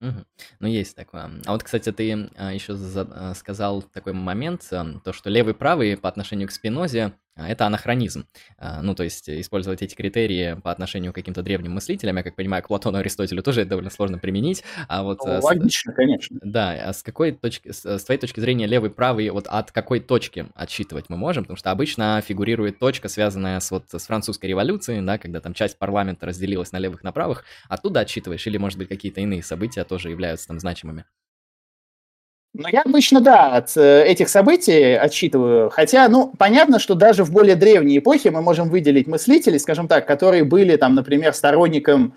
[0.00, 0.26] Мгм.
[0.58, 1.30] Ну, есть такое.
[1.46, 5.54] А вот, кстати, ты а, еще за- а, сказал такой момент, а, то, что левый
[5.54, 8.26] правый по отношению к Спинозе это анахронизм.
[8.58, 12.36] А, ну, то есть использовать эти критерии по отношению к каким-то древним мыслителям, я как
[12.36, 14.62] понимаю, к Платону и Аристотелю тоже это довольно сложно применить.
[14.88, 16.38] А вот Ну, с- логично, конечно.
[16.42, 20.46] да, а с какой точки, с твоей точки зрения, левый, правый, вот от какой точки
[20.54, 21.44] отсчитывать мы можем?
[21.44, 25.78] Потому что обычно фигурирует точка, связанная с вот с французской революцией, да, когда там часть
[25.78, 30.10] парламента разделилась на левых, на правых, оттуда отсчитываешь, или, может быть, какие-то иные события тоже
[30.10, 31.04] являются там значимыми?
[32.54, 35.70] Ну, я обычно, да, от э, этих событий отсчитываю.
[35.70, 40.06] Хотя, ну, понятно, что даже в более древней эпохе мы можем выделить мыслителей, скажем так,
[40.06, 42.14] которые были, там, например, сторонником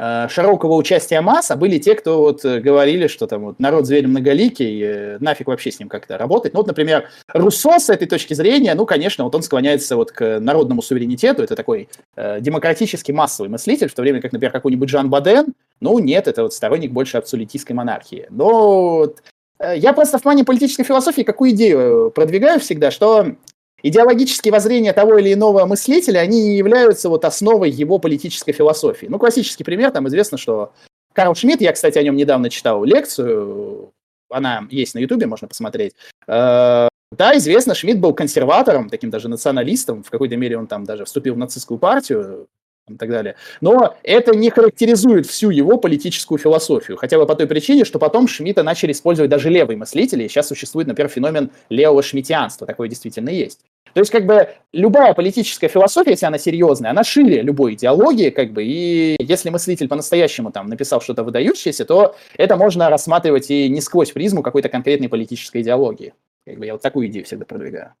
[0.00, 3.84] Э, широкого участия масс, а были те, кто вот э, говорили, что там вот народ
[3.84, 6.54] зверь многоликий, нафиг вообще с ним как-то работать.
[6.54, 10.38] Ну вот, например, Руссо с этой точки зрения, ну, конечно, вот он склоняется вот к
[10.38, 15.10] народному суверенитету, это такой э, демократический массовый мыслитель, в то время как, например, какой-нибудь Жан
[15.10, 15.46] Баден,
[15.80, 18.26] ну, нет, это вот сторонник больше абсолютистской монархии.
[18.30, 19.12] Но
[19.60, 23.36] я просто в плане политической философии какую идею продвигаю всегда, что
[23.80, 29.06] Идеологические воззрения того или иного мыслителя, они не являются вот основой его политической философии.
[29.06, 30.72] Ну, классический пример, там известно, что
[31.12, 33.92] Карл Шмидт, я, кстати, о нем недавно читал лекцию,
[34.30, 35.94] она есть на Ютубе, можно посмотреть.
[36.26, 41.04] Э, да, известно, Шмидт был консерватором, таким даже националистом, в какой-то мере он там даже
[41.04, 42.48] вступил в нацистскую партию,
[42.94, 43.36] и так далее.
[43.60, 48.28] Но это не характеризует всю его политическую философию, хотя бы по той причине, что потом
[48.28, 53.30] Шмидта начали использовать даже левые мыслители, и сейчас существует, например, феномен левого шмитианства, такое действительно
[53.30, 53.60] есть.
[53.94, 58.52] То есть, как бы, любая политическая философия, если она серьезная, она шире любой идеологии, как
[58.52, 63.80] бы, и если мыслитель по-настоящему там написал что-то выдающееся, то это можно рассматривать и не
[63.80, 66.14] сквозь призму какой-то конкретной политической идеологии.
[66.44, 67.94] Как бы я вот такую идею всегда продвигаю.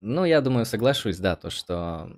[0.00, 2.10] Ну, я думаю, соглашусь, да, то, что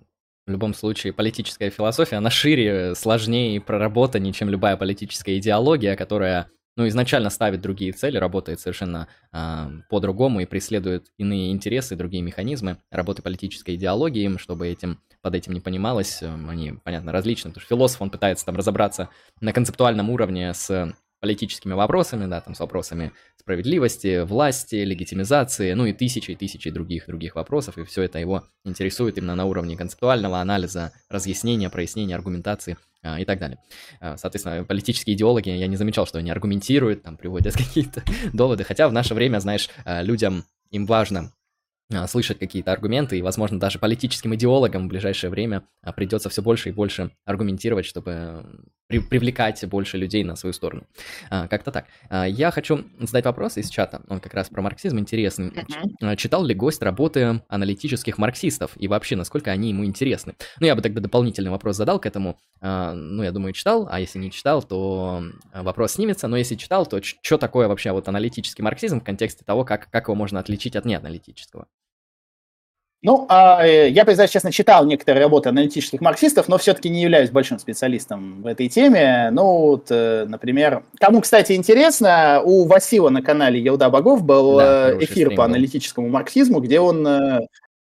[0.46, 6.48] в любом случае политическая философия, она шире, сложнее и проработаннее, чем любая политическая идеология, которая
[6.76, 12.76] ну, изначально ставит другие цели, работает совершенно э, по-другому и преследует иные интересы, другие механизмы
[12.90, 18.02] работы политической идеологии, чтобы этим под этим не понималось, они, понятно, различны, потому что философ,
[18.02, 19.08] он пытается там разобраться
[19.40, 25.92] на концептуальном уровне с политическими вопросами, да, там с вопросами справедливости, власти, легитимизации, ну и
[25.92, 30.40] тысячи и тысячи других других вопросов, и все это его интересует именно на уровне концептуального
[30.40, 33.58] анализа, разъяснения, прояснения, аргументации а, и так далее.
[34.00, 38.02] А, соответственно, политические идеологи, я не замечал, что они аргументируют, там, приводят какие-то
[38.32, 41.32] доводы, хотя в наше время, знаешь, а, людям, им важно
[42.08, 45.62] слышать какие-то аргументы, и, возможно, даже политическим идеологам в ближайшее время
[45.94, 48.44] придется все больше и больше аргументировать, чтобы
[48.86, 50.86] при, привлекать больше людей на свою сторону.
[51.30, 51.86] А, как-то так.
[52.08, 55.50] А, я хочу задать вопрос из чата, он как раз про марксизм интересный.
[55.50, 56.16] Uh-huh.
[56.16, 60.34] Читал ли гость работы аналитических марксистов и вообще, насколько они ему интересны?
[60.60, 62.38] Ну, я бы тогда дополнительный вопрос задал к этому.
[62.60, 66.86] А, ну, я думаю, читал, а если не читал, то вопрос снимется, но если читал,
[66.86, 70.76] то что такое вообще вот аналитический марксизм в контексте того, как, как его можно отличить
[70.76, 71.66] от неаналитического?
[73.02, 77.30] Ну, а, э, я, признаюсь честно, читал некоторые работы аналитических марксистов, но все-таки не являюсь
[77.30, 79.28] большим специалистом в этой теме.
[79.32, 84.90] Ну, вот, э, например, кому, кстати, интересно, у Васила на канале Елда Богов был да,
[84.90, 87.06] э, эфир по аналитическому марксизму, где он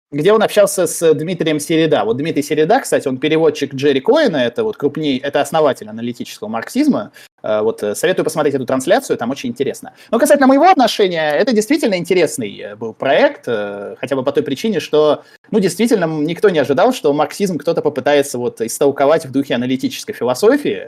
[0.09, 2.05] где он общался с Дмитрием Середа.
[2.05, 7.11] Вот Дмитрий Середа, кстати, он переводчик Джерри Коэна, это вот крупней, это основатель аналитического марксизма.
[7.43, 9.93] Э, вот э, советую посмотреть эту трансляцию, там очень интересно.
[10.11, 14.79] Но касательно моего отношения, это действительно интересный э, был проект, хотя бы по той причине,
[14.79, 20.13] что, ну, действительно, никто не ожидал, что марксизм кто-то попытается вот истолковать в духе аналитической
[20.13, 20.87] философии.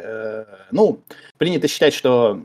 [0.71, 1.01] Ну,
[1.37, 2.41] принято считать, что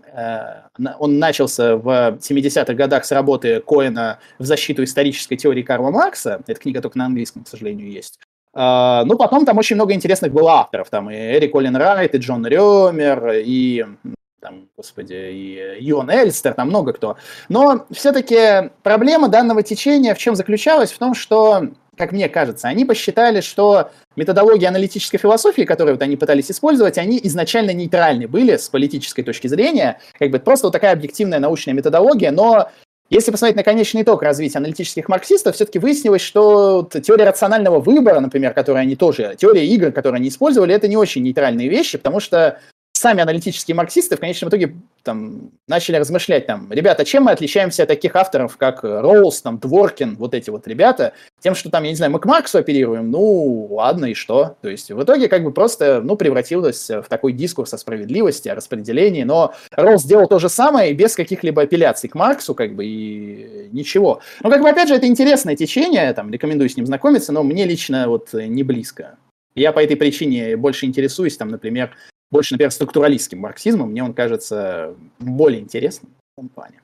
[0.99, 6.43] он начался в 70-х годах с работы Коэна в защиту исторической теории Карла Маркса.
[6.47, 8.19] Эта книга только на английском, к сожалению, есть.
[8.55, 10.89] Uh, ну, потом там очень много интересных было авторов.
[10.89, 13.85] Там и Эрик Колин Райт, и Джон Рёмер, и
[14.45, 17.17] там, господи, и Йон Эльстер, там много кто.
[17.49, 20.93] Но все-таки проблема данного течения в чем заключалась?
[20.93, 26.17] В том, что, как мне кажется, они посчитали, что методологии аналитической философии, которые вот они
[26.17, 29.99] пытались использовать, они изначально нейтральны были с политической точки зрения.
[30.19, 32.69] Как бы просто вот такая объективная научная методология, но
[33.11, 38.55] если посмотреть на конечный итог развития аналитических марксистов, все-таки выяснилось, что теория рационального выбора, например,
[38.55, 42.59] которую они тоже, теория игр, которую они использовали, это не очень нейтральные вещи, потому что
[43.05, 47.89] сами аналитические марксисты в конечном итоге там, начали размышлять там, ребята, чем мы отличаемся от
[47.89, 51.97] таких авторов, как Роуз, там, Дворкин, вот эти вот ребята, тем, что там, я не
[51.97, 54.57] знаю, мы к Марксу оперируем, ну, ладно, и что?
[54.63, 58.55] То есть в итоге как бы просто, ну, превратилось в такой дискурс о справедливости, о
[58.55, 63.69] распределении, но Роуз сделал то же самое без каких-либо апелляций к Марксу, как бы, и
[63.71, 64.23] ничего.
[64.43, 67.67] Ну, как бы, опять же, это интересное течение, там, рекомендую с ним знакомиться, но мне
[67.67, 69.19] лично вот не близко.
[69.55, 71.95] Я по этой причине больше интересуюсь, там, например,
[72.35, 76.82] больше, например, структуралистским марксизмом, мне он кажется более интересным в этом плане.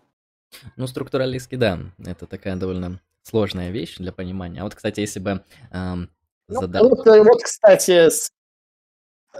[0.77, 4.61] Ну, структуралистский, да, это такая довольно сложная вещь для понимания.
[4.61, 6.09] А вот, кстати, если бы эм,
[6.49, 6.61] ну.
[6.61, 8.09] Вот, э, вот, кстати,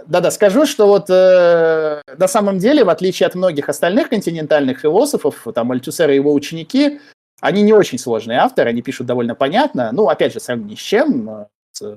[0.05, 5.47] да-да, скажу, что вот э, на самом деле, в отличие от многих остальных континентальных философов,
[5.55, 6.99] там Альтюсер и его ученики,
[7.39, 9.93] они не очень сложные авторы, они пишут довольно понятно.
[9.93, 11.47] Ну, опять же, сравнение с чем.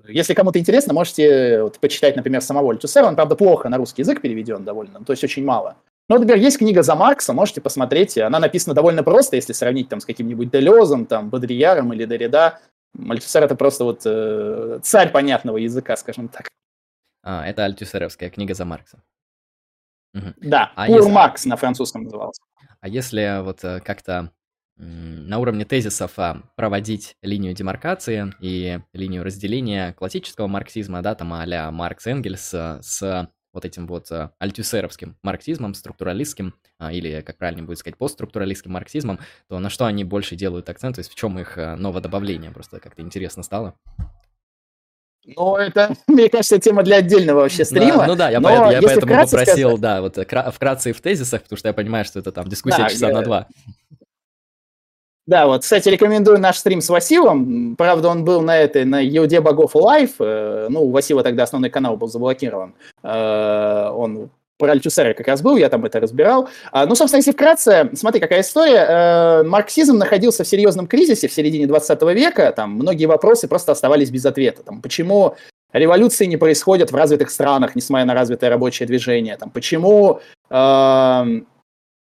[0.09, 3.07] Если кому-то интересно, можете вот, почитать, например, самого Альтусера.
[3.07, 5.77] Он, правда, плохо на русский язык переведен довольно, то есть очень мало.
[6.09, 8.19] Но, например, есть книга за Маркса, можете посмотреть.
[8.19, 12.61] Она написана довольно просто, если сравнить там с каким-нибудь Делезом, там, Бодрияром или Дорида.
[13.09, 16.49] Альтусер это просто вот э, царь понятного языка, скажем так.
[17.23, 19.03] А, это альтюсеровская книга за Маркса.
[20.15, 20.35] Угу.
[20.43, 21.11] Да, а Пур если...
[21.11, 22.43] Маркс на французском назывался.
[22.81, 24.31] А если вот э, как-то
[24.77, 31.71] на уровне тезисов а, проводить линию демаркации и линию разделения классического марксизма, да, там а-ля
[31.71, 36.55] Маркс Энгельс а, с вот этим вот а, альтюсеровским марксизмом, структуралистским,
[36.91, 41.01] или, как правильно будет сказать, постструктуралистским марксизмом, то на что они больше делают акцент, то
[41.01, 43.77] есть в чем их новое добавление, просто как-то интересно стало.
[45.27, 47.99] Ну, это, мне кажется, тема для отдельного вообще стрима.
[47.99, 49.81] Да, ну да, я, но поэтому, я поэтому попросил, сказать...
[49.81, 52.89] да, вот вкратце и в тезисах, потому что я понимаю, что это там дискуссия да,
[52.89, 53.15] часа я...
[53.15, 53.47] на два.
[55.27, 57.77] Да, вот, кстати, рекомендую наш стрим с Василом.
[57.77, 60.17] Правда, он был на этой, на Еуде Богов Лайв.
[60.19, 62.75] Э, ну, у Васила тогда основной канал был заблокирован.
[63.03, 66.49] Э, он про Альтюсера как раз был, я там это разбирал.
[66.71, 68.87] А, ну, собственно, если вкратце, смотри, какая история.
[68.87, 72.53] Э, марксизм находился в серьезном кризисе в середине 20 века.
[72.53, 74.63] Там многие вопросы просто оставались без ответа.
[74.63, 75.37] Там, почему
[75.73, 79.39] революции не происходят в развитых странах, несмотря на развитое рабочее движение?
[79.39, 80.21] Там, почему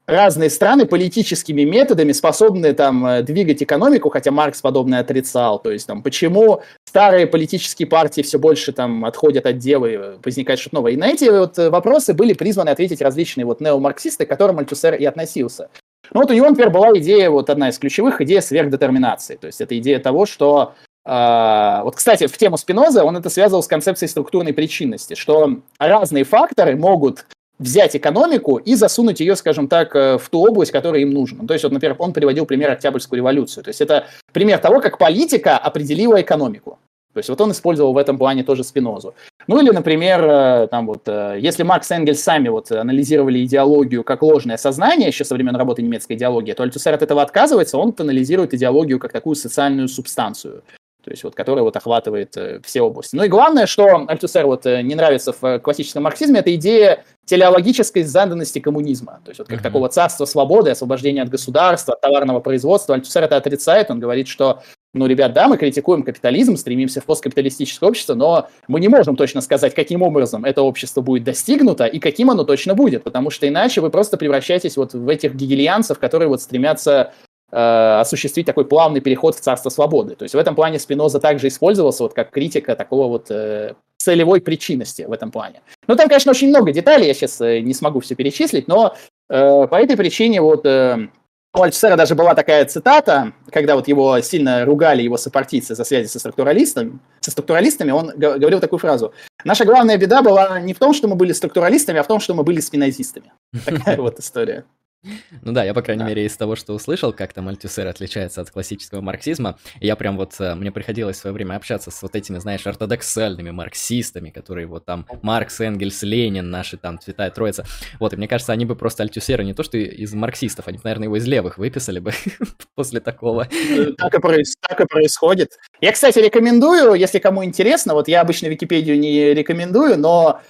[0.09, 5.59] разные страны политическими методами способны там э, двигать экономику, хотя Маркс подобное отрицал.
[5.59, 10.17] То есть там почему старые политические партии все больше там отходят от дела и э,
[10.23, 10.91] возникает что-то новое.
[10.93, 14.95] И на эти вот э, вопросы были призваны ответить различные вот неомарксисты, к которым Альтусер
[14.95, 15.69] и относился.
[16.11, 19.35] Ну вот у него, например, была идея, вот одна из ключевых, идея сверхдетерминации.
[19.35, 20.73] То есть это идея того, что
[21.07, 26.23] Uh, вот, кстати, в тему Спиноза он это связывал с концепцией структурной причинности, что разные
[26.23, 27.25] факторы могут
[27.59, 31.45] взять экономику и засунуть ее, скажем так, э, в ту область, которая им нужна.
[31.45, 33.63] То есть, вот, например, он приводил пример Октябрьскую революцию.
[33.63, 36.79] То есть это пример того, как политика определила экономику.
[37.13, 39.15] То есть вот он использовал в этом плане тоже спинозу.
[39.47, 44.03] Ну или, например, э, там вот, э, если Маркс и Энгельс сами вот анализировали идеологию
[44.03, 47.93] как ложное сознание еще со времен работы немецкой идеологии, то Альтусер от этого отказывается, он
[47.97, 50.61] анализирует идеологию как такую социальную субстанцию.
[51.03, 53.15] То есть вот, который вот охватывает э, все области.
[53.15, 57.05] Ну и главное, что Альтусер вот э, не нравится в э, классическом марксизме, это идея
[57.25, 59.63] телеологической заданности коммунизма, то есть вот как uh-huh.
[59.63, 62.95] такого царства свободы, освобождения от государства, от товарного производства.
[62.95, 64.61] Альтусер это отрицает, он говорит, что
[64.93, 69.41] ну, ребят, да, мы критикуем капитализм, стремимся в посткапиталистическое общество, но мы не можем точно
[69.41, 73.81] сказать, каким образом это общество будет достигнуто и каким оно точно будет, потому что иначе
[73.81, 77.13] вы просто превращаетесь вот в этих гегельянцев, которые вот стремятся
[77.51, 80.15] осуществить такой плавный переход в царство свободы.
[80.15, 84.41] То есть в этом плане Спиноза также использовался вот как критика такого вот э, целевой
[84.41, 85.61] причинности в этом плане.
[85.87, 88.95] Ну, там, конечно, очень много деталей, я сейчас э, не смогу все перечислить, но
[89.29, 91.09] э, по этой причине вот э,
[91.53, 96.07] у Альтусера даже была такая цитата, когда вот его сильно ругали его сопартийцы за связи
[96.07, 99.13] со структуралистами, со структуралистами, он говорил такую фразу.
[99.43, 102.33] Наша главная беда была не в том, что мы были структуралистами, а в том, что
[102.33, 103.33] мы были спинозистами.
[103.65, 104.63] Такая вот история.
[105.03, 106.09] Ну да, я, по крайней да.
[106.09, 110.35] мере, из того, что услышал, как там Альтюсер отличается от классического марксизма, я прям вот,
[110.39, 114.85] э, мне приходилось в свое время общаться с вот этими, знаешь, ортодоксальными марксистами, которые вот
[114.85, 117.63] там Маркс, Энгельс, Ленин, наши там Святая Троица.
[117.99, 120.83] Вот, и мне кажется, они бы просто Альтюсера не то, что из марксистов, они бы,
[120.83, 122.11] наверное, его из левых выписали бы
[122.75, 123.47] после такого.
[123.71, 125.51] Э, так и, проис- так и происходит.
[125.79, 130.41] Я, кстати, рекомендую, если кому интересно, вот я обычно Википедию не рекомендую, но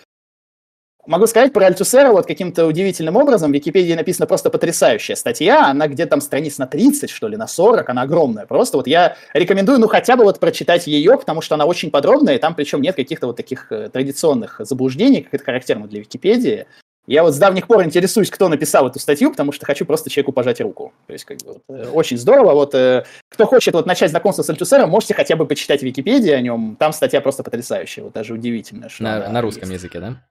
[1.09, 3.49] Могу сказать про Альтусера вот каким-то удивительным образом.
[3.51, 5.65] В Википедии написана просто потрясающая статья.
[5.71, 7.89] Она где-то там страниц на 30, что ли, на 40.
[7.89, 8.45] Она огромная.
[8.45, 12.35] Просто вот я рекомендую, ну, хотя бы вот прочитать ее, потому что она очень подробная,
[12.35, 16.67] и там причем нет каких-то вот таких э, традиционных заблуждений, как это характерно для Википедии.
[17.07, 20.31] Я вот с давних пор интересуюсь, кто написал эту статью, потому что хочу просто человеку
[20.31, 20.93] пожать руку.
[21.07, 22.53] То есть, как бы, вот, э, очень здорово.
[22.53, 26.41] Вот, э, кто хочет вот, начать знакомство с Альтусером, можете хотя бы почитать Википедию о
[26.41, 26.75] нем.
[26.79, 28.89] Там статья просто потрясающая, вот даже удивительная.
[28.89, 29.81] Что на, на русском есть.
[29.81, 30.21] языке, да?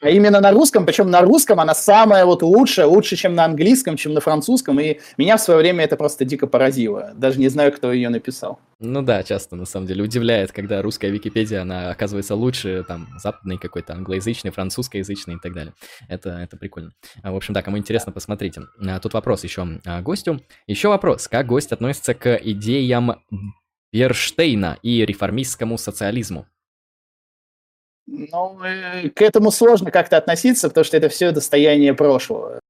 [0.00, 3.96] А именно на русском, причем на русском она самая вот лучшая, лучше, чем на английском,
[3.96, 7.12] чем на французском, и меня в свое время это просто дико поразило.
[7.14, 8.60] Даже не знаю, кто ее написал.
[8.80, 13.58] Ну да, часто на самом деле удивляет, когда русская Википедия, она оказывается лучше, там, западной
[13.58, 15.72] какой-то, англоязычной, французскоязычной и так далее.
[16.08, 16.92] Это, это прикольно.
[17.22, 18.62] А, в общем, да, кому интересно, посмотрите.
[18.84, 20.40] А, тут вопрос еще гостю.
[20.66, 21.28] Еще вопрос.
[21.28, 23.22] Как гость относится к идеям
[23.92, 26.46] Берштейна и реформистскому социализму?
[28.06, 32.60] Ну, э, к этому сложно как-то относиться, потому что это все достояние прошлого.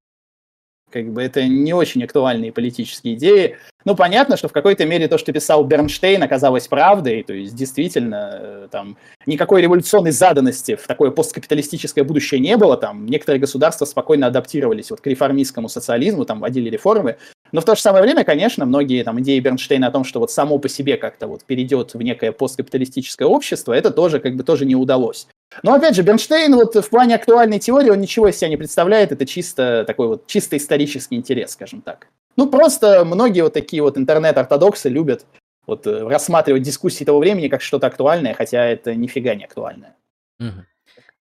[0.91, 3.57] Как бы это не очень актуальные политические идеи.
[3.83, 7.23] Ну, понятно, что в какой-то мере то, что писал Бернштейн, оказалось правдой.
[7.23, 8.95] То есть, действительно, э, там
[9.25, 12.77] никакой революционной заданности в такое посткапиталистическое будущее не было.
[12.77, 17.17] Там некоторые государства спокойно адаптировались вот к реформистскому социализму, там вводили реформы.
[17.53, 20.31] Но в то же самое время, конечно, многие там идеи Бернштейна о том, что вот
[20.31, 24.65] само по себе как-то вот перейдет в некое посткапиталистическое общество, это тоже как бы тоже
[24.65, 25.27] не удалось.
[25.61, 29.11] Но опять же, Бернштейн вот в плане актуальной теории, он ничего из себя не представляет,
[29.11, 32.07] это чисто такой вот чисто исторический интерес, скажем так.
[32.35, 35.27] Ну, просто многие вот такие вот интернет-ортодоксы любят
[35.67, 39.95] вот э, рассматривать дискуссии того времени как что-то актуальное, хотя это нифига не актуальное.
[40.39, 40.65] Угу.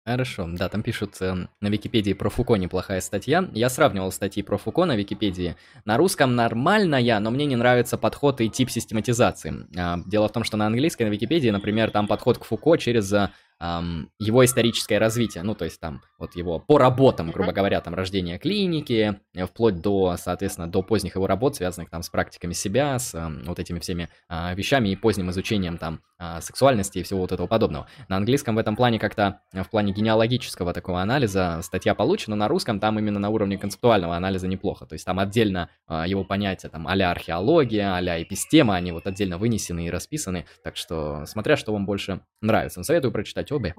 [0.08, 3.50] Хорошо, да, там пишут э, на Википедии про Фуко неплохая статья.
[3.52, 5.58] Я сравнивал статьи про Фуко на Википедии.
[5.84, 9.68] На русском нормальная, но мне не нравится подход и тип систематизации.
[9.78, 13.12] А, дело в том, что на английской, на Википедии, например, там подход к Фуко через
[13.12, 17.82] э, эм, его историческое развитие, ну, то есть там вот его по работам, грубо говоря,
[17.82, 22.54] там рождение клиники, э, вплоть до, соответственно, до поздних его работ, связанных там с практиками
[22.54, 27.04] себя, с э, вот этими всеми э, вещами и поздним изучением там э, сексуальности и
[27.04, 27.88] всего вот этого подобного.
[28.10, 32.48] На английском в этом плане как-то, э, в плане генеалогического такого анализа статья получена, на
[32.48, 36.70] русском там именно на уровне концептуального анализа неплохо, то есть там отдельно э, его понятия,
[36.70, 41.74] там а-ля археология, а-ля эпистема, они вот отдельно вынесены и расписаны, так что смотря что
[41.74, 42.84] вам больше нравится.
[42.84, 43.76] Советую прочитать читать обе.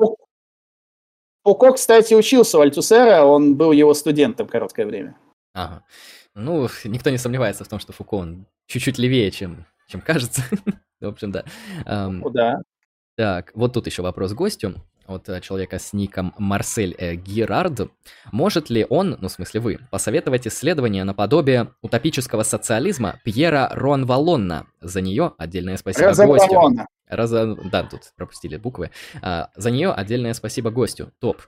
[1.45, 5.17] Фуко, кстати, учился у Альтусера, он был его студентом короткое время.
[5.55, 5.85] Ага.
[6.35, 10.43] Ну, никто не сомневается в том, что Фуко, он чуть-чуть левее, чем, чем кажется.
[11.01, 11.45] в общем, да.
[11.87, 12.61] Um, да.
[13.17, 14.75] Так, вот тут еще вопрос гостю
[15.07, 17.91] от э, человека с ником Марсель э, Гирард.
[18.31, 24.67] Может ли он, ну в смысле вы, посоветовать исследование наподобие утопического социализма Пьера Ронвалонна?
[24.83, 26.87] За нее отдельное спасибо гостю.
[27.09, 27.57] Раза...
[27.71, 28.91] Да, тут пропустили буквы.
[29.23, 31.13] А, за нее отдельное спасибо гостю.
[31.21, 31.43] Топ.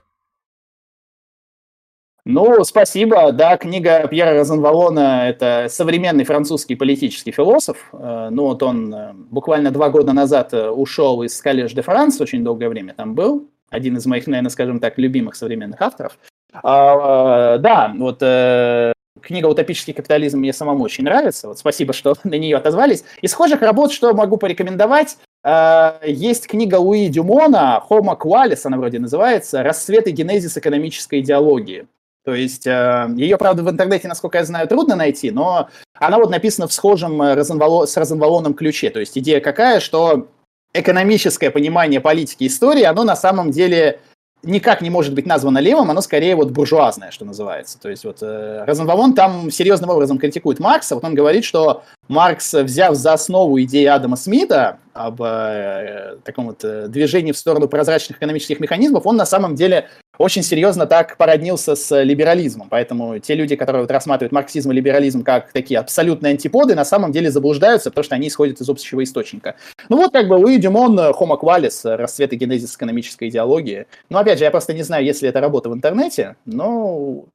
[2.23, 3.31] Ну, спасибо.
[3.31, 7.89] Да, книга Пьера Розенвалона– это современный французский политический философ.
[7.93, 12.21] Э, ну, вот он э, буквально два года назад э, ушел из Коллеж де Франс,
[12.21, 13.49] очень долгое время там был.
[13.71, 16.19] Один из моих, наверное, скажем так, любимых современных авторов.
[16.53, 21.47] А, да, вот книга «Утопический капитализм» мне самому очень нравится.
[21.47, 23.03] Вот спасибо, что на нее отозвались.
[23.21, 29.63] Из схожих работ, что могу порекомендовать, есть книга Луи Дюмона «Homo Qualis», она вроде называется,
[29.63, 31.87] «Рассвет и генезис экономической идеологии».
[32.23, 36.29] То есть э, ее, правда, в интернете, насколько я знаю, трудно найти, но она вот
[36.29, 38.91] написана в схожем э, с разонвалонном ключе.
[38.91, 40.27] То есть идея какая, что
[40.73, 43.99] экономическое понимание политики истории, оно на самом деле
[44.43, 47.79] никак не может быть названо левым, оно скорее вот буржуазное, что называется.
[47.79, 52.53] То есть вот э, Розенвалон там серьезным образом критикует Маркса, вот он говорит, что Маркс,
[52.53, 58.17] взяв за основу идеи Адама Смита об э, таком вот э, движении в сторону прозрачных
[58.17, 59.89] экономических механизмов, он на самом деле
[60.21, 62.69] очень серьезно так породнился с либерализмом.
[62.69, 67.11] Поэтому те люди, которые вот рассматривают марксизм и либерализм как такие абсолютные антиподы, на самом
[67.11, 69.55] деле заблуждаются, потому что они исходят из общего источника.
[69.89, 73.87] Ну вот как бы Луи Дюмон, Homo Qualis, расцвет и генезис экономической идеологии.
[74.09, 77.25] Ну опять же, я просто не знаю, есть ли это работа в интернете, но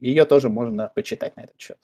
[0.00, 1.76] ее тоже можно почитать на этот счет.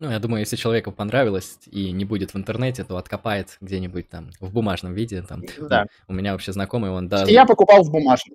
[0.00, 4.30] Ну, я думаю, если человеку понравилось и не будет в интернете, то откопает где-нибудь там
[4.40, 5.22] в бумажном виде.
[5.22, 5.42] Там.
[5.60, 5.86] Да.
[6.08, 7.32] У меня вообще знакомый, он даже...
[7.32, 8.34] Я покупал в бумажном.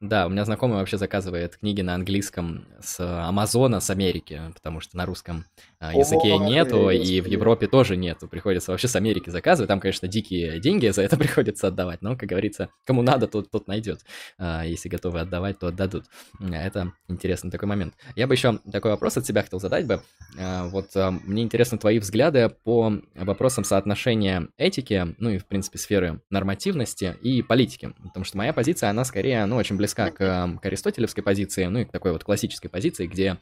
[0.00, 4.96] Да, у меня знакомый вообще заказывает книги на английском с Амазона, с Америки, потому что
[4.96, 5.44] на русском
[5.78, 8.28] а, языке О, нету, и в Европе тоже нету.
[8.28, 9.68] Приходится вообще с Америки заказывать.
[9.68, 13.68] Там, конечно, дикие деньги за это приходится отдавать, но, как говорится, кому надо, тот, тот
[13.68, 14.00] найдет.
[14.38, 16.04] А, если готовы отдавать, то отдадут.
[16.40, 17.94] Это интересный такой момент.
[18.14, 20.02] Я бы еще такой вопрос от себя хотел задать бы.
[20.36, 27.16] Вот мне интересны твои взгляды по вопросам соотношения этики, ну и, в принципе, сферы нормативности
[27.22, 27.92] и политики.
[28.02, 31.84] Потому что моя позиция, она скорее, ну, очень близка к, к аристотелевской позиции, ну и
[31.84, 33.38] к такой вот классической позиции, где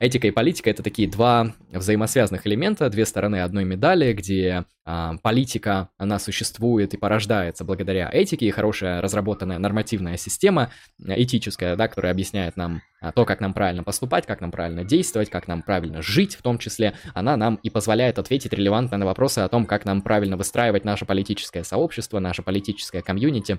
[0.00, 5.90] этика и политика это такие два взаимосвязанных элемента, две стороны одной медали, где а, политика,
[5.98, 12.56] она существует и порождается благодаря этике, и хорошая разработанная нормативная система этическая, да, которая объясняет
[12.56, 16.36] нам а, то, как нам правильно поступать, как нам правильно действовать, как нам правильно жить
[16.36, 20.00] в том числе, она нам и позволяет ответить релевантно на вопросы о том, как нам
[20.00, 23.58] правильно выстраивать наше политическое сообщество, наше политическое комьюнити,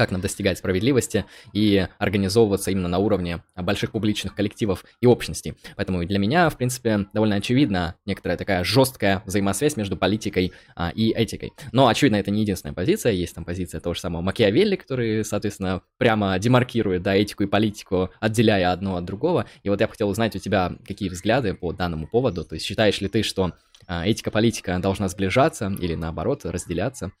[0.00, 5.52] как нам достигать справедливости и организовываться именно на уровне больших публичных коллективов и общностей.
[5.76, 11.10] Поэтому для меня, в принципе, довольно очевидна некоторая такая жесткая взаимосвязь между политикой а, и
[11.10, 11.52] этикой.
[11.72, 13.12] Но, очевидно, это не единственная позиция.
[13.12, 18.08] Есть там позиция того же самого Макиавелли, который, соответственно, прямо демаркирует да, этику и политику,
[18.20, 19.44] отделяя одно от другого.
[19.64, 22.42] И вот я бы хотел узнать у тебя, какие взгляды по данному поводу.
[22.42, 23.52] То есть считаешь ли ты, что
[23.86, 27.12] а, этика-политика должна сближаться или, наоборот, разделяться?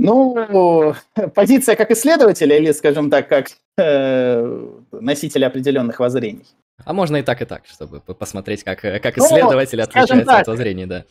[0.00, 0.94] Ну,
[1.34, 6.46] позиция как исследователя или, скажем так, как э, носителя определенных воззрений.
[6.84, 10.40] А можно и так, и так, чтобы посмотреть, как, как ну, исследователь ну, отличается так,
[10.42, 11.04] от воззрений, да.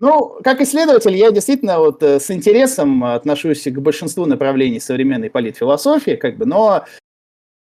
[0.00, 6.16] Ну, как исследователь, я действительно вот э, с интересом отношусь к большинству направлений современной политфилософии,
[6.16, 6.86] как бы, но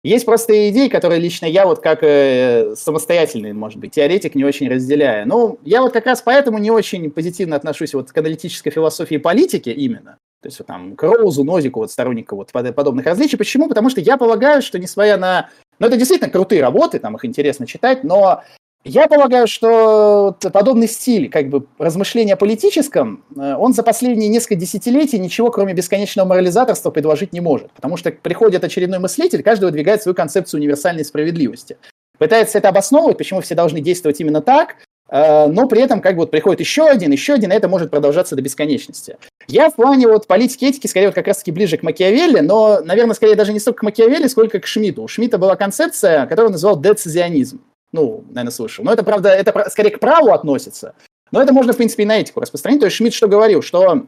[0.09, 4.69] есть просто идеи, которые лично я вот как э, самостоятельный, может быть, теоретик не очень
[4.69, 5.27] разделяю.
[5.27, 9.69] Ну, я вот как раз поэтому не очень позитивно отношусь вот к аналитической философии политики
[9.69, 10.17] именно.
[10.41, 13.35] То есть вот там к Роузу, Нозику, вот стороннику вот подобных различий.
[13.35, 13.67] Почему?
[13.67, 15.49] Потому что я полагаю, что несмотря на...
[15.79, 18.43] Ну, это действительно крутые работы, там их интересно читать, но
[18.85, 24.55] я полагаю, что подобный стиль как бы размышления о политическом, э, он за последние несколько
[24.55, 27.71] десятилетий ничего, кроме бесконечного морализаторства, предложить не может.
[27.71, 31.77] Потому что приходит очередной мыслитель, каждый выдвигает свою концепцию универсальной справедливости.
[32.19, 34.75] Пытается это обосновывать, почему все должны действовать именно так,
[35.09, 37.89] э, но при этом как бы вот приходит еще один, еще один, и это может
[37.89, 39.17] продолжаться до бесконечности.
[39.47, 43.15] Я в плане вот политики этики скорее вот как раз-таки ближе к Макиавелли, но, наверное,
[43.15, 45.01] скорее даже не столько к Макиавелли, сколько к Шмидту.
[45.01, 47.61] У Шмидта была концепция, которую он называл децизионизм.
[47.95, 48.83] Ну, наверное, слышал.
[48.83, 50.95] Но это, правда, это скорее к праву относится.
[51.31, 52.81] Но это можно, в принципе, и на этику распространить.
[52.81, 54.05] То есть Шмидт что говорил, что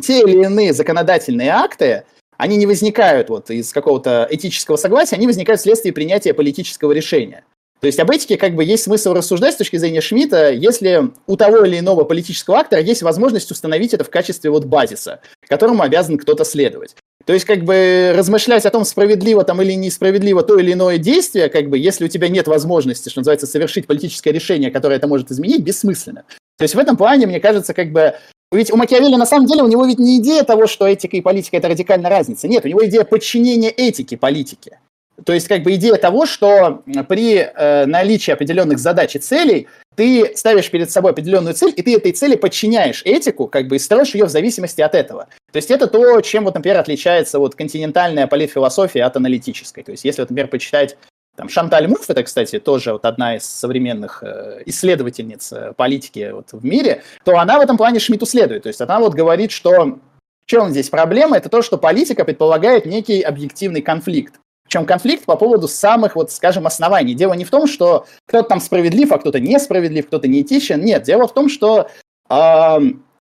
[0.00, 2.02] те или иные законодательные акты,
[2.38, 7.44] они не возникают вот из какого-то этического согласия, они возникают вследствие принятия политического решения.
[7.80, 11.36] То есть об этике как бы есть смысл рассуждать с точки зрения Шмидта, если у
[11.36, 16.18] того или иного политического актора есть возможность установить это в качестве вот базиса, которому обязан
[16.18, 16.96] кто-то следовать.
[17.30, 21.48] То есть, как бы, размышлять о том, справедливо там или несправедливо то или иное действие,
[21.48, 25.30] как бы, если у тебя нет возможности, что называется, совершить политическое решение, которое это может
[25.30, 26.24] изменить, бессмысленно.
[26.58, 28.14] То есть, в этом плане, мне кажется, как бы,
[28.50, 31.20] ведь у Макиавелли, на самом деле, у него ведь не идея того, что этика и
[31.20, 32.48] политика– это радикальная разница.
[32.48, 34.80] Нет, у него идея подчинения этики политике.
[35.24, 40.32] То есть, как бы идея того, что при э, наличии определенных задач и целей ты
[40.34, 44.14] ставишь перед собой определенную цель, и ты этой цели подчиняешь этику, как бы и строишь
[44.14, 45.28] ее в зависимости от этого.
[45.52, 49.82] То есть это то, чем, вот, например, отличается вот континентальная политфилософия от аналитической.
[49.82, 50.96] То есть если, вот, например, почитать
[51.36, 56.52] там, Шанталь Муф, это, кстати, тоже вот одна из современных э, исследовательниц э, политики вот,
[56.52, 58.64] в мире, то она в этом плане Шмидту следует.
[58.64, 61.36] То есть она вот говорит, что в чем здесь проблема?
[61.36, 64.34] Это то, что политика предполагает некий объективный конфликт.
[64.70, 67.14] Причем конфликт по поводу самых, вот, скажем, оснований.
[67.14, 70.80] Дело не в том, что кто-то там справедлив, а кто-то несправедлив, кто-то неэтичен.
[70.80, 71.90] Нет, дело в том, что
[72.28, 72.78] э,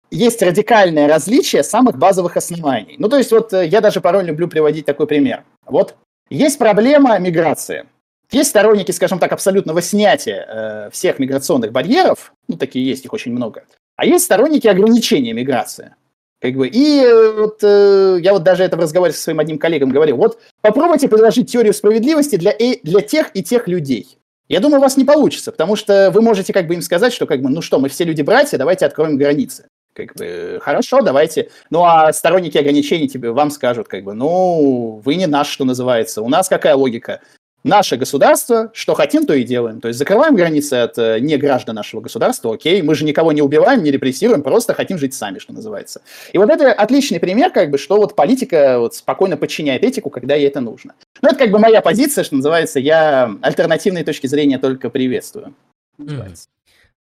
[0.10, 2.96] есть радикальное различие самых базовых оснований.
[2.98, 5.44] Ну, то есть вот э, я даже порой люблю приводить такой пример.
[5.68, 5.96] Вот
[6.32, 7.86] есть проблема миграции.
[8.32, 13.34] есть сторонники, скажем так, абсолютного снятия э, всех миграционных барьеров, ну, такие есть, их очень
[13.34, 13.66] много,
[13.98, 15.94] а есть сторонники ограничения миграции.
[16.42, 19.58] Как бы, и э, вот э, я вот даже это в разговоре со своим одним
[19.58, 24.20] коллегом говорил, вот попробуйте предложить теорию справедливости для, э, для тех и тех людей.
[24.48, 27.26] Я думаю, у вас не получится, потому что вы можете как бы им сказать, что
[27.26, 29.68] как бы, ну что, мы все люди-братья, давайте откроем границы.
[29.94, 31.50] Как бы, хорошо, давайте.
[31.70, 36.22] Ну, а сторонники ограничений тебе вам скажут, как бы, ну, вы не наш, что называется.
[36.22, 37.22] У нас какая логика?
[37.66, 39.82] Наше государство, что хотим, то и делаем.
[39.82, 43.42] То есть закрываем границы от э, не граждан нашего государства, окей, мы же никого не
[43.42, 46.02] убиваем, не репрессируем, просто хотим жить сами, что называется.
[46.32, 50.36] И вот это отличный пример, как бы, что вот политика вот спокойно подчиняет этику, когда
[50.36, 50.94] ей это нужно.
[51.22, 55.56] Ну, это как бы моя позиция, что называется, я альтернативные точки зрения только приветствую.
[56.00, 56.36] Mm.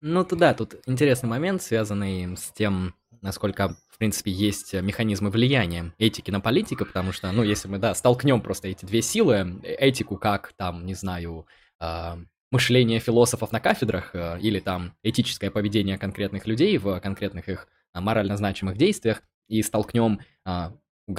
[0.01, 6.29] Ну, да, тут интересный момент, связанный с тем, насколько в принципе, есть механизмы влияния этики
[6.29, 10.51] на политика, потому что, ну, если мы, да, столкнем просто эти две силы, этику как,
[10.57, 11.47] там, не знаю,
[11.79, 12.15] э,
[12.51, 18.01] мышление философов на кафедрах э, или там этическое поведение конкретных людей в конкретных их э,
[18.01, 20.71] морально значимых действиях, и столкнем э,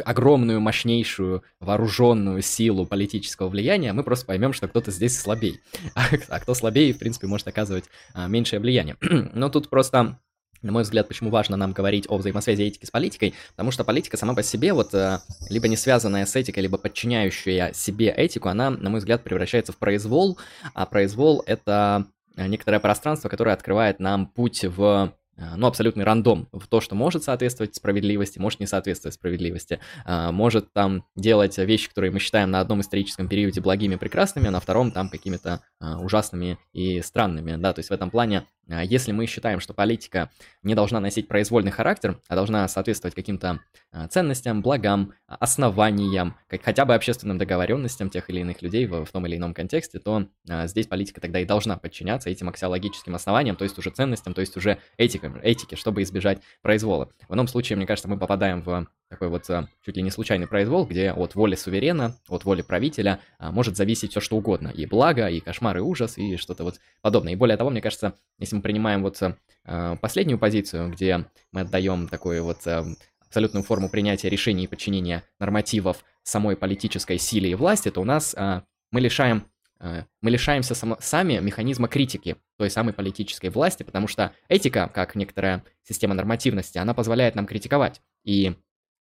[0.05, 5.61] огромную, мощнейшую, вооруженную силу политического влияния, мы просто поймем, что кто-то здесь слабей.
[5.95, 8.97] А, а кто слабее, в принципе, может оказывать а, меньшее влияние.
[9.33, 10.19] Но тут просто
[10.67, 14.17] на мой взгляд, почему важно нам говорить о взаимосвязи этики с политикой, потому что политика
[14.17, 18.71] сама по себе, вот, э, либо не связанная с этикой, либо подчиняющая себе этику, она,
[18.71, 20.39] на мой взгляд, превращается в произвол,
[20.75, 22.07] а произвол— это
[22.37, 27.25] некоторое пространство, которое открывает нам путь в э, ну, абсолютный рандом в то, что может
[27.25, 32.61] соответствовать справедливости, может не соответствовать справедливости, э, может там делать вещи, которые мы считаем на
[32.61, 37.81] одном историческом периоде благими, прекрасными, а на втором там какими-то ужасными и странными, да, то
[37.81, 40.31] есть в этом плане а если мы считаем, что политика
[40.63, 43.61] не должна носить произвольный характер, а должна соответствовать каким-то
[43.93, 49.37] а, ценностям, благам, основаниям, хотя бы общественным договоренностям тех или иных людей в, том или
[49.37, 53.79] ином контексте, то а, здесь политика тогда и должна подчиняться этим аксиологическим основаниям, то есть
[53.79, 54.79] уже ценностям, то есть уже
[55.27, 57.09] этикам, этике, чтобы избежать произвола.
[57.29, 59.49] В ином случае, мне кажется, мы попадаем в такой вот
[59.85, 64.21] чуть ли не случайный произвол, где от воли суверена, от воли правителя может зависеть все
[64.21, 64.69] что угодно.
[64.69, 67.33] И благо, и кошмар, и ужас, и что-то вот подобное.
[67.33, 72.09] И более того, мне кажется, если мы принимаем вот э, последнюю позицию, где мы отдаем
[72.09, 72.85] такую вот э,
[73.21, 78.35] абсолютную форму принятия решений и подчинения нормативов самой политической силе и власти, то у нас
[78.35, 79.45] э, мы лишаем
[79.81, 85.65] мы лишаемся сам, сами механизма критики той самой политической власти, потому что этика, как некоторая
[85.83, 88.01] система нормативности, она позволяет нам критиковать.
[88.25, 88.57] И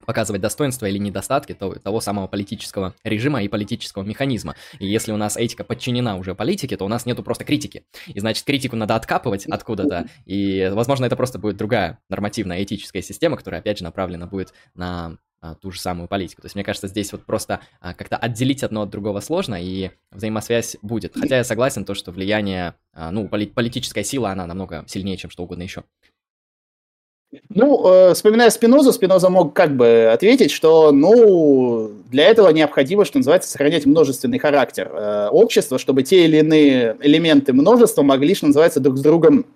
[0.07, 4.55] показывать достоинства или недостатки того, того самого политического режима и политического механизма.
[4.79, 7.85] И если у нас этика подчинена уже политике, то у нас нету просто критики.
[8.07, 10.07] И значит, критику надо откапывать откуда-то.
[10.25, 15.19] И, возможно, это просто будет другая нормативная этическая система, которая, опять же, направлена будет на
[15.61, 16.43] ту же самую политику.
[16.43, 19.91] То есть, мне кажется, здесь вот просто а, как-то отделить одно от другого сложно, и
[20.11, 21.15] взаимосвязь будет.
[21.15, 25.31] Хотя я согласен, то, что влияние, а, ну, поли- политическая сила, она намного сильнее, чем
[25.31, 25.85] что угодно еще.
[27.49, 33.19] Ну, э, вспоминая Спинозу, Спиноза мог как бы ответить, что, ну, для этого необходимо, что
[33.19, 38.81] называется, сохранять множественный характер э, общества, чтобы те или иные элементы множества могли, что называется,
[38.81, 39.47] друг с другом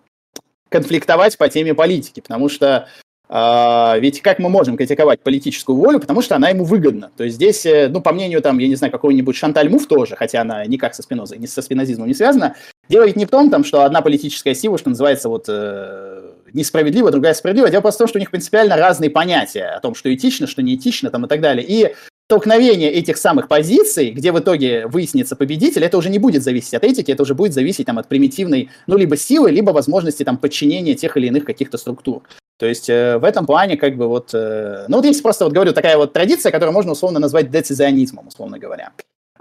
[0.69, 2.89] конфликтовать по теме политики, потому что
[3.31, 7.11] ведь как мы можем критиковать политическую волю, потому что она ему выгодна.
[7.17, 10.15] То есть здесь, э, ну, по мнению, там, я не знаю, какой-нибудь Шанталь Муф тоже,
[10.15, 12.55] хотя она никак со Спинозой, не со спинозизмом не связана,
[12.89, 17.11] дело ведь не в том, там, что одна политическая сила, что называется, вот, э, несправедливо,
[17.11, 17.71] другая справедлива.
[17.71, 20.63] Дело просто в том, что у них принципиально разные понятия о том, что этично, что
[20.63, 21.65] не этично там, и так далее.
[21.67, 21.95] И
[22.27, 26.85] столкновение этих самых позиций, где в итоге выяснится победитель, это уже не будет зависеть от
[26.85, 30.95] этики, это уже будет зависеть там, от примитивной, ну, либо силы, либо возможности там, подчинения
[30.95, 32.23] тех или иных каких-то структур.
[32.59, 34.31] То есть э, в этом плане как бы вот...
[34.33, 38.29] Э, ну вот есть просто, вот говорю, такая вот традиция, которую можно условно назвать децизионизмом,
[38.29, 38.93] условно говоря.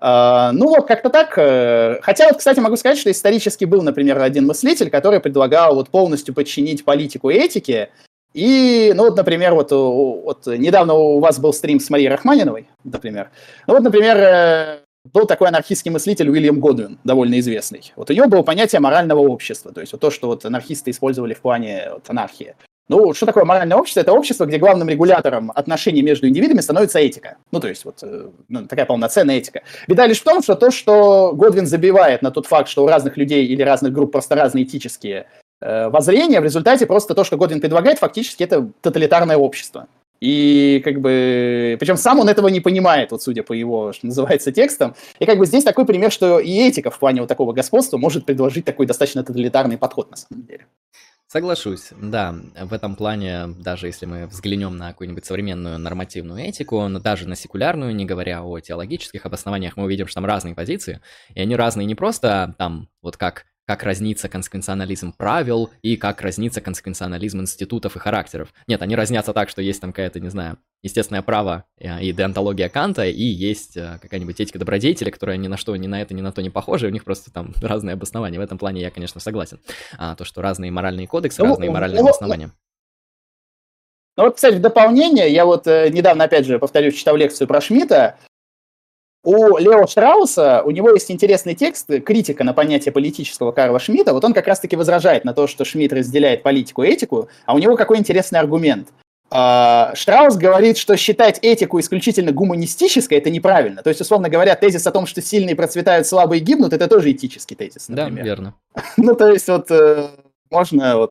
[0.02, 1.38] Uh, ну вот как-то так.
[1.38, 5.90] Uh, хотя вот, кстати, могу сказать, что исторически был, например, один мыслитель, который предлагал вот
[5.90, 7.90] полностью подчинить политику и этике.
[8.34, 13.30] И, ну вот, например, вот, вот недавно у вас был стрим с Марией Рахманиновой, например.
[13.68, 14.80] Ну вот, например, э,
[15.12, 17.94] был такой анархистский мыслитель Уильям Годвин, довольно известный.
[17.96, 21.34] Вот у него было понятие морального общества, то есть вот то, что вот анархисты использовали
[21.34, 22.56] в плане вот, анархии.
[22.90, 24.02] Ну, что такое моральное общество?
[24.02, 27.38] Это общество, где главным регулятором отношений между индивидами становится этика.
[27.52, 29.64] Ну, то есть, вот э, ну, такая полноценная этика.
[29.88, 33.16] Беда лишь в том, что то, что Годвин забивает на тот факт, что у разных
[33.16, 35.28] людей или разных групп просто разные этические
[35.64, 39.88] воззрения, в результате просто то, что Годвин предлагает, фактически это тоталитарное общество.
[40.20, 44.54] И как бы, причем сам он этого не понимает, вот судя по его, что называется,
[44.54, 44.96] текстам.
[45.20, 48.26] И как бы здесь такой пример, что и этика в плане вот такого господства может
[48.26, 50.66] предложить такой достаточно тоталитарный подход на самом деле.
[51.28, 57.00] Соглашусь, да, в этом плане, даже если мы взглянем на какую-нибудь современную нормативную этику, но
[57.00, 61.02] даже на секулярную, не говоря о теологических обоснованиях, мы увидим, что там разные позиции,
[61.34, 66.62] и они разные не просто там, вот как как разнится консеквенционализм правил и как разнится
[66.62, 68.54] консеквенционализм институтов и характеров.
[68.68, 72.70] Нет, они разнятся так, что есть там какая-то, не знаю, естественное право э, и деонтология
[72.70, 76.22] Канта, и есть э, какая-нибудь этика добродетели, которая ни на что, ни на это, ни
[76.22, 78.40] на то не похожа, и у них просто там разные обоснования.
[78.40, 79.60] В этом плане я, конечно, согласен.
[79.98, 82.52] А, то, что разные моральные кодексы, ну, разные моральные ну, обоснования.
[84.16, 87.62] Ну вот, кстати, в дополнение, я вот э, недавно, опять же, повторюсь, читал лекцию про
[87.62, 88.18] Шмидта,
[89.24, 94.14] у Лео Штрауса, у него есть интересный текст, критика на понятие политического Карла Шмидта.
[94.14, 97.60] Вот он как раз-таки возражает на то, что Шмидт разделяет политику и этику, а у
[97.60, 98.90] него какой интересный аргумент.
[99.36, 103.82] А, Штраус говорит, что считать этику исключительно гуманистической– это неправильно.
[103.82, 107.56] То есть, условно говоря, тезис о том, что сильные процветают, слабые гибнут– это тоже этический
[107.56, 108.16] тезис, например.
[108.16, 108.56] Да, верно.
[108.98, 110.10] ну, то есть, вот э,
[110.52, 111.10] можно вот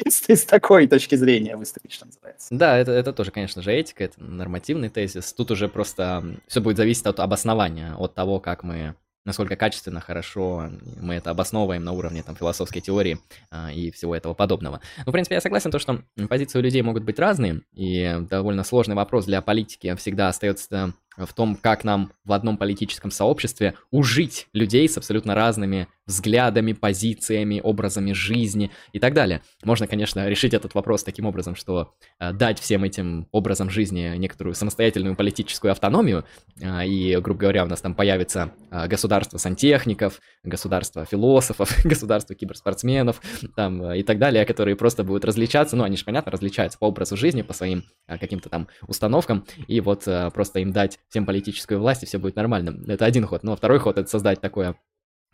[0.08, 2.48] с, такой точки зрения выступить, что называется.
[2.50, 5.32] Да, это, это тоже, конечно же, этика, это нормативный тезис.
[5.32, 8.94] Тут уже просто все будет зависеть от обоснования, от того, как мы
[9.24, 10.70] насколько качественно, хорошо
[11.00, 13.18] мы это обосновываем на уровне там, философской теории
[13.50, 14.80] а, и всего этого подобного.
[15.04, 18.64] Ну, в принципе, я согласен, то, что позиции у людей могут быть разные, и довольно
[18.64, 20.94] сложный вопрос для политики всегда остается
[21.26, 27.60] в том, как нам в одном политическом сообществе ужить людей с абсолютно разными взглядами, позициями,
[27.62, 29.42] образами жизни и так далее.
[29.62, 34.54] Можно, конечно, решить этот вопрос таким образом, что э, дать всем этим образом жизни некоторую
[34.54, 36.24] самостоятельную политическую автономию,
[36.60, 43.22] э, и, грубо говоря, у нас там появится э, государство сантехников, государство философов, государство киберспортсменов
[43.54, 47.16] там, и так далее, которые просто будут различаться, ну, они же, понятно, различаются по образу
[47.16, 52.06] жизни, по своим каким-то там установкам, и вот просто им дать всем политическую власть, и
[52.06, 52.82] все будет нормально.
[52.90, 53.42] Это один ход.
[53.42, 54.76] Но второй ход— это создать такое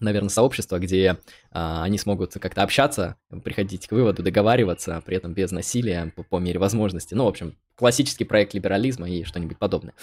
[0.00, 1.16] наверное, сообщество, где
[1.50, 6.38] а, они смогут как-то общаться, приходить к выводу, договариваться, при этом без насилия по, по
[6.38, 7.14] мере возможности.
[7.14, 9.94] Ну, в общем, классический проект либерализма и что-нибудь подобное.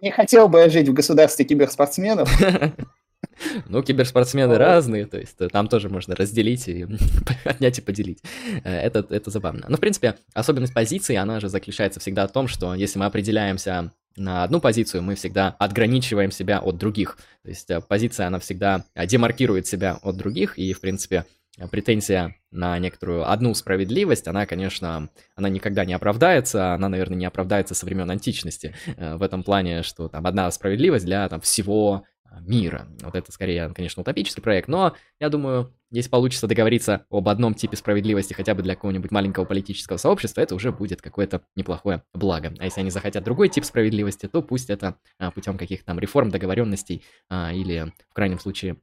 [0.00, 2.30] Не хотел бы я жить в государстве киберспортсменов.
[3.68, 6.86] Ну, киберспортсмены разные, то есть э, там тоже можно разделить и
[7.44, 8.22] отнять и поделить.
[8.64, 9.66] Э, это, это забавно.
[9.68, 13.92] Но, в принципе, особенность позиции, она же заключается всегда в том, что если мы определяемся
[14.16, 17.18] на одну позицию, мы всегда отграничиваем себя от других.
[17.42, 21.24] То есть э, позиция, она всегда демаркирует себя от других, и, в принципе,
[21.70, 27.74] претензия на некоторую одну справедливость, она, конечно, она никогда не оправдается, она, наверное, не оправдается
[27.74, 32.04] со времен античности, в этом плане, что там одна справедливость для там, всего
[32.40, 32.88] мира.
[33.02, 37.76] Вот это скорее, конечно, утопический проект, но я думаю, если получится договориться об одном типе
[37.76, 42.52] справедливости хотя бы для какого-нибудь маленького политического сообщества, это уже будет какое-то неплохое благо.
[42.58, 46.30] А если они захотят другой тип справедливости, то пусть это а, путем каких-то там реформ,
[46.30, 48.76] договоренностей а, или, в крайнем случае,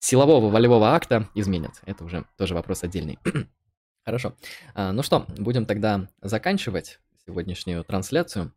[0.00, 1.80] силового волевого акта изменят.
[1.86, 3.18] Это уже тоже вопрос отдельный.
[4.04, 4.34] Хорошо.
[4.74, 8.52] А, ну что, будем тогда заканчивать сегодняшнюю трансляцию.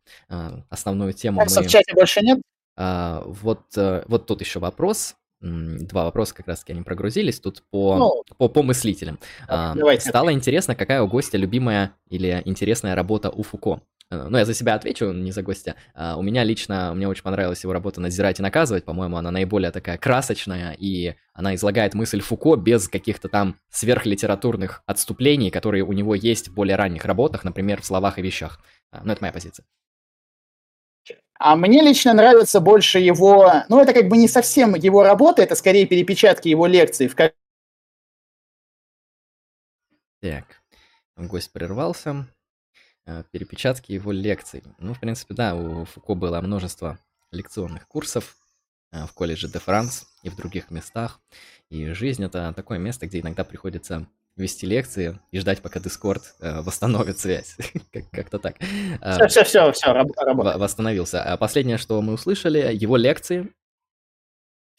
[0.68, 1.46] Основную тему мы...
[1.46, 2.40] в чате больше нет?
[2.76, 5.16] А, вот, э, вот тут еще вопрос.
[5.40, 9.18] Два вопроса как раз-таки они прогрузились тут по, ну, по, по мыслителям.
[9.46, 13.82] А, стало интересно, какая у гостя любимая или интересная работа у Фуко.
[14.10, 15.76] Э, ну, я за себя отвечу, не за гостя.
[15.94, 18.84] А, у меня лично, мне очень понравилась его работа «Назирать и наказывать».
[18.84, 25.50] По-моему, она наиболее такая красочная, и она излагает мысль Фуко без каких-то там сверхлитературных отступлений,
[25.50, 28.60] которые у него есть в более ранних работах, например, в «Словах и вещах».
[29.02, 29.66] Ну, это моя позиция.
[31.38, 35.54] А мне лично нравится больше его, ну это как бы не совсем его работа, это
[35.56, 37.08] скорее перепечатки его лекций.
[37.08, 37.14] В...
[40.20, 40.62] Так,
[41.16, 42.26] гость прервался.
[43.06, 44.62] Э, перепечатки его лекций.
[44.78, 46.98] Ну, в принципе, да, у Фуко было множество
[47.32, 48.36] лекционных курсов
[48.92, 51.20] э, в колледже де Франс и в других местах.
[51.68, 54.06] И жизнь это такое место, где иногда приходится
[54.36, 57.56] вести лекции и ждать, пока Discord э, восстановит связь.
[58.12, 58.56] Как-то так.
[58.58, 60.58] Все, все, все, все, работа.
[60.58, 61.22] Восстановился.
[61.22, 63.52] А последнее, что мы услышали, его лекции.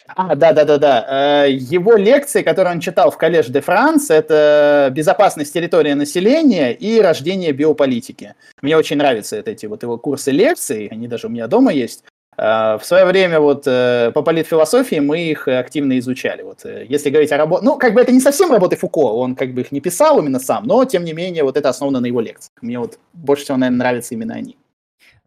[0.07, 1.45] А, да, да, да, да.
[1.45, 7.51] Его лекции, которые он читал в колледж де Франс, это безопасность территории населения и рождение
[7.53, 8.35] биополитики.
[8.61, 12.03] Мне очень нравятся эти вот его курсы лекций, они даже у меня дома есть.
[12.37, 16.41] А, в свое время вот э, по политфилософии мы их активно изучали.
[16.43, 17.63] Вот, э, если говорить о работе...
[17.63, 20.39] Ну, как бы это не совсем работы Фуко, он как бы их не писал именно
[20.39, 22.51] сам, но, тем не менее, вот это основано на его лекциях.
[22.61, 24.57] Мне вот больше всего, наверное, нравятся именно они.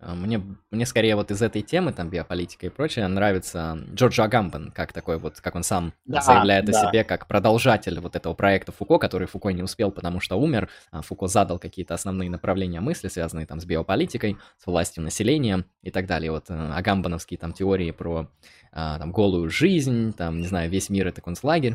[0.01, 4.71] А, мне, мне скорее вот из этой темы, там, биополитика и прочее, нравится Джордж Агамбен,
[4.71, 6.79] как такой вот, как он сам да, заявляет да.
[6.79, 10.69] о себе, как продолжатель вот этого проекта Фуко, который Фуко не успел, потому что умер.
[10.93, 15.91] А Фуко задал какие-то основные направления мысли, связанные там с биополитикой, с властью населения и
[15.91, 16.31] так далее.
[16.31, 18.29] Вот э, агамбановские там теории про
[18.73, 21.75] а, там голую жизнь, там, не знаю, весь мир это концлагерь.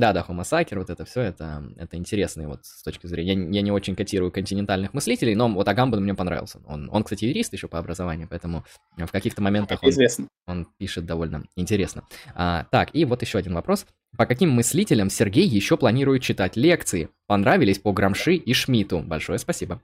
[0.00, 3.34] Да, да, Sacer, вот это все, это, это интересно вот с точки зрения...
[3.34, 6.58] Я, я не очень котирую континентальных мыслителей, но вот Агамбан мне понравился.
[6.66, 8.64] Он, он, кстати, юрист еще по образованию, поэтому
[8.96, 9.92] в каких-то моментах он,
[10.46, 12.04] он пишет довольно интересно.
[12.34, 13.84] А, так, и вот еще один вопрос.
[14.16, 17.10] По каким мыслителям Сергей еще планирует читать лекции?
[17.26, 19.00] Понравились по Грамши и Шмиту.
[19.00, 19.82] Большое спасибо.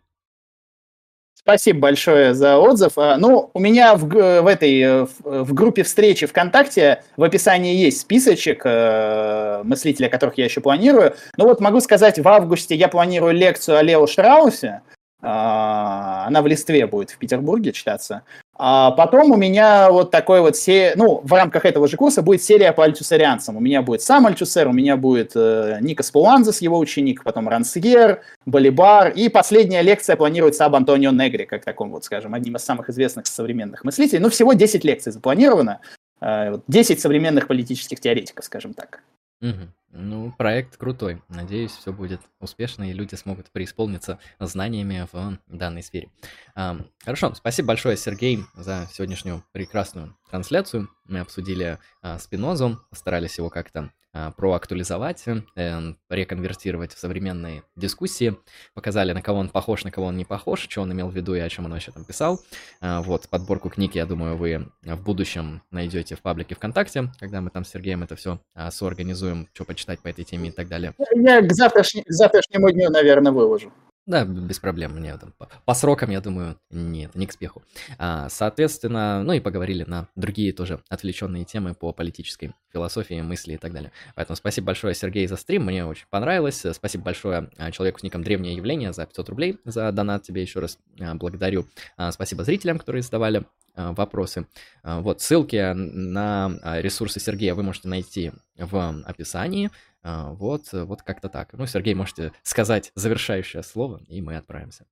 [1.47, 2.94] Спасибо большое за отзыв.
[2.97, 8.01] А, ну, у меня в, в этой э, в группе встречи ВКонтакте в описании есть
[8.01, 11.14] списочек э, мыслителей, которых я еще планирую.
[11.36, 14.82] Ну вот могу сказать, в августе я планирую лекцию о Лео Штраусе.
[15.23, 18.23] А, она в листве будет в Петербурге читаться.
[18.59, 20.95] А потом у меня вот такой вот, се...
[20.97, 23.57] ну, в рамках этого же курса будет серия по альтюсарианцам.
[23.57, 28.23] У меня будет сам альтюсер, у меня будет э, Никос Пуланзес, его ученик, потом Рансьер,
[28.47, 32.89] Болибар, и последняя лекция планируется об Антонио Негре, как таком вот, скажем, одним из самых
[32.89, 34.20] известных современных мыслителей.
[34.20, 35.81] Ну, всего 10 лекций запланировано,
[36.23, 39.03] э, 10 современных политических теоретиков, скажем так.
[39.41, 39.73] Угу.
[39.99, 41.23] Ну, проект крутой.
[41.29, 46.11] Надеюсь, все будет успешно, и люди смогут преисполниться знаниями в данной сфере.
[46.55, 50.91] Хорошо, спасибо большое, Сергей, за сегодняшнюю прекрасную трансляцию.
[51.07, 53.91] Мы обсудили а, Спинозу, постарались его как-то
[54.37, 58.37] проактуализовать, э, реконвертировать в современные дискуссии,
[58.75, 61.35] показали, на кого он похож, на кого он не похож, что он имел в виду
[61.35, 62.41] и о чем он вообще там писал.
[62.81, 67.51] А, вот, подборку книг, я думаю, вы в будущем найдете в паблике ВКонтакте, когда мы
[67.51, 68.41] там с Сергеем это все
[68.71, 70.95] соорганизуем, что почитать по этой теме и так далее.
[71.15, 73.73] Я к, завтрашне, к завтрашнему дню, наверное, выложу.
[74.07, 74.93] Да, без проблем.
[74.93, 77.65] Мне там по, по срокам, я думаю, нет, не к спеху.
[77.99, 83.57] А, соответственно, ну и поговорили на другие тоже отвлеченные темы по политической философии, мысли и
[83.57, 83.91] так далее.
[84.15, 85.65] Поэтому спасибо большое, Сергей, за стрим.
[85.65, 86.65] Мне очень понравилось.
[86.73, 90.23] Спасибо большое а, человеку с ником Древнее Явление за 500 рублей за донат.
[90.23, 91.66] Тебе еще раз а, благодарю.
[91.97, 94.47] А, спасибо зрителям, которые задавали вопросы.
[94.83, 99.70] Вот, ссылки на ресурсы Сергея вы можете найти в описании.
[100.09, 101.53] А, вот, вот как-то так.
[101.55, 104.87] Ну, Сергей, можете сказать завершающее слово, и мы отправимся.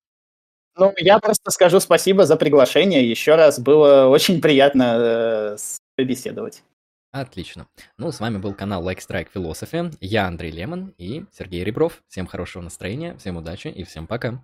[0.76, 3.08] Ну, я просто скажу спасибо за приглашение.
[3.08, 5.56] Еще раз было очень приятно э,
[5.94, 6.64] побеседовать.
[7.12, 7.68] Отлично.
[7.96, 9.96] Ну, с вами был канал Like Strike Philosophy.
[10.00, 12.02] Я Андрей Лемон и Сергей Ребров.
[12.08, 14.42] Всем хорошего настроения, всем удачи и всем пока.